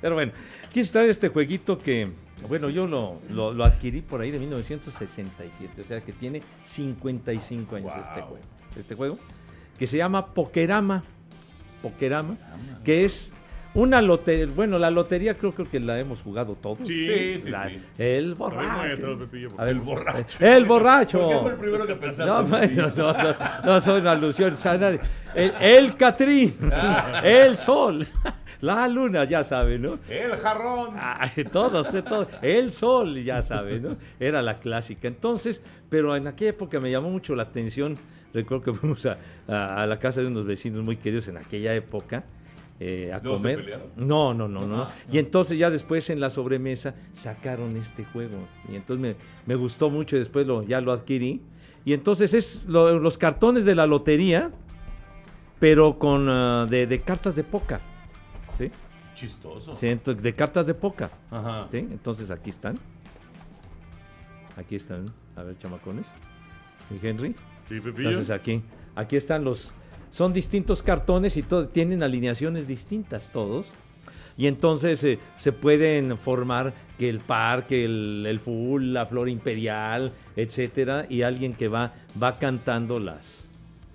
Pero 0.00 0.14
bueno, 0.16 0.32
quise 0.72 0.90
traer 0.92 1.10
este 1.10 1.28
jueguito 1.28 1.78
que, 1.78 2.08
bueno, 2.48 2.68
yo 2.68 2.88
lo, 2.88 3.20
lo, 3.30 3.52
lo 3.52 3.64
adquirí 3.64 4.00
por 4.00 4.20
ahí 4.20 4.32
de 4.32 4.40
1967, 4.40 5.80
o 5.80 5.84
sea 5.84 6.00
que 6.00 6.12
tiene 6.12 6.42
55 6.66 7.76
años 7.76 7.92
este 8.02 8.20
juego. 8.22 8.38
Este 8.76 8.94
juego, 8.96 9.18
que 9.78 9.86
se 9.86 9.96
llama 9.98 10.26
Pokerama. 10.34 11.04
Pokerama, 11.82 12.36
que 12.84 13.04
es 13.04 13.32
una 13.74 14.02
lotería, 14.02 14.46
bueno, 14.54 14.78
la 14.78 14.90
lotería 14.90 15.34
creo, 15.34 15.52
creo 15.54 15.70
que 15.70 15.80
la 15.80 15.98
hemos 15.98 16.20
jugado 16.20 16.54
todos. 16.60 16.78
Sí, 16.86 17.06
Sí, 17.08 17.40
sí, 17.44 17.50
La- 17.50 17.68
sí. 17.68 17.80
El 17.98 18.34
borracho. 18.34 18.70
A 18.70 19.64
ver, 19.64 19.74
El 19.74 19.80
borracho. 19.80 20.38
El 20.44 20.64
borracho. 20.66 21.18
¿Por 21.20 21.28
qué 21.30 21.38
fue 21.42 21.50
el 21.52 21.56
primero 21.56 21.86
que 21.86 21.94
pensaste? 21.94 22.30
No, 22.30 22.42
no, 22.42 23.14
no, 23.14 23.34
no 23.64 23.80
soy 23.80 24.00
una 24.00 24.12
alusión 24.12 24.54
El, 25.34 25.52
el 25.60 25.96
Catrín, 25.96 26.54
el 27.22 27.56
sol, 27.58 28.06
la 28.60 28.86
luna, 28.88 29.24
ya 29.24 29.42
sabe, 29.42 29.78
¿no? 29.78 29.98
El 30.08 30.36
jarrón. 30.36 30.94
Ay, 30.98 31.44
todos, 31.50 31.92
eh, 31.94 32.02
todos. 32.02 32.28
El 32.42 32.70
sol, 32.72 33.22
ya 33.22 33.42
sabe, 33.42 33.80
¿no? 33.80 33.96
Era 34.20 34.42
la 34.42 34.58
clásica. 34.58 35.08
Entonces, 35.08 35.62
pero 35.88 36.14
en 36.14 36.26
aquella 36.26 36.50
época 36.50 36.78
me 36.78 36.90
llamó 36.90 37.10
mucho 37.10 37.34
la 37.34 37.44
atención. 37.44 37.96
Recuerdo 38.34 38.64
que 38.64 38.72
fuimos 38.72 39.04
a, 39.06 39.16
a- 39.48 39.82
a 39.82 39.86
la 39.86 39.98
casa 39.98 40.20
de 40.20 40.26
unos 40.28 40.46
vecinos 40.46 40.82
muy 40.84 40.96
queridos 40.96 41.26
en 41.28 41.38
aquella 41.38 41.74
época. 41.74 42.24
Eh, 42.84 43.12
a 43.12 43.18
¿Luego 43.20 43.36
se 43.38 43.42
comer. 43.42 43.56
pelearon? 43.60 43.86
No, 43.96 44.34
no, 44.34 44.48
no, 44.48 44.66
no. 44.66 44.82
Ah, 44.82 44.92
Y 45.10 45.18
entonces 45.18 45.56
ya 45.58 45.70
después 45.70 46.10
en 46.10 46.18
la 46.20 46.30
sobremesa 46.30 46.94
sacaron 47.14 47.76
este 47.76 48.04
juego. 48.04 48.38
Y 48.70 48.74
entonces 48.76 49.00
me, 49.00 49.16
me 49.46 49.54
gustó 49.54 49.88
mucho 49.90 50.16
y 50.16 50.18
después 50.18 50.46
lo, 50.46 50.62
ya 50.62 50.80
lo 50.80 50.92
adquirí. 50.92 51.40
Y 51.84 51.92
entonces 51.92 52.34
es 52.34 52.62
lo- 52.66 52.98
los 52.98 53.18
cartones 53.18 53.64
de 53.64 53.74
la 53.74 53.86
lotería, 53.86 54.50
pero 55.60 55.98
con 55.98 56.28
ah, 56.28 56.66
de, 56.68 56.86
de 56.86 57.00
cartas 57.00 57.34
de 57.36 57.44
póker. 57.44 57.78
¿Sí? 58.58 58.70
Chistoso. 59.14 59.76
Sí, 59.76 59.86
ento- 59.86 60.14
de 60.14 60.34
cartas 60.34 60.66
de 60.66 60.74
póker. 60.74 61.10
Ajá. 61.30 61.68
¿Sí? 61.70 61.78
Entonces 61.78 62.30
aquí 62.30 62.50
están. 62.50 62.78
Aquí 64.56 64.76
están. 64.76 65.06
A 65.36 65.42
ver, 65.42 65.56
chamacones. 65.58 66.06
¿Y 66.90 67.06
Henry? 67.06 67.34
Sí, 67.68 67.80
Pepillo. 67.80 68.10
Entonces 68.10 68.30
aquí, 68.30 68.62
aquí 68.94 69.16
están 69.16 69.44
los, 69.44 69.72
son 70.12 70.32
distintos 70.32 70.82
cartones 70.82 71.36
y 71.36 71.42
todo, 71.42 71.66
tienen 71.68 72.02
alineaciones 72.04 72.68
distintas 72.68 73.28
todos. 73.32 73.66
Y 74.38 74.46
entonces 74.46 75.02
eh, 75.04 75.18
se 75.38 75.52
pueden 75.52 76.16
formar 76.16 76.72
que 76.98 77.08
el 77.10 77.18
parque, 77.20 77.84
el, 77.84 78.24
el 78.26 78.38
full, 78.40 78.92
la 78.92 79.04
flor 79.06 79.28
imperial, 79.28 80.12
etcétera, 80.36 81.04
y 81.08 81.20
alguien 81.22 81.52
que 81.52 81.68
va, 81.68 81.92
va 82.22 82.38
cantando 82.38 82.98
las, 82.98 83.26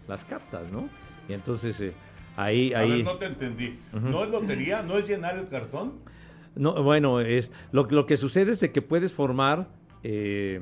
las 0.07 0.24
cartas, 0.26 0.61
¿no? 0.72 0.89
Y 1.28 1.34
entonces 1.34 1.80
eh, 1.82 1.93
ahí, 2.36 2.72
A 2.74 2.80
ahí. 2.80 2.91
ver, 2.97 3.03
no 3.05 3.15
te 3.15 3.26
entendí. 3.26 3.80
¿No 3.93 4.24
es 4.24 4.30
lotería? 4.30 4.84
¿No 4.84 4.97
es 4.99 5.07
llenar 5.07 5.38
el 5.38 5.47
cartón? 5.47 5.93
No, 6.55 6.84
bueno, 6.84 7.20
es 7.20 7.51
lo, 7.72 7.86
lo 7.89 8.05
que 8.05 8.15
sucede 8.18 8.51
es 8.51 8.59
de 8.59 8.72
que 8.72 8.82
puedes 8.84 9.11
formar 9.11 9.68
eh, 10.03 10.61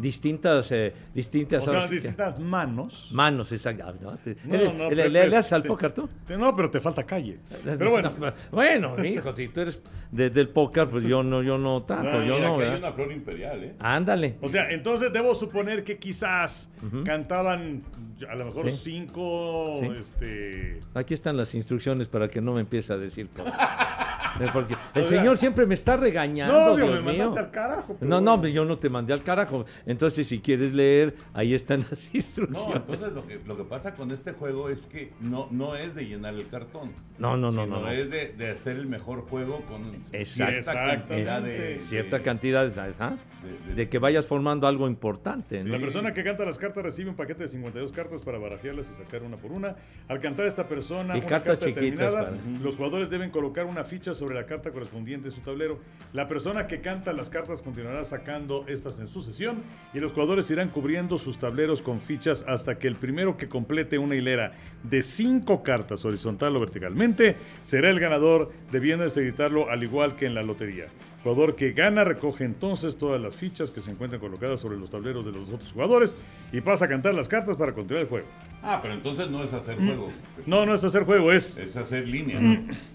distintas, 0.00 0.72
eh, 0.72 0.92
distintas, 1.14 1.66
O 1.66 1.70
sea, 1.70 1.86
que- 1.88 1.94
distintas 1.94 2.38
manos. 2.38 3.08
manos, 3.12 3.52
exacto. 3.52 3.84
Ah, 3.86 3.94
¿no? 4.00 4.10
No, 4.10 4.18
¿Le, 4.56 4.72
no, 4.72 4.90
le- 4.90 5.08
le- 5.08 5.28
le 5.28 5.36
haces 5.36 5.52
al 5.52 5.62
póker 5.62 5.92
tú? 5.92 6.08
te- 6.26 6.36
No, 6.36 6.54
pero 6.56 6.70
te 6.70 6.80
falta 6.80 7.04
calle. 7.04 7.38
Pero 7.64 7.90
bueno. 7.90 8.12
No, 8.18 8.32
bueno, 8.50 9.04
hijo, 9.04 9.34
si 9.34 9.48
tú 9.48 9.60
eres 9.60 9.78
de- 10.10 10.30
del 10.30 10.48
póker, 10.48 10.88
pues 10.88 11.04
yo 11.04 11.22
no, 11.22 11.42
yo 11.42 11.58
no 11.58 11.82
tanto, 11.82 12.18
No, 12.18 12.24
yo 12.24 12.34
Mira, 12.36 12.48
no, 12.48 12.54
aquí 12.56 12.62
hay 12.64 12.78
una 12.78 12.92
flor 12.92 13.12
imperial, 13.12 13.64
¿eh? 13.64 13.74
Ándale. 13.78 14.36
O 14.40 14.48
sea, 14.48 14.70
entonces 14.70 15.12
debo 15.12 15.34
suponer 15.34 15.84
que 15.84 15.98
quizás 15.98 16.70
cantaban 17.04 17.82
a 18.28 18.34
lo 18.34 18.46
mejor 18.46 18.70
Sí. 18.70 18.76
cinco, 18.92 19.78
Sí. 19.80 19.88
este... 20.00 20.80
Aquí 20.94 21.14
están 21.14 21.36
las 21.36 21.54
instrucciones 21.54 22.06
para 22.08 22.28
que 22.28 22.40
no 22.40 22.52
me 22.54 22.60
empiece 22.60 22.92
a 22.92 22.96
decir 22.98 23.28
cosas. 23.28 23.54
Porque 24.52 24.74
el 24.94 25.02
O 25.02 25.06
sea, 25.06 25.18
señor 25.18 25.36
siempre 25.36 25.66
me 25.66 25.74
está 25.74 25.96
regañando, 25.96 26.54
No, 26.54 26.76
digo, 26.76 26.88
Dios 26.88 27.04
me 27.04 27.12
mío. 27.12 27.24
mandaste 27.26 27.40
al 27.40 27.50
carajo. 27.50 27.96
No, 28.00 28.20
no, 28.20 28.46
yo 28.46 28.64
no 28.64 28.78
te 28.78 28.88
mandé 28.88 29.12
al 29.12 29.22
carajo. 29.22 29.64
Entonces, 29.90 30.28
si 30.28 30.38
quieres 30.38 30.72
leer, 30.72 31.14
ahí 31.34 31.52
están 31.52 31.80
las 31.90 31.90
No, 32.12 32.18
instrucciones. 32.18 32.76
entonces 32.76 33.12
lo 33.12 33.26
que, 33.26 33.40
lo 33.46 33.56
que 33.56 33.64
pasa 33.64 33.94
con 33.96 34.12
este 34.12 34.32
juego 34.32 34.68
es 34.68 34.86
que 34.86 35.10
no, 35.20 35.48
no 35.50 35.74
es 35.74 35.94
de 35.96 36.04
llenar 36.06 36.34
el 36.34 36.46
cartón. 36.48 36.92
No, 37.18 37.36
no, 37.36 37.50
no, 37.50 37.64
sino 37.64 37.76
no. 37.76 37.82
no. 37.82 37.90
es 37.90 38.08
de, 38.10 38.28
de 38.32 38.50
hacer 38.52 38.76
el 38.76 38.86
mejor 38.86 39.22
juego 39.22 39.60
con 39.68 39.92
cierta 40.24 40.72
cantidad 40.72 41.42
de. 41.42 41.78
Cierta 41.78 42.18
de- 42.18 42.22
cantidad 42.22 42.66
de- 42.66 42.70
de- 42.70 43.74
de 43.74 43.88
que 43.88 43.98
vayas 43.98 44.26
formando 44.26 44.66
algo 44.66 44.86
importante. 44.86 45.64
¿no? 45.64 45.72
La 45.72 45.78
persona 45.80 46.12
que 46.12 46.22
canta 46.22 46.44
las 46.44 46.58
cartas 46.58 46.84
recibe 46.84 47.08
un 47.10 47.16
paquete 47.16 47.44
de 47.44 47.48
52 47.48 47.90
cartas 47.90 48.20
para 48.20 48.36
barajearlas 48.38 48.86
y 48.92 49.02
sacar 49.02 49.22
una 49.22 49.38
por 49.38 49.50
una. 49.50 49.76
Al 50.08 50.20
cantar 50.20 50.46
esta 50.46 50.68
persona 50.68 51.14
Y 51.16 51.20
una 51.20 51.26
cartas 51.26 51.58
carta 51.58 51.66
chiquitas 51.80 52.12
para- 52.12 52.32
los 52.62 52.76
jugadores 52.76 53.08
deben 53.10 53.30
colocar 53.30 53.64
una 53.64 53.84
ficha 53.84 54.14
sobre 54.14 54.34
la 54.34 54.44
carta 54.46 54.70
correspondiente 54.70 55.28
en 55.28 55.32
su 55.34 55.40
tablero. 55.40 55.78
La 56.12 56.28
persona 56.28 56.66
que 56.66 56.80
canta 56.82 57.12
las 57.14 57.30
cartas 57.30 57.62
continuará 57.62 58.04
sacando 58.04 58.66
estas 58.68 58.98
en 58.98 59.08
sucesión 59.08 59.56
y 59.92 59.98
los 59.98 60.12
jugadores 60.12 60.50
irán 60.50 60.68
cubriendo 60.68 61.18
sus 61.18 61.38
tableros 61.38 61.82
con 61.82 62.00
fichas 62.00 62.44
hasta 62.46 62.78
que 62.78 62.86
el 62.88 62.94
primero 62.94 63.36
que 63.36 63.48
complete 63.48 63.98
una 63.98 64.14
hilera 64.14 64.52
de 64.84 65.02
cinco 65.02 65.62
cartas 65.62 66.04
horizontal 66.04 66.56
o 66.56 66.60
verticalmente 66.60 67.36
será 67.64 67.90
el 67.90 67.98
ganador, 67.98 68.52
debiendo 68.70 69.04
gritarlo 69.10 69.68
al 69.70 69.82
igual 69.82 70.14
que 70.16 70.26
en 70.26 70.34
la 70.34 70.42
lotería. 70.42 70.86
Jugador 71.22 71.54
que 71.54 71.72
gana 71.72 72.02
recoge 72.02 72.44
entonces 72.44 72.96
todas 72.96 73.20
las 73.20 73.34
fichas 73.34 73.70
que 73.70 73.82
se 73.82 73.90
encuentran 73.90 74.20
colocadas 74.20 74.60
sobre 74.60 74.78
los 74.78 74.88
tableros 74.88 75.24
de 75.26 75.32
los 75.32 75.48
otros 75.50 75.70
jugadores 75.72 76.14
y 76.50 76.60
pasa 76.62 76.86
a 76.86 76.88
cantar 76.88 77.14
las 77.14 77.28
cartas 77.28 77.56
para 77.56 77.72
continuar 77.74 78.04
el 78.04 78.08
juego. 78.08 78.26
Ah, 78.62 78.78
pero 78.80 78.94
entonces 78.94 79.28
no 79.30 79.42
es 79.44 79.52
hacer 79.52 79.78
Mm. 79.78 79.86
juego. 79.86 80.10
No, 80.46 80.64
no 80.64 80.74
es 80.74 80.82
hacer 80.84 81.02
juego, 81.04 81.30
es... 81.32 81.58
Es 81.58 81.76
hacer 81.76 82.08
línea. 82.08 82.38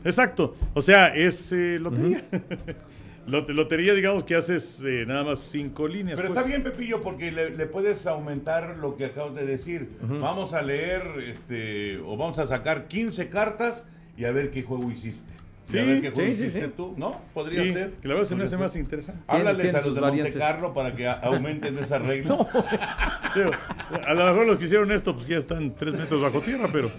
Exacto. 0.03 0.55
O 0.73 0.82
sea, 0.82 1.07
es 1.15 1.51
eh, 1.51 1.78
lotería. 1.80 2.23
Lot- 3.28 3.49
lotería, 3.49 3.93
digamos 3.93 4.23
que 4.23 4.36
haces 4.36 4.80
eh, 4.86 5.03
nada 5.07 5.23
más 5.23 5.39
cinco 5.39 5.88
líneas. 5.88 6.15
Pero 6.15 6.30
pues. 6.30 6.38
está 6.38 6.47
bien, 6.47 6.63
Pepillo, 6.63 7.01
porque 7.01 7.32
le, 7.32 7.49
le 7.51 7.65
puedes 7.65 8.05
aumentar 8.05 8.78
lo 8.78 8.95
que 8.95 9.05
acabas 9.05 9.34
de 9.36 9.45
decir. 9.45 9.89
Vamos 10.01 10.53
a 10.53 10.61
leer, 10.61 11.01
este, 11.28 11.97
o 11.99 12.17
vamos 12.17 12.38
a 12.39 12.45
sacar 12.45 12.88
15 12.88 13.30
cartas 13.30 13.88
y 14.17 14.26
a 14.26 14.32
ver 14.32 14.51
qué 14.51 14.61
juego 14.63 14.91
hiciste. 14.91 15.34
Y 15.67 15.71
Sí, 15.71 15.80
a 15.80 15.84
ver 15.84 15.99
qué 15.99 16.11
juego 16.11 16.30
sí, 16.30 16.36
sí, 16.36 16.41
hiciste 16.43 16.65
sí. 16.67 16.73
tú, 16.78 16.93
¿no? 16.95 17.19
Podría 17.34 17.63
Sí, 17.63 17.73
ser. 17.73 17.93
que 17.93 18.07
la 18.07 18.13
verdad 18.13 18.30
se 18.30 18.36
me 18.36 18.43
hace 18.43 18.55
más 18.57 18.76
interesante. 18.76 19.23
Háblales 19.26 19.73
a 19.73 19.82
los 19.82 19.95
de 19.95 20.01
Monte. 20.01 20.32
Carlo 20.38 20.73
para 20.76 20.95
que 20.95 21.07
aumenten 21.07 21.76
esa 21.80 21.97
regla. 21.97 22.38
Digo, 23.36 23.49
a 24.05 24.13
lo 24.13 24.26
mejor 24.28 24.45
los 24.45 24.57
que 24.59 24.65
hicieron 24.65 24.91
esto 24.91 25.15
pues 25.15 25.26
ya 25.28 25.38
están 25.38 25.73
tres 25.73 25.93
metros 25.97 26.21
bajo 26.21 26.39
tierra, 26.41 26.69
pero... 26.71 26.91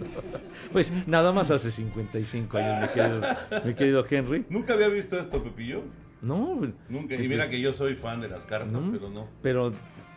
Pues 0.73 0.93
nada 1.07 1.31
más 1.33 1.53
hace 1.53 1.71
55 1.71 2.59
años, 2.59 2.83
mi 2.83 2.89
querido, 2.95 3.23
mi 3.65 3.75
querido 3.75 4.07
Henry. 4.11 4.45
Nunca 4.51 4.75
había 4.75 4.89
visto 4.89 5.17
esto, 5.17 5.41
Pepillo. 5.45 5.83
No, 6.27 6.61
Nunca. 6.89 7.15
Y 7.15 7.29
mira 7.29 7.45
pues, 7.45 7.51
que 7.51 7.61
yo 7.61 7.73
soy 7.73 7.95
fan 7.95 8.21
de 8.21 8.29
las 8.29 8.45
cartas, 8.45 8.73
¿no? 8.73 8.91
pero 8.93 9.11
no. 9.11 9.27
Pero 9.43 9.73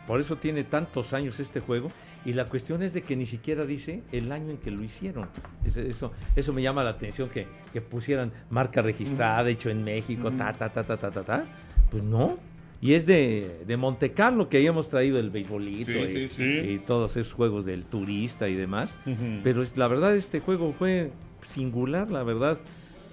por 0.06 0.20
eso 0.20 0.36
tiene 0.36 0.64
tantos 0.64 1.12
años 1.12 1.38
este 1.40 1.60
juego. 1.60 1.90
Y 2.24 2.34
la 2.34 2.44
cuestión 2.46 2.82
es 2.82 2.92
de 2.92 3.00
que 3.02 3.16
ni 3.16 3.24
siquiera 3.24 3.64
dice 3.64 4.02
el 4.12 4.30
año 4.30 4.50
en 4.50 4.58
que 4.58 4.70
lo 4.70 4.82
hicieron. 4.82 5.28
Eso, 5.64 6.12
eso, 6.36 6.52
me 6.52 6.60
llama 6.60 6.84
la 6.84 6.90
atención 6.90 7.30
que, 7.30 7.46
que 7.72 7.80
pusieran 7.80 8.30
marca 8.50 8.82
registrada, 8.82 9.48
hecho 9.48 9.70
en 9.70 9.84
México, 9.84 10.30
ta, 10.32 10.52
ta, 10.52 10.68
ta, 10.68 10.84
ta, 10.84 10.98
ta, 10.98 11.10
ta, 11.10 11.22
ta. 11.22 11.44
Pues 11.90 12.02
no. 12.02 12.38
Y 12.82 12.94
es 12.94 13.06
de, 13.06 13.62
de 13.66 13.76
Monte 13.76 14.12
Carlo 14.12 14.48
que 14.48 14.56
ahí 14.58 14.66
hemos 14.66 14.88
traído 14.88 15.18
el 15.18 15.30
beisbolito 15.30 15.92
Sí, 15.92 15.98
y, 15.98 16.28
sí, 16.28 16.28
sí. 16.28 16.42
y 16.42 16.78
todos 16.78 17.16
esos 17.16 17.32
juegos 17.32 17.64
del 17.64 17.84
turista 17.84 18.48
y 18.48 18.54
demás. 18.54 18.94
Ujú. 19.06 19.40
Pero 19.42 19.62
es, 19.62 19.76
la 19.76 19.86
verdad 19.86 20.14
este 20.14 20.40
juego 20.40 20.74
fue 20.78 21.12
singular, 21.46 22.10
la 22.10 22.22
verdad. 22.22 22.58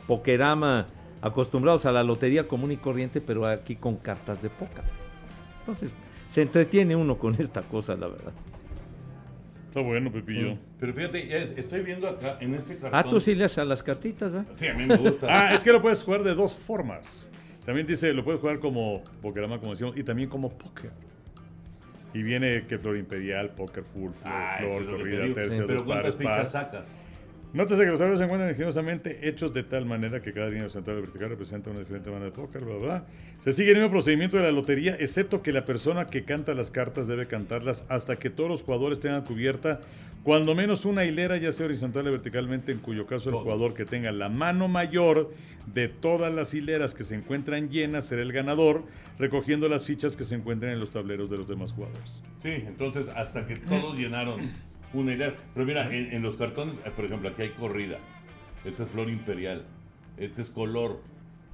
Pokerama, 0.07 0.85
acostumbrados 1.22 1.86
a 1.86 1.91
la 1.91 2.03
lotería 2.03 2.47
común 2.47 2.72
y 2.72 2.78
corriente, 2.78 3.22
pero 3.22 3.45
aquí 3.45 3.76
con 3.76 3.97
cartas 3.97 4.41
de 4.41 4.49
póker. 4.49 4.84
Entonces, 5.59 5.91
se 6.32 6.41
entretiene 6.41 6.95
uno 6.95 7.18
con 7.18 7.36
esta 7.41 7.61
cosa, 7.61 7.95
la 7.95 8.07
verdad. 8.07 8.34
Está 9.68 9.82
bueno, 9.82 10.11
Pepillo. 10.11 10.51
Sí. 10.53 10.59
Pero 10.80 10.93
fíjate, 10.93 11.59
estoy 11.59 11.82
viendo 11.82 12.07
acá 12.07 12.38
en 12.39 12.55
este 12.55 12.78
cartón. 12.78 12.91
Ah, 12.99 13.03
tú 13.03 13.20
sí 13.20 13.36
le 13.36 13.45
haces 13.45 13.59
a 13.59 13.65
las 13.65 13.84
cartitas, 13.84 14.32
¿verdad? 14.32 14.47
Sí, 14.55 14.68
a 14.68 14.74
mí 14.74 14.86
me 14.86 14.95
gusta. 14.97 15.28
Ah, 15.30 15.53
es 15.53 15.63
que 15.63 15.72
lo 15.72 15.82
puedes 15.82 16.01
jugar 16.03 16.24
de 16.24 16.34
dos 16.34 16.55
formas. 16.55 17.30
También 17.65 17.86
dice, 17.86 18.13
lo 18.13 18.24
puedes 18.24 18.39
jugar 18.39 18.59
como 18.59 19.03
Pokerama, 19.22 19.59
como 19.59 19.72
decíamos, 19.74 19.97
y 19.97 20.03
también 20.03 20.30
como 20.30 20.49
póker. 20.49 20.91
Y 22.13 22.24
viene 22.24 22.65
que 22.65 22.80
Flor 22.80 22.97
Imperial, 22.97 23.49
Póker 23.49 23.84
Full, 23.84 24.11
Flor, 24.13 24.34
Ah, 24.34 24.57
Flor 24.59 24.86
Corrida, 24.86 25.24
digo. 25.24 25.36
Tercia, 25.36 25.63
Pero 25.68 25.86
¿cuántas 25.86 26.15
pares, 26.15 26.15
par. 26.15 26.36
fichas 26.38 26.51
sacas? 26.53 27.01
Nótese 27.53 27.83
que 27.83 27.89
los 27.89 27.97
tableros 27.97 28.19
se 28.19 28.25
encuentran 28.25 28.49
ingeniosamente 28.51 29.27
hechos 29.27 29.53
de 29.53 29.63
tal 29.63 29.85
manera 29.85 30.21
que 30.21 30.33
cada 30.33 30.47
línea 30.47 30.63
horizontal 30.65 30.97
o 30.97 31.01
vertical 31.01 31.29
representa 31.29 31.69
una 31.69 31.79
diferente 31.79 32.09
manera 32.09 32.25
de 32.25 32.31
póker, 32.31 32.63
bla, 32.63 32.75
bla, 32.75 32.85
bla. 32.85 33.05
Se 33.39 33.53
sigue 33.53 33.71
el 33.71 33.77
mismo 33.77 33.89
procedimiento 33.89 34.37
de 34.37 34.43
la 34.43 34.51
lotería, 34.51 34.95
excepto 34.99 35.41
que 35.41 35.51
la 35.51 35.65
persona 35.65 36.07
que 36.07 36.23
canta 36.23 36.53
las 36.53 36.71
cartas 36.71 37.07
debe 37.07 37.27
cantarlas 37.27 37.85
hasta 37.89 38.17
que 38.17 38.29
todos 38.29 38.49
los 38.49 38.63
jugadores 38.63 38.99
tengan 38.99 39.23
cubierta 39.23 39.79
cuando 40.23 40.55
menos 40.55 40.83
una 40.83 41.05
hilera, 41.05 41.37
ya 41.37 41.53
sea 41.53 41.67
horizontal 41.67 42.05
o 42.09 42.11
verticalmente, 42.11 42.73
en 42.73 42.79
cuyo 42.79 43.05
caso 43.05 43.29
el 43.29 43.35
Todos. 43.35 43.43
jugador 43.43 43.73
que 43.73 43.85
tenga 43.85 44.11
la 44.11 44.27
mano 44.27 44.67
mayor 44.67 45.33
de 45.73 45.87
todas 45.87 46.33
las 46.33 46.53
hileras 46.53 46.93
que 46.93 47.05
se 47.05 47.15
encuentran 47.15 47.69
llenas 47.69 48.05
será 48.05 48.23
el 48.23 48.33
ganador, 48.33 48.83
recogiendo 49.17 49.69
las 49.69 49.85
fichas 49.85 50.17
que 50.17 50.25
se 50.25 50.35
encuentren 50.35 50.73
en 50.73 50.81
los 50.81 50.89
tableros 50.89 51.29
de 51.29 51.37
los 51.37 51.47
demás 51.47 51.71
jugadores. 51.71 52.21
Sí, 52.43 52.49
entonces 52.49 53.07
hasta 53.15 53.45
que 53.45 53.55
todos 53.55 53.97
llenaron 53.97 54.51
una 54.93 55.13
hilera. 55.13 55.33
Pero 55.53 55.65
mira, 55.65 55.85
en, 55.93 56.13
en 56.13 56.21
los 56.21 56.38
cartones, 56.38 56.79
eh, 56.85 56.91
por 56.95 57.05
ejemplo, 57.05 57.29
aquí 57.29 57.43
hay 57.43 57.49
corrida. 57.49 57.97
Este 58.65 58.83
es 58.83 58.89
flor 58.89 59.09
imperial. 59.09 59.63
Este 60.17 60.41
es 60.41 60.49
color, 60.49 60.99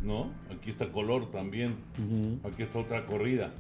¿no? 0.02 0.32
Aquí 0.56 0.70
está 0.70 0.88
color 0.90 1.30
también. 1.32 1.76
Aquí 2.44 2.64
está 2.64 2.80
otra 2.80 3.04
corrida. 3.06 3.52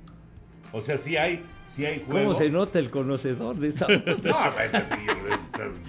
O 0.71 0.81
sea, 0.81 0.97
sí 0.97 1.17
hay, 1.17 1.43
sí 1.67 1.85
hay 1.85 1.99
juego. 2.03 2.29
¿Cómo 2.29 2.33
se 2.33 2.49
nota 2.49 2.79
el 2.79 2.89
conocedor 2.89 3.57
de 3.57 3.67
esta 3.67 3.85
No, 3.87 3.99
es- 3.99 4.25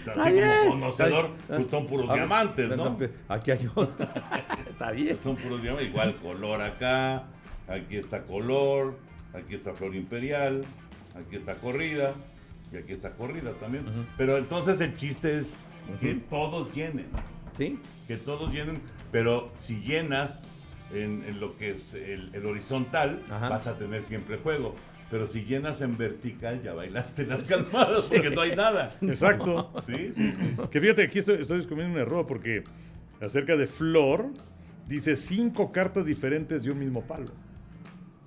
así 0.06 0.40
como 0.40 0.70
conocedor, 0.70 1.30
pues 1.46 1.70
son 1.70 1.86
puros 1.86 2.06
Ah, 2.10 2.14
diamantes, 2.14 2.76
¿no? 2.76 2.98
Aquí 3.28 3.50
hay 3.50 3.66
otro. 3.74 4.06
Está 4.68 4.90
bien. 4.90 5.18
Son 5.22 5.36
puros 5.36 5.62
diamantes. 5.62 5.88
Igual 5.88 6.16
color 6.16 6.60
acá, 6.60 7.24
aquí 7.68 7.96
está 7.96 8.22
color, 8.24 8.98
aquí 9.32 9.54
está 9.54 9.72
flor 9.72 9.94
imperial, 9.94 10.62
aquí 11.16 11.36
está 11.36 11.54
corrida 11.54 12.12
y 12.74 12.78
aquí 12.78 12.92
está 12.92 13.10
corrida 13.12 13.52
también. 13.60 13.84
Pero 14.16 14.36
entonces 14.38 14.80
el 14.80 14.94
chiste 14.96 15.38
es 15.38 15.64
que 16.00 16.14
todos 16.14 16.72
llenen, 16.74 17.06
¿Sí? 17.56 17.78
que 18.06 18.16
todos 18.16 18.52
llenen, 18.52 18.80
pero 19.12 19.52
si 19.58 19.80
llenas 19.80 20.50
en, 20.92 21.22
en 21.26 21.40
lo 21.40 21.56
que 21.56 21.70
es 21.72 21.94
el, 21.94 22.30
el 22.34 22.46
horizontal, 22.46 23.22
Ajá. 23.30 23.48
vas 23.48 23.66
a 23.66 23.78
tener 23.78 24.02
siempre 24.02 24.36
juego. 24.38 24.74
Pero 25.10 25.26
si 25.26 25.44
llenas 25.44 25.80
en 25.82 25.96
vertical, 25.96 26.62
ya 26.62 26.72
bailaste 26.72 27.24
las 27.26 27.44
calmadas 27.44 28.04
porque 28.06 28.30
no 28.30 28.40
hay 28.40 28.56
nada. 28.56 28.96
Exacto. 29.02 29.70
Sí, 29.86 30.12
sí, 30.12 30.32
sí. 30.32 30.56
Que 30.70 30.80
fíjate, 30.80 31.02
aquí 31.04 31.18
estoy, 31.20 31.42
estoy 31.42 31.58
descubriendo 31.58 31.94
un 31.94 32.00
error 32.00 32.26
porque 32.26 32.64
acerca 33.20 33.54
de 33.56 33.66
Flor, 33.66 34.30
dice 34.88 35.14
cinco 35.14 35.70
cartas 35.70 36.04
diferentes 36.06 36.64
de 36.64 36.70
un 36.70 36.78
mismo 36.78 37.02
palo. 37.02 37.30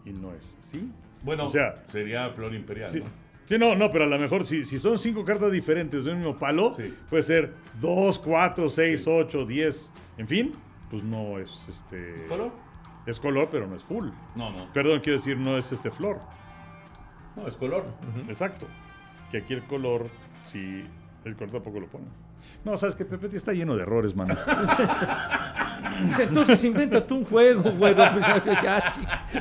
Y 0.06 0.12
no 0.12 0.34
es 0.34 0.56
así. 0.62 0.90
Bueno, 1.24 1.48
o 1.48 1.50
sea, 1.50 1.84
sería 1.90 2.30
Flor 2.30 2.54
Imperial, 2.54 2.92
Sí. 2.92 3.00
¿no? 3.00 3.06
Sí, 3.48 3.58
no, 3.58 3.76
no, 3.76 3.92
pero 3.92 4.04
a 4.04 4.08
lo 4.08 4.20
mejor 4.20 4.46
si, 4.46 4.66
si 4.66 4.78
son 4.78 5.00
cinco 5.00 5.24
cartas 5.24 5.52
diferentes 5.52 6.04
de 6.06 6.12
un 6.12 6.18
mismo 6.18 6.38
palo, 6.38 6.74
Sí. 6.76 6.94
puede 7.10 7.24
ser 7.24 7.54
dos, 7.80 8.20
cuatro, 8.20 8.70
seis, 8.70 9.08
ocho, 9.08 9.46
diez, 9.46 9.92
en 10.18 10.28
fin, 10.28 10.54
pues 10.92 11.04
no 11.04 11.40
es 11.40 11.66
este. 11.70 12.26
¿Color? 12.28 12.52
Es 13.06 13.20
color, 13.22 13.48
pero 13.50 13.66
no 13.68 13.76
es 13.76 13.84
full. 13.84 14.10
No, 14.36 14.52
no. 14.52 14.72
Perdón, 14.74 15.00
quiero 15.02 15.18
decir, 15.18 15.38
no 15.38 15.58
es 15.58 15.72
este 15.72 15.92
flor. 15.92 16.20
No, 17.38 17.48
es 17.48 17.56
color. 17.56 17.86
Exacto. 18.28 18.66
Que 19.32 19.38
aquí 19.38 19.54
el 19.54 19.64
color, 19.64 20.08
si 20.46 20.84
el 21.24 21.36
color 21.36 21.52
tampoco 21.54 21.80
lo 21.80 21.88
pone. 21.88 22.06
No, 22.64 22.78
sabes 22.78 22.96
que 22.96 23.06
Pepe 23.06 23.36
está 23.36 23.54
lleno 23.54 23.76
de 23.76 23.84
errores, 23.84 24.16
mano. 24.16 24.36
Entonces 26.20 26.64
invéntate 26.64 27.14
un 27.14 27.24
juego, 27.26 27.72
güey. 27.72 27.96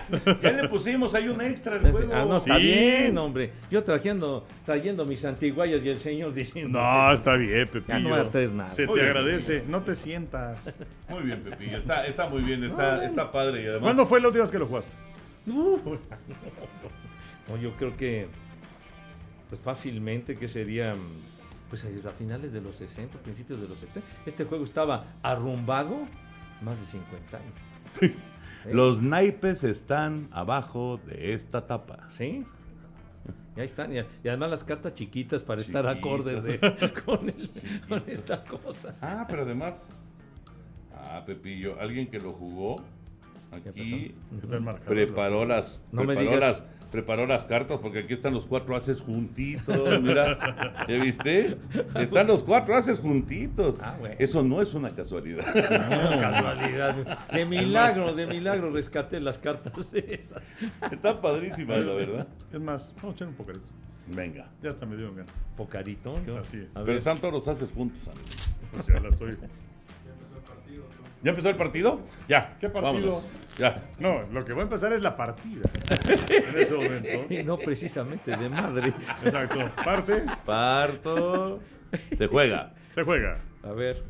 Pues, 0.09 0.40
ya, 0.42 0.53
le 0.53 0.68
pusimos 0.68 1.14
ahí 1.14 1.28
un 1.28 1.40
extra 1.40 1.76
al 1.76 1.90
juego. 1.90 2.12
Ah, 2.14 2.24
no, 2.26 2.36
está 2.36 2.57
Sí. 2.57 2.62
bien, 2.62 3.18
hombre. 3.18 3.53
Yo 3.70 3.82
trayendo, 3.84 4.47
trayendo 4.64 5.05
mis 5.05 5.24
antiguayas 5.24 5.82
y 5.84 5.88
el 5.88 5.99
señor 5.99 6.32
diciendo. 6.34 6.78
No, 6.78 7.12
está 7.12 7.34
bien, 7.36 7.66
Pepillo. 7.68 7.86
Ya 7.88 7.99
no 7.99 8.09
voy 8.11 8.20
a 8.20 8.28
traer 8.30 8.51
nada. 8.51 8.70
Se 8.70 8.86
Muy 8.86 8.94
te 8.97 9.01
bien, 9.05 9.16
agradece. 9.16 9.64
No 9.68 9.82
te 9.82 9.94
sientas. 9.94 10.74
Muy 11.09 11.22
bien, 11.22 11.40
Pepillo. 11.42 11.78
Está, 11.78 12.07
está 12.07 12.28
muy 12.28 12.42
bien, 12.42 12.64
está, 12.64 13.05
está 13.05 13.30
padre 13.30 13.62
y 13.62 13.66
además. 13.66 13.82
¿Cuándo 13.82 14.07
fue 14.07 14.20
la 14.20 14.28
última 14.28 14.42
vez 14.44 14.51
que 14.51 14.59
lo 14.59 14.66
jugaste? 14.66 14.92
Uh, 15.47 15.78
no, 17.49 17.57
yo 17.61 17.70
creo 17.72 17.97
que 17.97 18.26
pues 19.49 19.61
fácilmente 19.61 20.34
que 20.36 20.49
sería 20.49 20.94
pues 21.68 21.84
a 21.84 22.10
finales 22.10 22.52
de 22.52 22.60
los 22.60 22.76
60, 22.76 23.18
principios 23.18 23.60
de 23.60 23.68
los 23.68 23.78
70. 23.78 24.08
Este 24.26 24.44
juego 24.44 24.64
estaba 24.64 25.04
arrumbado 25.22 25.96
más 26.62 26.78
de 26.80 26.86
50 26.86 27.36
años. 27.36 28.14
Los 28.72 29.00
naipes 29.00 29.64
están 29.64 30.28
abajo 30.32 31.00
de 31.06 31.34
esta 31.34 31.66
tapa. 31.66 32.08
¿Sí? 32.16 32.44
Y 33.56 33.60
ahí 33.60 33.66
están. 33.66 33.92
Y, 33.92 33.98
y 33.98 34.28
además 34.28 34.50
las 34.50 34.64
cartas 34.64 34.94
chiquitas 34.94 35.42
para 35.42 35.60
estar 35.60 35.86
acordes 35.86 36.42
de, 36.42 36.58
con, 37.06 37.28
el- 37.28 37.50
con 37.88 38.02
esta 38.06 38.44
cosa. 38.44 38.94
Ah, 39.00 39.24
pero 39.28 39.42
además. 39.42 39.74
Ah, 40.94 41.22
Pepillo, 41.24 41.78
alguien 41.80 42.08
que 42.10 42.18
lo 42.18 42.32
jugó 42.32 42.82
aquí 43.52 44.14
preparó 44.86 45.44
las, 45.46 45.82
No 45.92 46.02
me 46.02 46.14
preparó 46.14 46.34
digas. 46.36 46.58
las, 46.60 46.64
preparó 46.97 47.26
las 47.26 47.44
cartas 47.44 47.78
porque 47.82 47.99
aquí 47.99 48.14
están 48.14 48.32
los 48.32 48.47
cuatro 48.47 48.74
haces 48.74 49.03
juntitos. 49.03 50.01
Mira, 50.01 50.86
¿ya 50.88 50.99
viste? 50.99 51.59
Están 51.94 52.26
los 52.26 52.42
cuatro 52.42 52.74
haces 52.74 53.01
juntitos. 53.01 53.76
Ah, 53.82 53.97
bueno. 54.01 54.16
Eso 54.18 54.42
no 54.42 54.62
es 54.62 54.72
una 54.72 54.88
casualidad. 54.94 55.44
Casualidad. 55.53 57.18
De 57.30 57.44
milagro, 57.44 58.14
de 58.14 58.26
milagro 58.26 58.70
rescaté 58.70 59.20
las 59.20 59.36
cartas 59.36 59.92
de 59.92 60.22
esas. 60.22 60.42
Están 60.90 61.20
padrísimas, 61.20 61.80
la 61.84 61.92
verdad. 61.92 62.28
Es 62.51 62.61
más, 62.61 62.94
vamos 62.97 63.12
a 63.12 63.16
echar 63.16 63.28
un 63.28 63.34
poquito. 63.34 63.61
Venga. 64.07 64.49
Ya 64.62 64.70
hasta 64.70 64.86
me 64.86 64.97
dio 64.97 65.14
ganas. 65.14 65.34
Pocarito. 65.55 66.18
yo. 66.24 66.38
Así 66.38 66.57
es. 66.57 66.68
Pero 66.72 67.16
todos 67.16 67.32
los 67.34 67.49
haces 67.49 67.70
juntos, 67.72 68.09
amigo. 68.09 68.24
Pues 68.72 68.86
ya 68.86 69.01
la 69.01 69.11
estoy. 69.11 69.36
¿Ya 71.22 71.30
empezó 71.30 71.48
el 71.48 71.56
partido? 71.56 72.00
Ya. 72.28 72.56
¿Qué 72.60 72.68
partido? 72.68 72.92
vámonos. 72.92 73.30
Ya. 73.58 73.82
No, 73.98 74.22
lo 74.32 74.44
que 74.44 74.52
va 74.52 74.60
a 74.60 74.64
empezar 74.64 74.92
es 74.92 75.00
la 75.02 75.16
partida. 75.16 75.62
En 76.28 76.58
ese 76.58 76.74
momento. 76.74 77.34
Y 77.34 77.42
no 77.42 77.56
precisamente 77.58 78.36
de 78.36 78.48
madre. 78.48 78.92
Exacto. 79.24 79.58
Parte, 79.84 80.24
Parto. 80.44 81.60
Se 82.16 82.26
juega. 82.26 82.74
se 82.94 83.02
juega. 83.02 83.38
A 83.62 83.72
ver. 83.72 84.02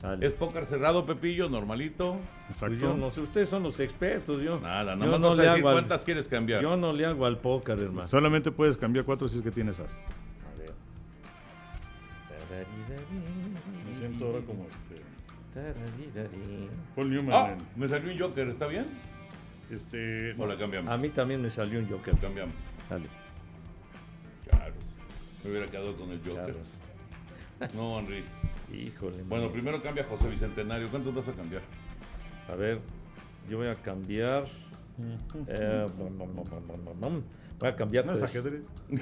Dale. 0.00 0.24
Es 0.28 0.32
póker 0.32 0.64
cerrado, 0.66 1.04
Pepillo, 1.04 1.48
normalito. 1.48 2.12
Pues 2.46 2.50
Exacto. 2.62 2.76
yo 2.76 2.94
no 2.94 3.10
sé, 3.10 3.20
ustedes 3.20 3.48
son 3.48 3.64
los 3.64 3.80
expertos. 3.80 4.40
Yo, 4.40 4.60
Nada, 4.60 4.92
yo 4.92 4.96
nada 5.00 5.10
más 5.10 5.20
no 5.20 5.34
le 5.34 5.42
decir 5.42 5.58
hago 5.58 5.68
al- 5.70 5.74
cuántas 5.74 6.04
quieres 6.04 6.28
cambiar. 6.28 6.62
Yo 6.62 6.76
no 6.76 6.92
le 6.92 7.04
hago 7.04 7.26
al 7.26 7.38
póker, 7.38 7.76
hermano. 7.80 8.06
Solamente 8.06 8.52
puedes 8.52 8.76
cambiar 8.76 9.04
cuatro 9.04 9.28
si 9.28 9.38
es 9.38 9.42
que 9.44 9.50
tienes 9.50 9.80
as. 9.80 9.86
A 9.90 10.60
ver. 12.52 12.66
Me 13.90 13.98
siento 13.98 14.26
ahora 14.26 14.38
como 14.46 14.62
este. 14.64 15.02
Tararirarí. 15.54 16.68
Paul 16.94 17.10
Newman. 17.10 17.32
Ah, 17.32 17.52
en- 17.52 17.80
me 17.80 17.88
salió 17.88 18.12
un 18.12 18.18
Joker, 18.18 18.48
¿está 18.48 18.66
bien? 18.66 18.86
este. 19.70 20.32
¿O 20.38 20.46
la 20.46 20.56
cambiamos? 20.56 20.90
A 20.92 20.96
mí 20.96 21.08
también 21.10 21.42
me 21.42 21.50
salió 21.50 21.78
un 21.78 21.88
Joker. 21.88 22.14
La 22.14 22.20
cambiamos. 22.20 22.54
Dale. 22.88 23.06
Claro. 24.48 24.74
Me 25.44 25.50
hubiera 25.50 25.66
quedado 25.66 25.96
con 25.96 26.10
el 26.10 26.18
Joker. 26.18 26.54
Claro. 27.58 27.72
No, 27.74 27.98
Henry. 27.98 28.22
Híjole. 28.72 29.22
Bueno, 29.28 29.50
primero 29.50 29.82
cambia 29.82 30.04
José 30.04 30.28
Bicentenario. 30.28 30.88
¿Cuántos 30.88 31.14
vas 31.14 31.28
a 31.28 31.32
cambiar? 31.32 31.62
A 32.50 32.54
ver, 32.54 32.78
yo 33.50 33.58
voy 33.58 33.68
a 33.68 33.74
cambiar. 33.74 34.44
eh, 35.48 35.86
bom, 35.96 36.18
bom, 36.18 36.34
bom, 36.34 36.44
bom, 36.66 36.84
bom, 36.84 37.00
bom. 37.00 37.22
voy 37.58 37.68
a 37.68 37.76
cambiar. 37.76 38.06
¿No 38.06 38.12
es 38.12 38.22
ajedrez? 38.22 38.62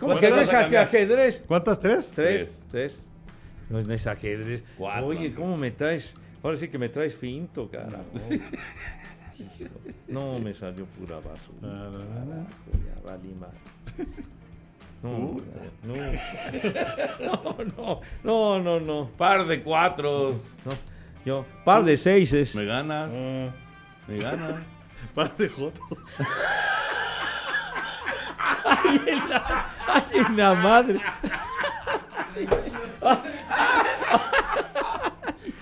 ¿Cómo 0.00 0.14
¿Cuántas 0.14 0.20
que 0.20 0.30
no 0.30 0.36
es 0.40 0.52
ajedrez? 0.74 1.42
¿Cuántas? 1.46 1.78
¿Tres? 1.80 2.12
Tres, 2.14 2.60
tres. 2.70 3.02
No 3.70 3.78
es 3.94 4.06
ajedrez. 4.06 4.64
Cuatro, 4.76 5.06
Oye. 5.06 5.32
¿cómo 5.34 5.56
me 5.56 5.70
traes? 5.70 6.14
Ahora 6.42 6.56
sí 6.56 6.68
que 6.68 6.78
me 6.78 6.88
traes 6.88 7.14
finto, 7.14 7.68
carajo. 7.70 8.04
No, 10.08 10.38
me 10.38 10.52
salió 10.52 10.84
pura 10.86 11.16
basura. 11.16 11.58
Ah, 11.62 11.90
no, 11.90 11.90
no, 11.90 11.98
no. 11.98 12.04
Carajo, 12.04 12.50
ya 12.72 13.00
valí 13.10 13.34
mal. 13.34 13.50
No, 15.02 15.36
no, 15.82 15.94
no, 17.64 18.00
no, 18.22 18.58
no, 18.60 18.80
no, 18.80 19.10
Par 19.16 19.46
de 19.46 19.62
cuatros. 19.62 20.36
no. 20.64 20.72
Yo, 21.24 21.44
par 21.64 21.84
de 21.84 21.96
seises. 21.96 22.54
Me 22.54 22.64
ganas. 22.64 23.10
Ah, 23.12 23.50
Me 24.08 24.18
ganas. 24.18 24.62
par 25.14 25.34
de 25.36 25.48
jotos. 25.48 25.80
¡Ay, 28.64 29.00
la 30.36 30.54
madre! 30.54 31.00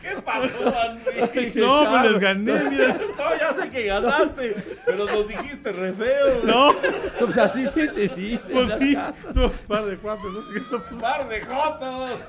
¿Qué 0.03 0.23
pasó, 0.25 0.57
Henry? 0.59 1.53
No, 1.61 1.85
pues 1.91 2.03
les 2.11 2.19
gané, 2.21 2.53
mira. 2.71 2.99
No, 3.19 3.37
ya 3.39 3.53
sé 3.53 3.69
que 3.71 3.83
ganaste, 3.85 4.57
pero 4.87 5.05
nos 5.07 5.29
dijiste 5.29 5.73
re 5.73 5.93
feo. 5.93 6.41
No, 6.45 6.73
Pues 7.19 7.37
así 7.39 7.67
se 7.67 7.89
te 7.89 8.09
dice. 8.09 8.43
pues 8.53 8.75
sí. 8.81 8.97
Tú, 9.35 9.51
par 9.67 9.85
de 9.85 9.97
cuatro, 9.99 10.31
no 10.31 10.41
sé 10.43 10.55
qué. 10.55 10.61
no, 10.71 11.01
Par 11.01 11.29
de 11.29 11.41
jotos. 11.43 12.21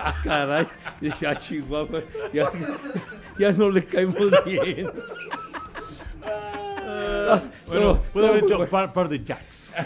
Ah, 0.00 0.14
caray. 0.24 0.66
Dije, 1.00 1.26
ah, 1.26 1.36
Chihuahua, 1.36 2.00
ya, 2.32 2.50
ya 3.38 3.52
no 3.52 3.70
le 3.70 3.84
caemos 3.84 4.30
bien. 4.44 4.90
Ah, 7.30 7.42
Bueno, 7.66 7.84
no, 7.86 8.00
puede 8.12 8.28
haber 8.28 8.44
hecho 8.44 8.66
par, 8.68 8.92
par 8.92 9.08
de 9.08 9.24
jacks. 9.24 9.72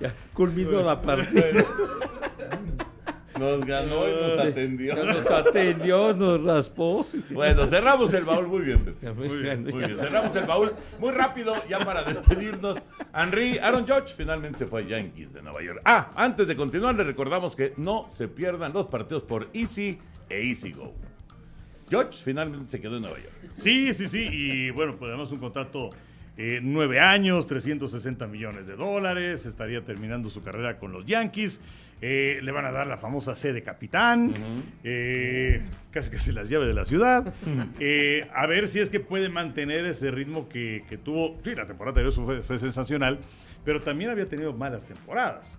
ya 0.00 0.12
culminó 0.32 0.82
la 0.82 1.00
partida. 1.00 1.64
Nos 3.38 3.64
ganó 3.66 4.08
y 4.08 4.12
nos 4.12 4.38
atendió. 4.38 4.94
Ya 4.94 5.04
nos 5.04 5.30
atendió, 5.30 6.14
nos 6.14 6.42
raspó. 6.44 7.06
Bueno, 7.30 7.66
cerramos 7.66 8.12
el 8.14 8.24
baúl 8.24 8.46
muy 8.46 8.60
bien, 8.62 8.96
Muy 9.16 9.28
bien, 9.38 9.64
muy 9.64 9.72
bien. 9.72 9.98
Cerramos 9.98 10.34
el 10.36 10.44
baúl 10.44 10.72
muy 11.00 11.10
rápido, 11.10 11.54
ya 11.68 11.80
para 11.80 12.04
despedirnos. 12.04 12.78
Henry, 13.12 13.58
Aaron 13.58 13.86
Judge 13.86 14.14
finalmente 14.16 14.60
se 14.60 14.66
fue 14.66 14.82
a 14.82 14.86
Yankees 14.86 15.32
de 15.32 15.42
Nueva 15.42 15.62
York. 15.62 15.80
Ah, 15.84 16.10
antes 16.14 16.46
de 16.46 16.54
continuar, 16.54 16.94
le 16.94 17.02
recordamos 17.04 17.56
que 17.56 17.74
no 17.76 18.06
se 18.08 18.28
pierdan 18.28 18.72
los 18.72 18.86
partidos 18.86 19.24
por 19.24 19.48
Easy 19.52 19.98
e 20.30 20.48
Easy 20.50 20.72
Go. 20.72 20.94
Judge 21.90 22.22
finalmente 22.22 22.70
se 22.70 22.80
quedó 22.80 22.96
en 22.96 23.02
Nueva 23.02 23.18
York. 23.18 23.32
Sí, 23.52 23.92
sí, 23.94 24.08
sí. 24.08 24.28
Y 24.30 24.70
bueno, 24.70 24.96
pues 24.96 25.08
además 25.10 25.30
un 25.32 25.38
contrato 25.38 25.90
eh, 26.36 26.60
nueve 26.62 26.98
años, 27.00 27.46
360 27.46 28.26
millones 28.26 28.66
de 28.66 28.76
dólares. 28.76 29.46
Estaría 29.46 29.84
terminando 29.84 30.28
su 30.30 30.42
carrera 30.42 30.78
con 30.78 30.92
los 30.92 31.06
Yankees. 31.06 31.60
Eh, 32.00 32.40
le 32.42 32.52
van 32.52 32.66
a 32.66 32.72
dar 32.72 32.86
la 32.86 32.96
famosa 32.98 33.34
C 33.34 33.52
de 33.52 33.62
capitán. 33.62 34.34
eh, 34.82 35.62
casi 35.90 36.18
se 36.18 36.32
las 36.32 36.48
llave 36.48 36.66
de 36.66 36.74
la 36.74 36.84
ciudad. 36.84 37.32
Eh, 37.80 38.28
a 38.34 38.46
ver 38.46 38.68
si 38.68 38.80
es 38.80 38.90
que 38.90 39.00
puede 39.00 39.28
mantener 39.28 39.84
ese 39.84 40.10
ritmo 40.10 40.48
que, 40.48 40.84
que 40.88 40.98
tuvo. 40.98 41.38
Sí, 41.44 41.54
la 41.54 41.66
temporada 41.66 42.00
anterior 42.00 42.12
fue, 42.12 42.42
fue 42.42 42.58
sensacional. 42.58 43.20
Pero 43.64 43.80
también 43.82 44.10
había 44.10 44.28
tenido 44.28 44.52
malas 44.52 44.84
temporadas. 44.84 45.56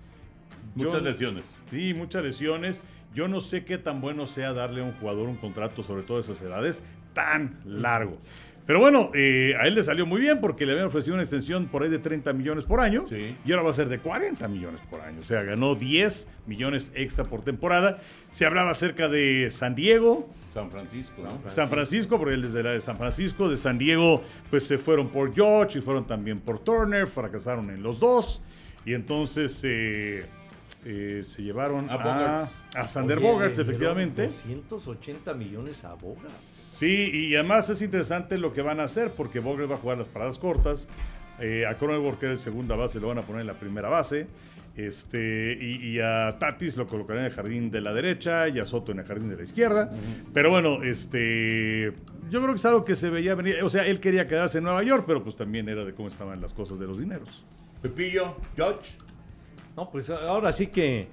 Yo- 0.75 0.85
Muchas 0.87 1.01
lesiones. 1.03 1.43
Sí, 1.71 1.93
muchas 1.95 2.23
lesiones. 2.23 2.83
Yo 3.15 3.27
no 3.27 3.39
sé 3.39 3.63
qué 3.65 3.77
tan 3.79 4.01
bueno 4.01 4.27
sea 4.27 4.53
darle 4.53 4.81
a 4.81 4.83
un 4.83 4.91
jugador 4.93 5.27
un 5.27 5.37
contrato, 5.37 5.81
sobre 5.81 6.03
todo 6.03 6.17
a 6.17 6.19
esas 6.21 6.39
edades, 6.41 6.83
tan 7.13 7.59
largo. 7.65 8.17
Pero 8.67 8.79
bueno, 8.79 9.11
eh, 9.13 9.53
a 9.59 9.67
él 9.67 9.75
le 9.75 9.83
salió 9.83 10.07
muy 10.07 10.19
bien 10.19 10.41
porque 10.41 10.65
le 10.65 10.71
habían 10.71 10.87
ofrecido 10.87 11.13
una 11.13 11.21
extensión 11.21 11.67
por 11.67 11.83
ahí 11.83 11.89
de 11.89 11.99
30 11.99 12.33
millones 12.33 12.63
por 12.65 12.79
año 12.79 13.05
Sí. 13.07 13.35
y 13.45 13.51
ahora 13.51 13.63
va 13.63 13.69
a 13.69 13.73
ser 13.73 13.89
de 13.89 13.99
40 13.99 14.47
millones 14.47 14.81
por 14.89 15.01
año. 15.01 15.19
O 15.21 15.23
sea, 15.23 15.43
ganó 15.43 15.75
10 15.75 16.27
millones 16.47 16.91
extra 16.95 17.25
por 17.25 17.43
temporada. 17.43 17.99
Se 18.31 18.43
hablaba 18.45 18.71
acerca 18.71 19.07
de 19.07 19.49
San 19.51 19.75
Diego, 19.75 20.27
San 20.51 20.71
Francisco, 20.71 21.21
¿no? 21.21 21.47
San 21.47 21.69
Francisco, 21.69 22.17
porque 22.17 22.33
él 22.33 22.41
desde 22.41 22.63
la 22.63 22.71
de 22.71 22.81
San 22.81 22.97
Francisco, 22.97 23.49
de 23.49 23.57
San 23.57 23.77
Diego, 23.77 24.23
pues 24.49 24.65
se 24.65 24.79
fueron 24.79 25.09
por 25.09 25.31
George 25.35 25.77
y 25.77 25.81
fueron 25.83 26.07
también 26.07 26.39
por 26.39 26.57
Turner, 26.59 27.05
fracasaron 27.05 27.69
en 27.69 27.83
los 27.83 27.99
dos. 27.99 28.41
Y 28.83 28.93
entonces, 28.95 29.59
eh, 29.63 30.25
eh, 30.85 31.23
se 31.25 31.41
llevaron 31.41 31.89
A 31.89 32.47
a, 32.75 32.87
Sander 32.87 33.17
Oye, 33.17 33.27
Bogarts, 33.27 33.59
efectivamente. 33.59 34.29
280 34.69 35.33
millones 35.33 35.83
a 35.83 35.95
Bogarts. 35.95 36.31
Sí, 36.73 37.09
y 37.11 37.35
además 37.35 37.69
es 37.69 37.81
interesante 37.81 38.37
lo 38.37 38.53
que 38.53 38.61
van 38.61 38.79
a 38.79 38.83
hacer, 38.83 39.09
porque 39.15 39.39
Bogarts 39.39 39.71
va 39.71 39.75
a 39.75 39.79
jugar 39.79 39.97
las 39.97 40.07
paradas 40.07 40.37
cortas. 40.39 40.87
eh, 41.39 41.65
a 41.65 41.75
Cronenworth, 41.75 42.19
que 42.19 42.27
es 42.27 42.31
el 42.33 42.39
segunda 42.39 42.75
base, 42.75 42.99
lo 42.99 43.07
van 43.09 43.17
a 43.17 43.21
poner 43.21 43.41
en 43.41 43.47
la 43.47 43.53
primera 43.55 43.89
base. 43.89 44.27
Este, 44.77 45.57
y, 45.59 45.87
y 45.87 45.99
a 46.01 46.35
Tatis 46.37 46.75
lo 46.75 46.85
colocarán 46.85 47.23
en 47.23 47.29
el 47.31 47.33
jardín 47.35 47.71
de 47.71 47.79
la 47.79 47.93
derecha 47.93 48.49
y 48.49 48.59
a 48.59 48.65
Soto 48.65 48.91
en 48.91 48.99
el 48.99 49.05
jardín 49.05 49.29
de 49.29 49.37
la 49.37 49.43
izquierda. 49.43 49.89
Pero 50.33 50.49
bueno, 50.49 50.83
este, 50.83 51.93
yo 52.29 52.41
creo 52.41 52.49
que 52.53 52.57
es 52.57 52.65
algo 52.65 52.83
que 52.83 52.95
se 52.97 53.09
veía 53.09 53.35
venir. 53.35 53.63
O 53.63 53.69
sea, 53.69 53.85
él 53.87 53.99
quería 54.01 54.27
quedarse 54.27 54.57
en 54.57 54.65
Nueva 54.65 54.83
York, 54.83 55.05
pero 55.07 55.23
pues 55.23 55.35
también 55.37 55.69
era 55.69 55.85
de 55.85 55.93
cómo 55.93 56.09
estaban 56.09 56.41
las 56.41 56.53
cosas 56.53 56.77
de 56.77 56.87
los 56.87 56.99
dineros. 56.99 57.43
Pepillo, 57.81 58.35
George. 58.55 58.91
No, 59.75 59.89
pues 59.91 60.09
ahora 60.09 60.51
sí 60.51 60.67
que 60.67 61.07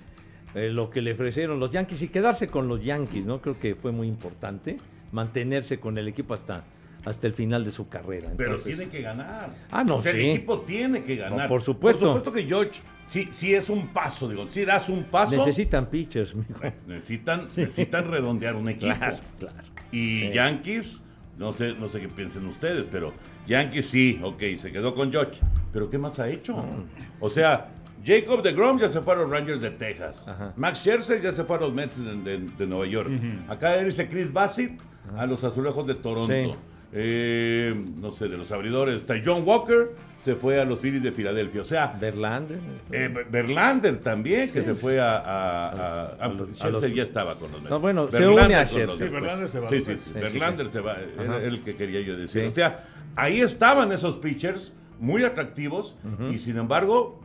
eh, 0.55 0.69
lo 0.71 0.91
que 0.91 1.01
le 1.03 1.13
ofrecieron 1.13 1.59
los 1.59 1.73
Yankees 1.73 2.03
y 2.03 2.09
quedarse 2.09 2.47
con 2.49 2.69
los 2.69 2.83
Yankees, 2.85 3.25
¿no? 3.27 3.41
Creo 3.41 3.59
que 3.59 3.75
fue 3.75 3.91
muy 3.93 4.07
importante 4.09 4.79
mantenerse 5.11 5.79
con 5.81 5.99
el 5.99 6.09
equipo 6.09 6.35
hasta, 6.35 6.65
hasta 7.05 7.27
el 7.27 7.33
final 7.33 7.65
de 7.65 7.73
su 7.73 7.89
carrera. 7.89 8.31
Pero 8.37 8.53
Entonces, 8.57 8.77
tiene 8.77 8.91
que 8.91 9.03
ganar. 9.03 9.47
Ah, 9.71 9.83
no, 9.85 9.97
O 9.97 10.03
sea, 10.03 10.13
sí. 10.13 10.21
El 10.21 10.31
equipo 10.37 10.61
tiene 10.61 11.03
que 11.03 11.17
ganar. 11.17 11.41
No, 11.43 11.49
por 11.49 11.63
supuesto. 11.63 12.13
Por 12.13 12.19
supuesto 12.23 12.33
que 12.33 12.45
George 12.47 12.81
sí, 13.09 13.29
sí 13.31 13.55
es 13.55 13.69
un 13.69 13.89
paso, 13.89 14.29
digo, 14.29 14.47
si 14.47 14.65
das 14.65 14.89
un 14.89 15.05
paso. 15.05 15.37
necesitan 15.39 15.87
pitchers, 15.87 16.35
mijo. 16.35 16.61
Necesitan, 16.87 17.47
necesitan 17.57 18.09
redondear 18.11 18.55
un 18.57 18.69
equipo. 18.69 18.95
Claro, 18.95 19.17
claro. 19.39 19.57
Y 19.91 20.21
Sí. 20.21 20.31
Yankees, 20.33 21.05
no 21.39 21.53
sé, 21.53 21.75
no 21.75 21.89
sé 21.89 22.01
qué 22.01 22.09
piensen 22.09 22.47
ustedes, 22.47 22.87
pero 22.91 23.13
Yankees 23.47 23.87
sí, 23.87 24.21
ok, 24.23 24.41
se 24.57 24.71
quedó 24.73 24.95
con 24.95 25.11
George. 25.11 25.41
Pero 25.73 25.91
¿qué 25.91 25.99
más 25.99 26.19
ha 26.19 26.29
hecho? 26.29 26.65
O 27.21 27.29
sea, 27.29 27.69
Jacob 28.05 28.43
de 28.43 28.53
Grom 28.53 28.79
ya 28.79 28.89
se 28.89 29.01
fue 29.01 29.15
a 29.15 29.17
los 29.19 29.31
Rangers 29.31 29.61
de 29.61 29.71
Texas. 29.71 30.27
Ajá. 30.29 30.53
Max 30.57 30.79
Scherzer 30.79 31.21
ya 31.21 31.33
se 31.33 31.45
fue 31.45 31.57
a 31.57 31.61
los 31.61 31.73
Mets 31.73 31.99
de, 31.99 32.17
de- 32.17 32.49
de 32.59 32.67
Nueva 32.67 32.87
York. 32.87 33.11
Acá 33.49 33.77
dice 33.79 34.09
Chris 34.09 34.33
Bassett 34.33 34.81
a 35.17 35.27
los 35.27 35.43
Azulejos 35.45 35.87
de 35.87 35.95
Toronto. 35.95 36.33
Sí. 36.33 36.55
Eh, 36.95 37.75
no 37.97 38.13
sé, 38.13 38.29
de 38.29 38.37
los 38.37 38.53
abridores. 38.53 38.97
Está 38.97 39.15
John 39.25 39.43
Walker 39.47 39.93
se 40.23 40.35
fue 40.37 40.61
a 40.61 40.65
los 40.65 40.79
Phillies 40.81 41.03
de 41.03 41.11
Filadelfia. 41.11 41.63
O 41.63 41.65
sea, 41.65 41.97
Verlander. 41.99 42.59
eh, 42.93 43.13
Verlander 43.31 43.97
también, 43.99 44.53
que 44.53 44.63
se 44.63 44.75
fue 44.75 45.01
a... 45.01 45.17
a, 45.17 45.69
a- 45.71 46.05
a- 46.07 46.25
A 46.25 46.29
los- 46.29 46.51
a 46.51 46.55
Scherzer 46.55 46.89
los- 46.91 46.95
ya 46.97 47.03
estaba 47.03 47.35
con 47.37 47.51
los 47.51 47.61
Mets. 47.63 47.71
No, 47.71 47.79
bueno, 47.81 48.09
se 48.11 48.29
une 48.29 48.55
a 48.55 48.67
Scherzer. 48.67 49.09
Sí, 49.09 49.13
Verlander 49.15 49.49
se 49.49 49.59
va 49.61 49.69
Sí, 49.71 49.83
Verlander 50.15 50.69
se 50.69 50.81
va, 50.81 50.97
era 51.19 51.39
el 51.43 51.63
que 51.63 51.75
quería 51.75 52.01
yo 52.03 52.17
decir. 52.17 52.45
O 52.45 52.51
sea, 52.51 52.85
ahí 53.17 53.41
estaban 53.41 53.91
esos 53.93 54.17
pitchers 54.19 54.73
muy 55.01 55.25
atractivos 55.25 55.97
y 56.31 56.39
sin 56.39 56.59
embargo, 56.59 57.21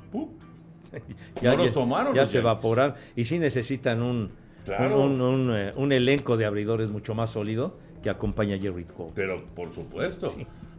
¡pum! 0.89 0.99
no 1.41 1.55
los 1.55 1.71
tomaron 1.71 2.13
Ya 2.15 2.25
se 2.25 2.39
evaporaron. 2.39 2.95
Y 3.15 3.25
sí 3.25 3.39
necesitan 3.39 4.01
un, 4.01 4.31
Claro. 4.65 5.01
un, 5.01 5.21
un, 5.21 5.55
eh, 5.55 5.71
un 5.75 5.91
elenco 5.91 6.35
de 6.37 6.45
abridores 6.45 6.91
mucho 6.91 7.15
más 7.15 7.29
sólido 7.31 7.77
que 8.03 8.09
acompaña 8.09 8.55
a 8.55 8.59
Jerry 8.59 8.83
Cole. 8.85 9.11
pero 9.15 9.43
por 9.55 9.71
supuesto. 9.73 10.33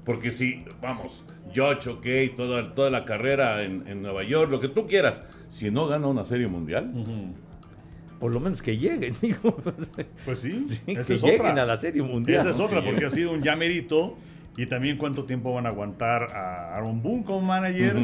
Porque 0.05 0.33
si, 0.33 0.65
vamos, 0.81 1.25
George, 1.53 1.91
ok, 1.91 2.37
toda, 2.37 2.75
toda 2.75 2.91
la 2.91 3.05
carrera 3.05 3.63
en, 3.65 3.87
en 3.87 4.01
Nueva 4.03 4.23
York, 4.25 4.51
lo 4.51 4.59
que 4.61 4.69
tú 4.69 4.87
quieras, 4.87 5.23
si 5.49 5.71
no 5.71 5.87
gana 5.87 6.07
una 6.07 6.25
serie 6.25 6.47
mundial, 6.49 6.91
Por 8.19 8.33
lo 8.33 8.41
menos 8.41 8.63
que 8.63 8.77
lleguen, 8.77 9.15
digo. 9.23 9.55
Pues 10.25 10.39
sí, 10.41 10.65
que 10.87 10.93
es 10.93 11.09
lleguen 11.09 11.41
otra. 11.41 11.63
a 11.63 11.67
la 11.67 11.77
Serie 11.77 12.03
Mundial. 12.03 12.41
Esa 12.41 12.51
es 12.51 12.59
otra, 12.61 12.83
porque 12.83 13.05
ha 13.05 13.11
sido 13.11 13.33
un 13.33 13.43
llamerito. 13.43 14.17
Y 14.59 14.67
también 14.67 14.97
cuánto 14.99 15.25
tiempo 15.25 15.55
van 15.55 15.65
a 15.67 15.69
aguantar 15.71 16.25
a 16.35 16.75
Aaron 16.77 17.01
Boone 17.01 17.25
como 17.25 17.41
manager. 17.43 17.97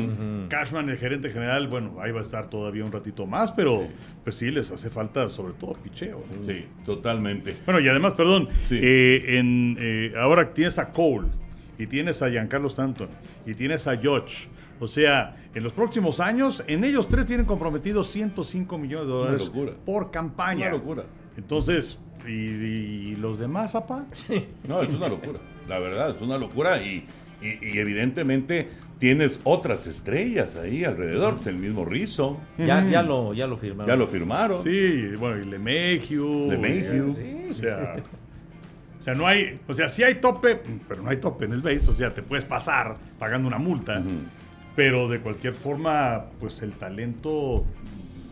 Cashman, 0.49 0.89
el 0.89 0.97
gerente 0.97 1.29
general, 1.31 1.67
bueno, 1.69 1.97
ahí 2.01 2.13
va 2.13 2.21
a 2.21 2.23
estar 2.23 2.49
todavía 2.49 2.85
un 2.85 2.93
ratito 2.93 3.27
más, 3.27 3.51
pero 3.53 3.87
pues 4.23 4.37
sí, 4.37 4.51
les 4.53 4.71
hace 4.71 4.89
falta 4.89 5.29
sobre 5.29 5.53
todo 5.55 5.73
picheo. 5.75 6.23
sí, 6.47 6.65
totalmente. 6.87 7.57
Bueno, 7.67 7.81
y 7.81 7.89
además, 7.89 8.13
perdón, 8.15 8.49
Sí. 8.69 8.79
eh, 8.81 9.39
en, 9.39 9.77
eh, 9.81 10.13
ahora 10.17 10.55
tienes 10.55 10.79
a 10.79 10.91
Cole, 10.93 11.27
y 11.77 11.89
tienes 11.89 12.23
a 12.23 12.31
Giancarlo 12.31 12.69
Stanton, 12.69 13.09
y 13.45 13.55
tienes 13.55 13.89
a 13.89 13.97
George. 13.97 14.47
O 14.79 14.87
sea, 14.87 15.35
en 15.57 15.65
los 15.65 15.73
próximos 15.73 16.21
años, 16.21 16.63
en 16.69 16.85
ellos 16.85 17.09
tres 17.09 17.27
tienen 17.27 17.47
comprometidos 17.47 18.07
105 18.13 18.79
millones 18.79 19.07
de 19.09 19.13
dólares 19.13 19.51
por 19.85 20.13
campaña. 20.13 20.69
Una 20.69 20.77
locura. 20.77 21.03
Entonces, 21.37 21.99
¿y, 22.29 22.31
y 22.31 23.17
los 23.17 23.41
demás, 23.41 23.75
apa? 23.75 24.05
No, 24.69 24.83
es 24.83 24.93
una 24.95 25.09
locura. 25.09 25.41
La 25.69 25.79
verdad, 25.79 26.11
es 26.15 26.21
una 26.21 26.39
locura. 26.39 26.83
Y, 26.83 27.05
y- 27.43 27.59
y 27.75 27.79
evidentemente 27.79 28.69
tienes 28.99 29.41
otras 29.45 29.87
estrellas 29.87 30.57
ahí 30.57 30.85
alrededor. 30.85 31.39
El 31.47 31.57
mismo 31.57 31.85
Rizzo. 31.85 32.41
Ya, 32.59 32.85
ya, 32.85 33.03
lo, 33.03 33.35
ya 33.35 33.47
lo 33.47 33.57
firmaron. 33.57 33.87
Ya 33.87 33.97
lo 33.97 34.07
firmaron. 34.07 34.63
Sí, 34.63 35.07
bueno, 35.19 35.43
y 35.43 35.45
LeMahieu. 35.47 36.51
LeMahieu. 36.51 37.09
y- 37.21 37.51
O 37.51 37.55
sea, 37.55 37.97
o 38.99 39.03
sea, 39.03 39.15
no 39.15 39.27
hay, 39.27 39.59
o 39.69 39.75
sea, 39.75 39.89
sí 39.89 40.03
hay 40.03 40.15
tope, 40.17 40.61
pero 40.89 41.03
no 41.03 41.11
hay 41.11 41.19
tope 41.19 41.45
en 41.45 41.53
el 41.53 41.61
base, 41.61 41.89
o 41.91 41.95
sea, 41.95 42.15
te 42.15 42.23
puedes 42.23 42.45
pasar 42.47 42.97
pagando 43.19 43.47
una 43.47 43.59
multa, 43.59 44.03
pero 44.75 45.09
de 45.09 45.21
cualquier 45.21 45.53
forma, 45.55 46.25
pues 46.41 46.63
el 46.63 46.73
talento 46.73 47.65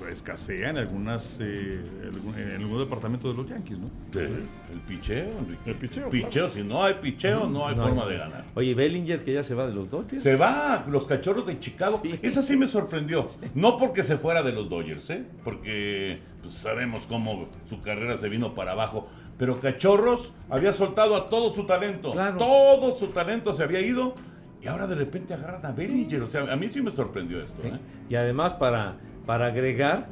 escasea 0.08 0.70
en 0.70 0.76
algunas 0.78 1.38
eh, 1.40 1.80
algún- 2.04 2.38
en 2.38 2.56
algunos 2.62 2.80
departamentos 2.80 3.34
de 3.36 3.42
los 3.42 3.50
Yankees, 3.50 3.78
¿no? 3.78 3.86
Sí, 4.12 4.18
El 4.20 4.80
picheo, 4.88 5.30
Enrique. 5.38 5.70
El 5.70 5.74
picheo, 5.76 6.08
Picheo, 6.10 6.48
si 6.48 6.62
no 6.62 6.82
hay 6.84 6.94
picheo, 6.94 7.48
no 7.48 7.66
hay 7.66 7.74
No, 7.76 7.82
forma 7.82 8.02
no. 8.04 8.08
de 8.08 8.18
ganar. 8.18 8.44
Oye, 8.54 8.74
Bellinger 8.74 9.22
que 9.24 9.32
ya 9.34 9.44
se 9.44 9.54
va 9.54 9.66
de 9.66 9.74
los 9.74 9.90
Dodgers. 9.90 10.22
Se 10.22 10.36
va 10.36 10.84
los 10.88 11.06
cachorros 11.06 11.46
de 11.46 11.58
Chicago. 11.60 12.02
Esa 12.22 12.42
sí 12.42 12.56
me 12.56 12.68
sorprendió. 12.68 13.28
No 13.54 13.76
porque 13.76 14.02
se 14.02 14.16
fuera 14.18 14.42
de 14.42 14.52
los 14.52 14.68
Dodgers, 14.68 15.10
¿eh? 15.10 15.24
Porque 15.44 16.18
pues, 16.40 16.54
sabemos 16.54 17.06
cómo 17.06 17.48
su 17.66 17.80
carrera 17.80 18.16
se 18.18 18.28
vino 18.28 18.54
para 18.54 18.72
abajo. 18.72 19.08
Pero 19.38 19.58
Cachorros 19.60 20.34
había 20.50 20.72
soltado 20.72 21.16
a 21.16 21.28
todo 21.28 21.50
su 21.50 21.64
talento. 21.66 22.12
Claro. 22.12 22.36
Todo 22.38 22.96
su 22.96 23.08
talento 23.08 23.54
se 23.54 23.62
había 23.64 23.80
ido. 23.80 24.14
Y 24.62 24.68
ahora 24.68 24.86
de 24.86 24.94
repente 24.94 25.34
agarran 25.34 25.66
a 25.66 25.72
Bellinger. 25.72 26.22
O 26.22 26.26
sea, 26.28 26.42
a 26.52 26.54
mí 26.54 26.68
sí 26.68 26.80
me 26.80 26.92
sorprendió 26.92 27.42
esto. 27.42 27.60
¿eh? 27.64 27.72
Y 28.08 28.14
además, 28.14 28.54
para, 28.54 28.94
para 29.26 29.46
agregar, 29.46 30.06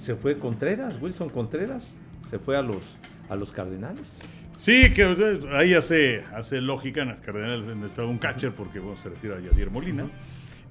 se 0.00 0.14
fue 0.14 0.38
Contreras, 0.38 1.00
Wilson 1.00 1.28
Contreras, 1.28 1.94
se 2.30 2.38
fue 2.38 2.56
a 2.56 2.62
los, 2.62 2.82
a 3.28 3.36
los 3.36 3.52
Cardenales. 3.52 4.12
Sí, 4.56 4.92
que 4.94 5.42
ahí 5.52 5.74
hace, 5.74 6.22
hace 6.34 6.60
lógica 6.60 7.02
en 7.02 7.10
el 7.10 7.20
Cardenal 7.20 7.66
necesitaba 7.80 8.08
un 8.08 8.18
catcher 8.18 8.52
porque 8.52 8.78
bueno, 8.78 8.96
se 9.00 9.08
retira 9.10 9.40
Yadier 9.40 9.70
Molina. 9.70 10.06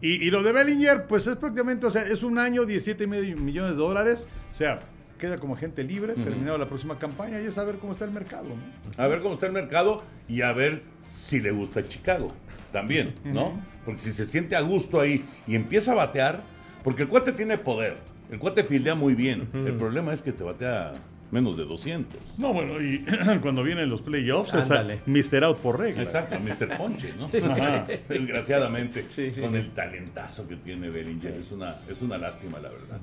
y, 0.01 0.25
y 0.25 0.31
lo 0.31 0.41
de 0.41 0.51
Bellinger, 0.53 1.05
pues 1.05 1.27
es 1.27 1.35
prácticamente, 1.35 1.85
o 1.85 1.89
sea, 1.91 2.03
es 2.03 2.23
un 2.23 2.39
año, 2.39 2.65
17 2.65 3.03
y 3.03 3.07
medio 3.07 3.37
millones 3.37 3.71
de 3.71 3.77
dólares. 3.83 4.25
O 4.51 4.55
sea, 4.55 4.79
queda 5.19 5.37
como 5.37 5.55
agente 5.55 5.83
libre, 5.83 6.13
terminado 6.15 6.57
la 6.57 6.65
próxima 6.67 6.97
campaña 6.97 7.39
y 7.41 7.45
es 7.45 7.57
a 7.57 7.63
ver 7.63 7.75
cómo 7.75 7.93
está 7.93 8.05
el 8.05 8.11
mercado. 8.11 8.45
¿no? 8.45 9.03
A 9.03 9.07
ver 9.07 9.21
cómo 9.21 9.35
está 9.35 9.47
el 9.47 9.53
mercado 9.53 10.03
y 10.27 10.41
a 10.41 10.51
ver 10.53 10.81
si 11.01 11.39
le 11.39 11.51
gusta 11.51 11.87
Chicago 11.87 12.31
también, 12.71 13.13
¿no? 13.23 13.53
Porque 13.85 13.99
si 14.01 14.11
se 14.11 14.25
siente 14.25 14.55
a 14.55 14.61
gusto 14.61 14.99
ahí 14.99 15.23
y 15.47 15.55
empieza 15.55 15.91
a 15.91 15.95
batear, 15.95 16.41
porque 16.83 17.03
el 17.03 17.07
cuate 17.09 17.31
tiene 17.31 17.57
poder, 17.57 17.97
el 18.31 18.39
cuate 18.39 18.63
fildea 18.63 18.95
muy 18.95 19.15
bien. 19.15 19.47
El 19.53 19.73
problema 19.73 20.13
es 20.13 20.21
que 20.21 20.31
te 20.31 20.43
batea 20.43 20.93
menos 21.31 21.57
de 21.57 21.65
200. 21.65 22.19
No, 22.37 22.53
bueno, 22.53 22.79
y 22.81 23.03
cuando 23.41 23.63
vienen 23.63 23.89
los 23.89 24.01
playoffs, 24.01 24.53
es. 24.53 24.69
Mr. 25.07 25.43
Out 25.45 25.57
por 25.57 25.79
regla. 25.79 26.03
Exacto, 26.03 26.37
Mr. 26.39 26.77
Ponche, 26.77 27.11
¿no? 27.17 27.25
Ajá. 27.51 27.85
Desgraciadamente, 28.07 29.05
Sí, 29.09 29.31
sí. 29.31 29.41
con 29.41 29.55
el 29.55 29.69
talentazo 29.71 30.47
que 30.47 30.57
tiene 30.57 30.89
Bellinger, 30.89 31.33
es 31.33 31.51
una, 31.51 31.75
es 31.89 32.01
una 32.01 32.17
lástima, 32.17 32.59
la 32.59 32.69
verdad. 32.69 32.99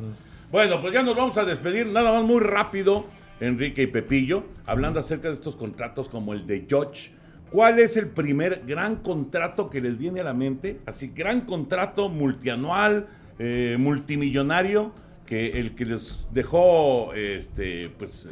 Bueno, 0.51 0.81
pues 0.81 0.93
ya 0.95 1.03
nos 1.03 1.17
vamos 1.17 1.37
a 1.39 1.45
despedir, 1.45 1.87
nada 1.87 2.13
más 2.13 2.23
muy 2.25 2.41
rápido, 2.41 3.07
Enrique 3.41 3.83
y 3.83 3.87
Pepillo, 3.87 4.45
hablando 4.67 5.01
acerca 5.01 5.29
de 5.29 5.35
estos 5.35 5.57
contratos 5.57 6.09
como 6.09 6.33
el 6.33 6.47
de 6.47 6.67
George. 6.69 7.11
¿Cuál 7.51 7.81
es 7.81 7.97
el 7.97 8.07
primer 8.09 8.63
gran 8.65 8.97
contrato 8.97 9.71
que 9.71 9.81
les 9.81 9.99
viene 9.99 10.21
a 10.21 10.25
la 10.25 10.35
mente? 10.35 10.79
Así, 10.87 11.09
gran 11.15 11.41
contrato 11.41 12.09
multianual, 12.09 13.09
eh, 13.41 13.77
multimillonario, 13.79 14.93
que 15.27 15.59
el 15.61 15.75
que 15.75 15.87
les 15.87 16.27
dejó, 16.33 17.13
este, 17.15 17.89
pues, 17.99 18.27
eh, 18.27 18.31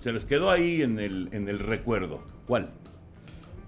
se 0.00 0.12
les 0.12 0.24
quedó 0.24 0.50
ahí 0.50 0.80
en 0.82 0.98
el, 0.98 1.28
en 1.32 1.48
el 1.48 1.58
recuerdo. 1.58 2.22
¿Cuál? 2.46 2.70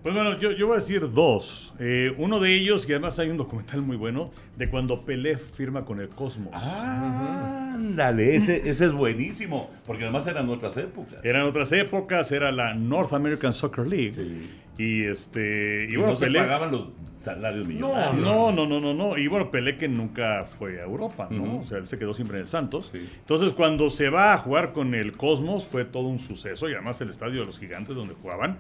Pues 0.03 0.15
bueno, 0.15 0.39
yo, 0.39 0.53
yo 0.53 0.67
voy 0.69 0.77
a 0.77 0.81
decir 0.81 1.11
dos. 1.13 1.75
Eh, 1.79 2.15
uno 2.17 2.41
de 2.41 2.55
ellos, 2.55 2.89
y 2.89 2.93
además 2.93 3.19
hay 3.19 3.29
un 3.29 3.37
documental 3.37 3.83
muy 3.83 3.97
bueno, 3.99 4.31
de 4.57 4.71
cuando 4.71 5.05
Pelé 5.05 5.37
firma 5.37 5.85
con 5.85 6.01
el 6.01 6.09
Cosmos. 6.09 6.53
Ah, 6.55 7.73
ándale, 7.75 8.35
ese, 8.37 8.67
ese 8.69 8.87
es 8.87 8.93
buenísimo, 8.93 9.69
porque 9.87 10.05
además 10.05 10.27
eran 10.27 10.49
otras 10.49 10.77
épocas. 10.79 11.23
Eran 11.23 11.43
otras 11.43 11.71
épocas, 11.73 12.33
era 12.33 12.51
la 12.51 12.73
North 12.73 13.13
American 13.13 13.53
Soccer 13.53 13.87
League. 13.87 14.15
Sí. 14.15 14.51
Y 14.79 15.05
este. 15.05 15.87
Y, 15.91 15.93
Y 15.93 15.97
bueno, 15.97 16.13
no 16.13 16.17
se 16.17 16.27
Pelé. 16.27 16.39
pagaban 16.39 16.71
los 16.71 16.87
salarios 17.21 17.67
millonarios. 17.67 18.25
No, 18.25 18.51
no, 18.51 18.67
no, 18.67 18.81
no, 18.81 18.95
no. 18.95 19.17
Y 19.19 19.27
bueno, 19.29 19.51
Pelé 19.51 19.77
que 19.77 19.89
nunca 19.89 20.45
fue 20.47 20.81
a 20.81 20.85
Europa, 20.85 21.29
¿no? 21.31 21.61
O 21.61 21.67
sea, 21.67 21.79
él 21.79 21.87
se 21.87 21.99
quedó 21.99 22.15
siempre 22.15 22.39
en 22.39 22.43
el 22.43 22.49
Santos. 22.49 22.91
Sí. 22.93 23.09
Entonces, 23.21 23.53
cuando 23.53 23.91
se 23.91 24.09
va 24.09 24.33
a 24.35 24.39
jugar 24.39 24.73
con 24.73 24.95
el 24.95 25.13
Cosmos, 25.17 25.67
fue 25.67 25.85
todo 25.85 26.09
un 26.09 26.19
suceso. 26.19 26.69
Y 26.69 26.73
además, 26.73 27.01
el 27.01 27.11
estadio 27.11 27.41
de 27.41 27.47
los 27.47 27.59
Gigantes 27.59 27.95
donde 27.95 28.15
jugaban 28.15 28.57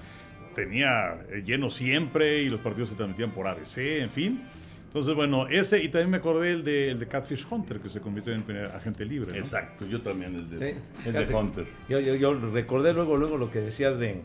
tenía 0.54 1.14
eh, 1.30 1.42
lleno 1.44 1.70
siempre 1.70 2.42
y 2.42 2.48
los 2.48 2.60
partidos 2.60 2.90
se 2.90 2.94
transmitían 2.96 3.30
por 3.30 3.46
ABC, 3.46 3.78
en 4.02 4.10
fin. 4.10 4.42
Entonces, 4.88 5.14
bueno, 5.14 5.46
ese 5.46 5.82
y 5.84 5.88
también 5.88 6.10
me 6.10 6.16
acordé 6.16 6.50
el 6.50 6.64
de, 6.64 6.90
el 6.90 6.98
de 6.98 7.06
Catfish 7.06 7.46
Hunter, 7.48 7.78
que 7.78 7.88
se 7.88 8.00
convirtió 8.00 8.32
en 8.34 8.42
primer 8.42 8.64
agente 8.66 9.04
libre. 9.04 9.30
¿no? 9.30 9.38
Exacto, 9.38 9.86
yo 9.86 10.00
también, 10.00 10.34
el 10.34 10.50
de, 10.50 10.72
Sí. 10.72 10.78
el 11.06 11.12
de 11.12 11.34
Hunter. 11.34 11.64
Yo, 11.88 12.00
yo, 12.00 12.16
yo 12.16 12.34
recordé 12.52 12.92
luego, 12.92 13.16
luego 13.16 13.38
lo 13.38 13.52
que 13.52 13.60
decías 13.60 13.98
de, 14.00 14.20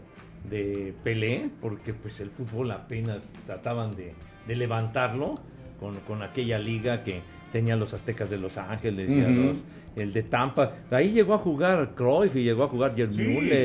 de 0.49 0.93
Pelé, 1.03 1.49
porque 1.61 1.93
pues 1.93 2.19
el 2.19 2.29
fútbol 2.29 2.71
apenas 2.71 3.23
trataban 3.45 3.95
de, 3.95 4.13
de 4.47 4.55
levantarlo 4.55 5.35
con, 5.79 5.95
con 6.01 6.21
aquella 6.23 6.57
liga 6.59 7.03
que 7.03 7.21
tenía 7.51 7.75
los 7.75 7.93
aztecas 7.93 8.29
de 8.29 8.37
Los 8.37 8.57
Ángeles 8.57 9.09
y 9.09 9.21
a 9.21 9.29
Ujú. 9.29 9.33
los- 9.47 9.57
el 9.95 10.11
de 10.11 10.23
Tampa. 10.23 10.73
Ahí 10.91 11.11
llegó 11.11 11.33
a 11.35 11.37
jugar 11.37 11.91
Cruyff 11.95 12.35
y 12.35 12.43
llegó 12.43 12.65
a 12.65 12.67
jugar 12.67 12.95
Gerd 12.97 13.13
Sí, 13.13 13.17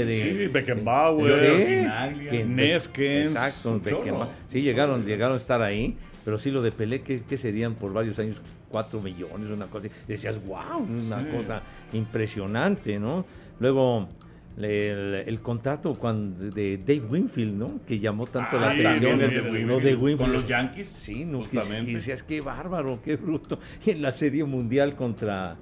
sí, 0.07 0.47
Beckenbauer, 0.47 1.89
Sí, 2.21 2.29
que- 2.31 2.45
Neskens, 2.45 3.31
Exacto. 3.33 3.81
Beckenbauer. 3.81 4.29
Sí, 4.49 4.63
llegaron, 4.63 5.05
llegaron 5.05 5.35
a 5.35 5.41
estar 5.41 5.61
ahí, 5.61 5.97
pero 6.25 6.39
sí 6.39 6.53
lo 6.53 6.63
de 6.63 6.71
Pelé, 6.71 7.01
¿qué, 7.03 7.23
qué 7.29 7.37
serían 7.37 7.75
por 7.75 7.93
varios 7.93 8.17
años? 8.21 8.41
Cuatro 8.69 9.01
millones, 9.01 9.49
una 9.51 9.67
cosa 9.67 9.89
así. 9.89 9.97
Decías, 10.07 10.37
wow, 10.47 10.79
una 10.89 11.29
cosa 11.29 11.63
impresionante, 11.93 12.99
¿no? 13.01 13.25
Luego, 13.59 14.09
el, 14.57 15.15
el 15.27 15.41
contrato 15.41 15.95
cuando, 15.95 16.51
de 16.51 16.79
Dave 16.79 17.03
Winfield, 17.09 17.55
¿no? 17.57 17.81
Que 17.87 17.99
llamó 17.99 18.27
tanto 18.27 18.57
Ah, 18.59 18.75
la 18.75 18.83
también 18.83 19.21
atención. 19.21 19.69
Lo 19.69 19.81
de 19.81 19.95
Winfield. 19.95 20.19
con 20.19 20.33
los 20.33 20.47
Yankees, 20.47 20.89
Sí, 20.89 21.25
no, 21.25 21.39
justamente. 21.41 21.91
que 21.91 21.97
decías, 21.97 22.23
qué 22.23 22.41
bárbaro, 22.41 23.01
qué 23.03 23.17
bruto. 23.17 23.59
Y 23.87 23.91
en 23.91 24.03
la 24.03 24.11
serie 24.11 24.45
mundial 24.45 24.95
contra 24.97 25.57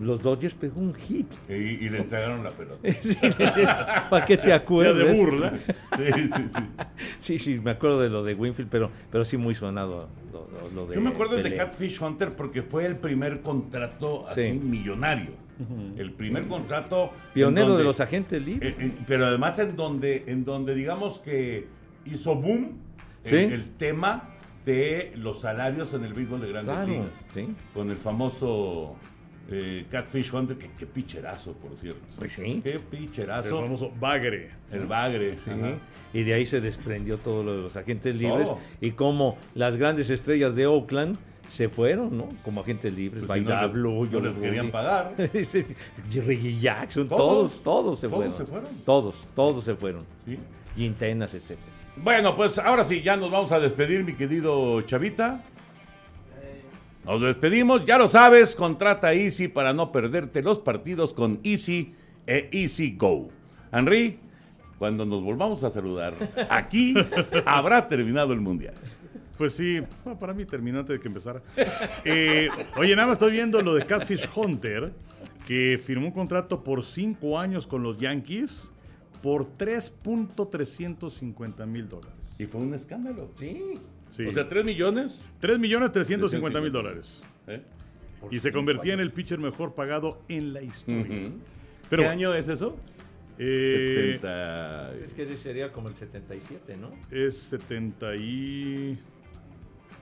los 0.00 0.22
Dodgers 0.22 0.54
pegó 0.54 0.78
un 0.80 0.94
hit. 0.94 1.26
Y, 1.48 1.52
y 1.54 1.88
le 1.88 1.98
entregaron 1.98 2.44
la 2.44 2.50
pelota. 2.50 2.86
Para 4.10 4.26
que 4.26 4.36
te 4.36 4.48
Ya 4.48 4.56
acuerdes. 4.56 5.06
de 5.06 5.14
burla. 5.24 5.54
Sí, 5.96 6.28
sí, 6.28 6.42
sí. 6.48 6.62
Sí, 7.18 7.38
sí, 7.38 7.60
me 7.64 7.70
acuerdo 7.72 8.00
de 8.02 8.10
lo 8.10 8.22
de 8.22 8.34
Winfield, 8.34 8.68
pero, 8.70 8.90
pero 9.10 9.24
sí 9.24 9.36
muy 9.38 9.54
sonado 9.54 10.08
lo, 10.32 10.46
lo- 10.50 10.70
lo 10.74 10.86
de 10.86 10.96
Yo 10.96 11.00
me 11.00 11.08
acuerdo 11.10 11.36
de. 11.36 11.52
Catfish 11.54 12.00
Hunter 12.02 12.32
porque 12.36 12.62
fue 12.62 12.84
el 12.84 12.96
primer 12.96 13.40
contrato 13.40 14.28
así 14.28 14.42
Sí. 14.42 14.52
millonario. 14.52 15.30
El 15.96 16.12
primer 16.12 16.46
contrato. 16.46 17.12
Pionero 17.32 17.68
donde- 17.68 17.82
de 17.82 17.84
los 17.88 18.00
agentes 18.00 18.44
libres. 18.44 18.74
eh, 18.74 18.76
eh, 18.86 18.92
pero 19.06 19.26
además 19.26 19.58
en 19.58 19.74
donde, 19.76 20.24
en 20.26 20.44
donde 20.44 20.74
digamos 20.74 21.18
que 21.18 21.66
hizo 22.04 22.34
boom 22.34 22.78
el, 23.24 23.30
Sí. 23.30 23.36
el 23.54 23.64
tema 23.76 24.30
de 24.64 25.12
los 25.16 25.40
salarios 25.40 25.94
en 25.94 26.04
el 26.04 26.12
béisbol 26.12 26.40
de 26.40 26.48
grandes 26.48 26.74
claro, 26.74 26.90
ligas. 26.92 27.06
sí. 27.34 27.48
Con 27.72 27.90
el 27.90 27.96
famoso 27.96 28.96
eh, 29.48 29.86
Catfish 29.88 30.34
Hunter, 30.34 30.58
que 30.58 30.68
qué 30.76 30.86
picherazo, 30.86 31.52
por 31.52 31.76
cierto. 31.78 32.00
Pues 32.18 32.32
sí. 32.32 32.60
Qué 32.64 32.72
El 32.72 32.80
picherazo. 32.80 33.62
famoso 33.62 33.92
Bagre. 34.00 34.50
El 34.72 34.86
bagre. 34.86 35.36
Sí, 35.44 35.50
ajá. 35.50 35.74
y 36.12 36.24
de 36.24 36.34
ahí 36.34 36.44
se 36.44 36.60
desprendió 36.60 37.18
todo 37.18 37.44
lo 37.44 37.56
de 37.56 37.62
los 37.62 37.76
agentes 37.76 38.16
libres 38.16 38.48
y 38.80 38.90
como 38.92 39.38
las 39.54 39.76
grandes 39.76 40.10
estrellas 40.10 40.56
de 40.56 40.66
Oakland 40.66 41.16
se 41.48 41.68
fueron, 41.68 42.16
¿no? 42.16 42.28
Como 42.44 42.60
agentes 42.60 42.92
libres, 42.92 43.24
Pues 43.26 43.38
si 43.38 43.44
no 43.44 43.50
Baida 43.50 43.66
les- 43.66 43.74
no 44.36 44.40
querían 44.40 44.70
pagar. 44.70 45.12
Ricky 45.18 46.58
Jackson, 46.60 47.08
Todos, 47.08 47.62
todos, 47.62 47.62
todos 47.62 48.00
se 48.00 48.08
todos 48.08 48.18
fueron. 48.24 48.36
se 48.36 48.44
fueron. 48.46 48.68
Todos, 48.84 49.14
todos 49.34 49.64
se 49.64 49.74
fueron. 49.74 50.02
Sí. 50.26 50.38
Gintenas, 50.76 51.32
etcétera. 51.34 51.68
Bueno, 51.96 52.34
pues 52.34 52.58
ahora 52.58 52.84
sí, 52.84 53.00
ya 53.02 53.16
nos 53.16 53.30
vamos 53.30 53.52
a 53.52 53.58
despedir, 53.60 54.04
mi 54.04 54.12
querido 54.14 54.80
Chavita. 54.82 55.40
Nos 57.04 57.22
despedimos, 57.22 57.84
ya 57.84 57.98
lo 57.98 58.08
sabes, 58.08 58.56
contrata 58.56 59.12
Easy 59.14 59.46
para 59.48 59.72
no 59.72 59.92
perderte 59.92 60.42
los 60.42 60.58
partidos 60.58 61.12
con 61.12 61.38
Easy 61.44 61.94
e 62.26 62.48
Easy 62.52 62.96
Go. 62.98 63.28
Henry, 63.72 64.18
cuando 64.78 65.06
nos 65.06 65.22
volvamos 65.22 65.62
a 65.62 65.70
saludar, 65.70 66.14
aquí 66.50 66.94
habrá 67.46 67.86
terminado 67.86 68.32
el 68.32 68.40
Mundial. 68.40 68.74
Pues 69.36 69.52
sí, 69.54 69.80
bueno, 70.04 70.18
para 70.18 70.32
mí 70.32 70.46
terminó 70.46 70.78
antes 70.80 70.96
de 70.96 71.00
que 71.00 71.08
empezara. 71.08 71.42
Eh, 72.04 72.48
oye, 72.76 72.94
nada 72.96 73.08
más 73.08 73.14
estoy 73.14 73.32
viendo 73.32 73.60
lo 73.60 73.74
de 73.74 73.84
Catfish 73.84 74.28
Hunter, 74.34 74.92
que 75.46 75.78
firmó 75.84 76.06
un 76.06 76.12
contrato 76.12 76.64
por 76.64 76.82
cinco 76.84 77.38
años 77.38 77.66
con 77.66 77.82
los 77.82 77.98
Yankees 77.98 78.70
por 79.22 79.46
3.350 79.58 81.66
mil 81.66 81.88
dólares. 81.88 82.14
Y 82.38 82.46
fue 82.46 82.60
un 82.60 82.74
escándalo. 82.74 83.30
Sí. 83.38 83.78
Sí. 84.10 84.26
O 84.26 84.32
sea, 84.32 84.48
3 84.48 84.64
millones. 84.64 85.24
3 85.40 85.58
millones 85.58 85.92
350 85.92 86.60
mil 86.60 86.72
dólares. 86.72 87.22
¿eh? 87.48 87.62
Y 88.30 88.38
se 88.38 88.52
convertía 88.52 88.94
en 88.94 89.00
el 89.00 89.12
pitcher 89.12 89.38
mejor 89.38 89.74
pagado 89.74 90.22
en 90.28 90.52
la 90.52 90.62
historia. 90.62 91.30
Pero 91.90 92.02
¿Qué 92.02 92.08
año 92.08 92.34
es 92.34 92.48
eso? 92.48 92.76
eh, 93.38 94.18
70. 94.20 94.94
Es 95.04 95.12
que 95.12 95.36
sería 95.36 95.72
como 95.72 95.88
el 95.88 95.94
77, 95.94 96.76
¿no? 96.76 96.90
es 97.10 97.36
70 97.36 98.16
y... 98.16 98.98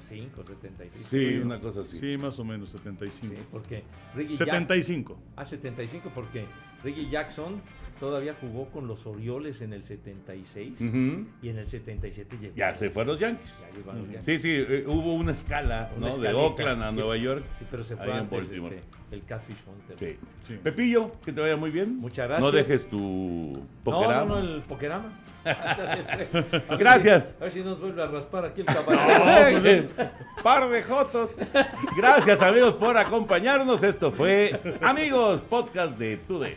5, 0.08 0.44
76. 0.46 1.06
Sí, 1.06 1.38
una 1.42 1.60
cosa 1.60 1.80
así. 1.80 1.98
Sí, 1.98 2.16
más 2.16 2.38
o 2.38 2.44
menos, 2.44 2.70
75. 2.70 3.34
Sí, 3.34 3.40
porque 3.50 3.82
Ricky 4.14 4.36
Jack- 4.36 4.48
75. 4.48 5.18
Ah, 5.36 5.44
75, 5.44 6.10
porque 6.14 6.44
Ricky 6.82 7.08
Jackson 7.10 7.60
todavía 8.00 8.34
jugó 8.40 8.66
con 8.66 8.86
los 8.88 9.06
Orioles 9.06 9.60
en 9.60 9.72
el 9.72 9.84
76 9.84 10.80
Ujú. 10.80 11.26
y 11.42 11.48
en 11.48 11.58
el 11.58 11.66
77 11.66 12.36
llegó. 12.40 12.54
Ya 12.56 12.74
se 12.74 12.90
fue 12.90 13.02
a 13.02 13.06
los 13.06 13.18
Yankees. 13.20 13.66
Ya 13.86 13.92
los 13.92 14.04
Yankees. 14.06 14.24
Sí, 14.24 14.38
sí, 14.38 14.50
eh, 14.50 14.84
hubo 14.86 15.14
una 15.14 15.30
escala, 15.30 15.90
Una 15.96 16.08
¿no? 16.08 16.18
De. 16.18 16.32
Oakland 16.34 16.82
a 16.82 16.90
Sí, 16.90 16.96
Nueva 16.96 17.16
York. 17.16 17.44
Sí, 17.58 17.64
pero 17.70 17.84
se 17.84 17.96
fue 17.96 18.06
en 18.06 18.12
antes 18.12 18.38
Baltimore. 18.38 18.76
este, 18.76 19.14
el 19.16 19.24
Catfish 19.24 19.56
Hunter. 19.66 19.98
Sí. 19.98 20.18
Sí. 20.46 20.58
Pepillo, 20.62 21.12
que 21.24 21.32
te 21.32 21.40
vaya 21.40 21.56
muy 21.56 21.70
bien. 21.70 21.96
Muchas 21.98 22.26
gracias. 22.28 22.40
No 22.40 22.50
dejes 22.52 22.88
tu 22.88 22.98
No, 23.54 23.66
pokerama. 23.84 24.24
no, 24.24 24.42
no, 24.42 24.54
el 24.56 24.62
Pokerama. 24.62 25.10
Gracias. 26.78 27.34
A 27.40 27.44
ver 27.44 27.52
si 27.52 27.60
nos 27.62 27.80
vuelve 27.80 28.02
a 28.02 28.06
raspar 28.06 28.44
aquí 28.46 28.62
el. 28.62 28.66
Ay, 28.98 29.88
Par 30.42 30.68
de 30.68 30.82
jotos. 30.82 31.34
Gracias, 31.96 32.42
amigos, 32.42 32.74
por 32.74 32.96
acompañarnos. 32.96 33.82
Esto 33.82 34.12
fue 34.12 34.60
Amigos, 34.80 35.42
podcast 35.42 35.96
de 35.98 36.16
Today. 36.18 36.56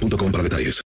boostmobile.com 0.01 0.31
para 0.31 0.43
detalles. 0.43 0.79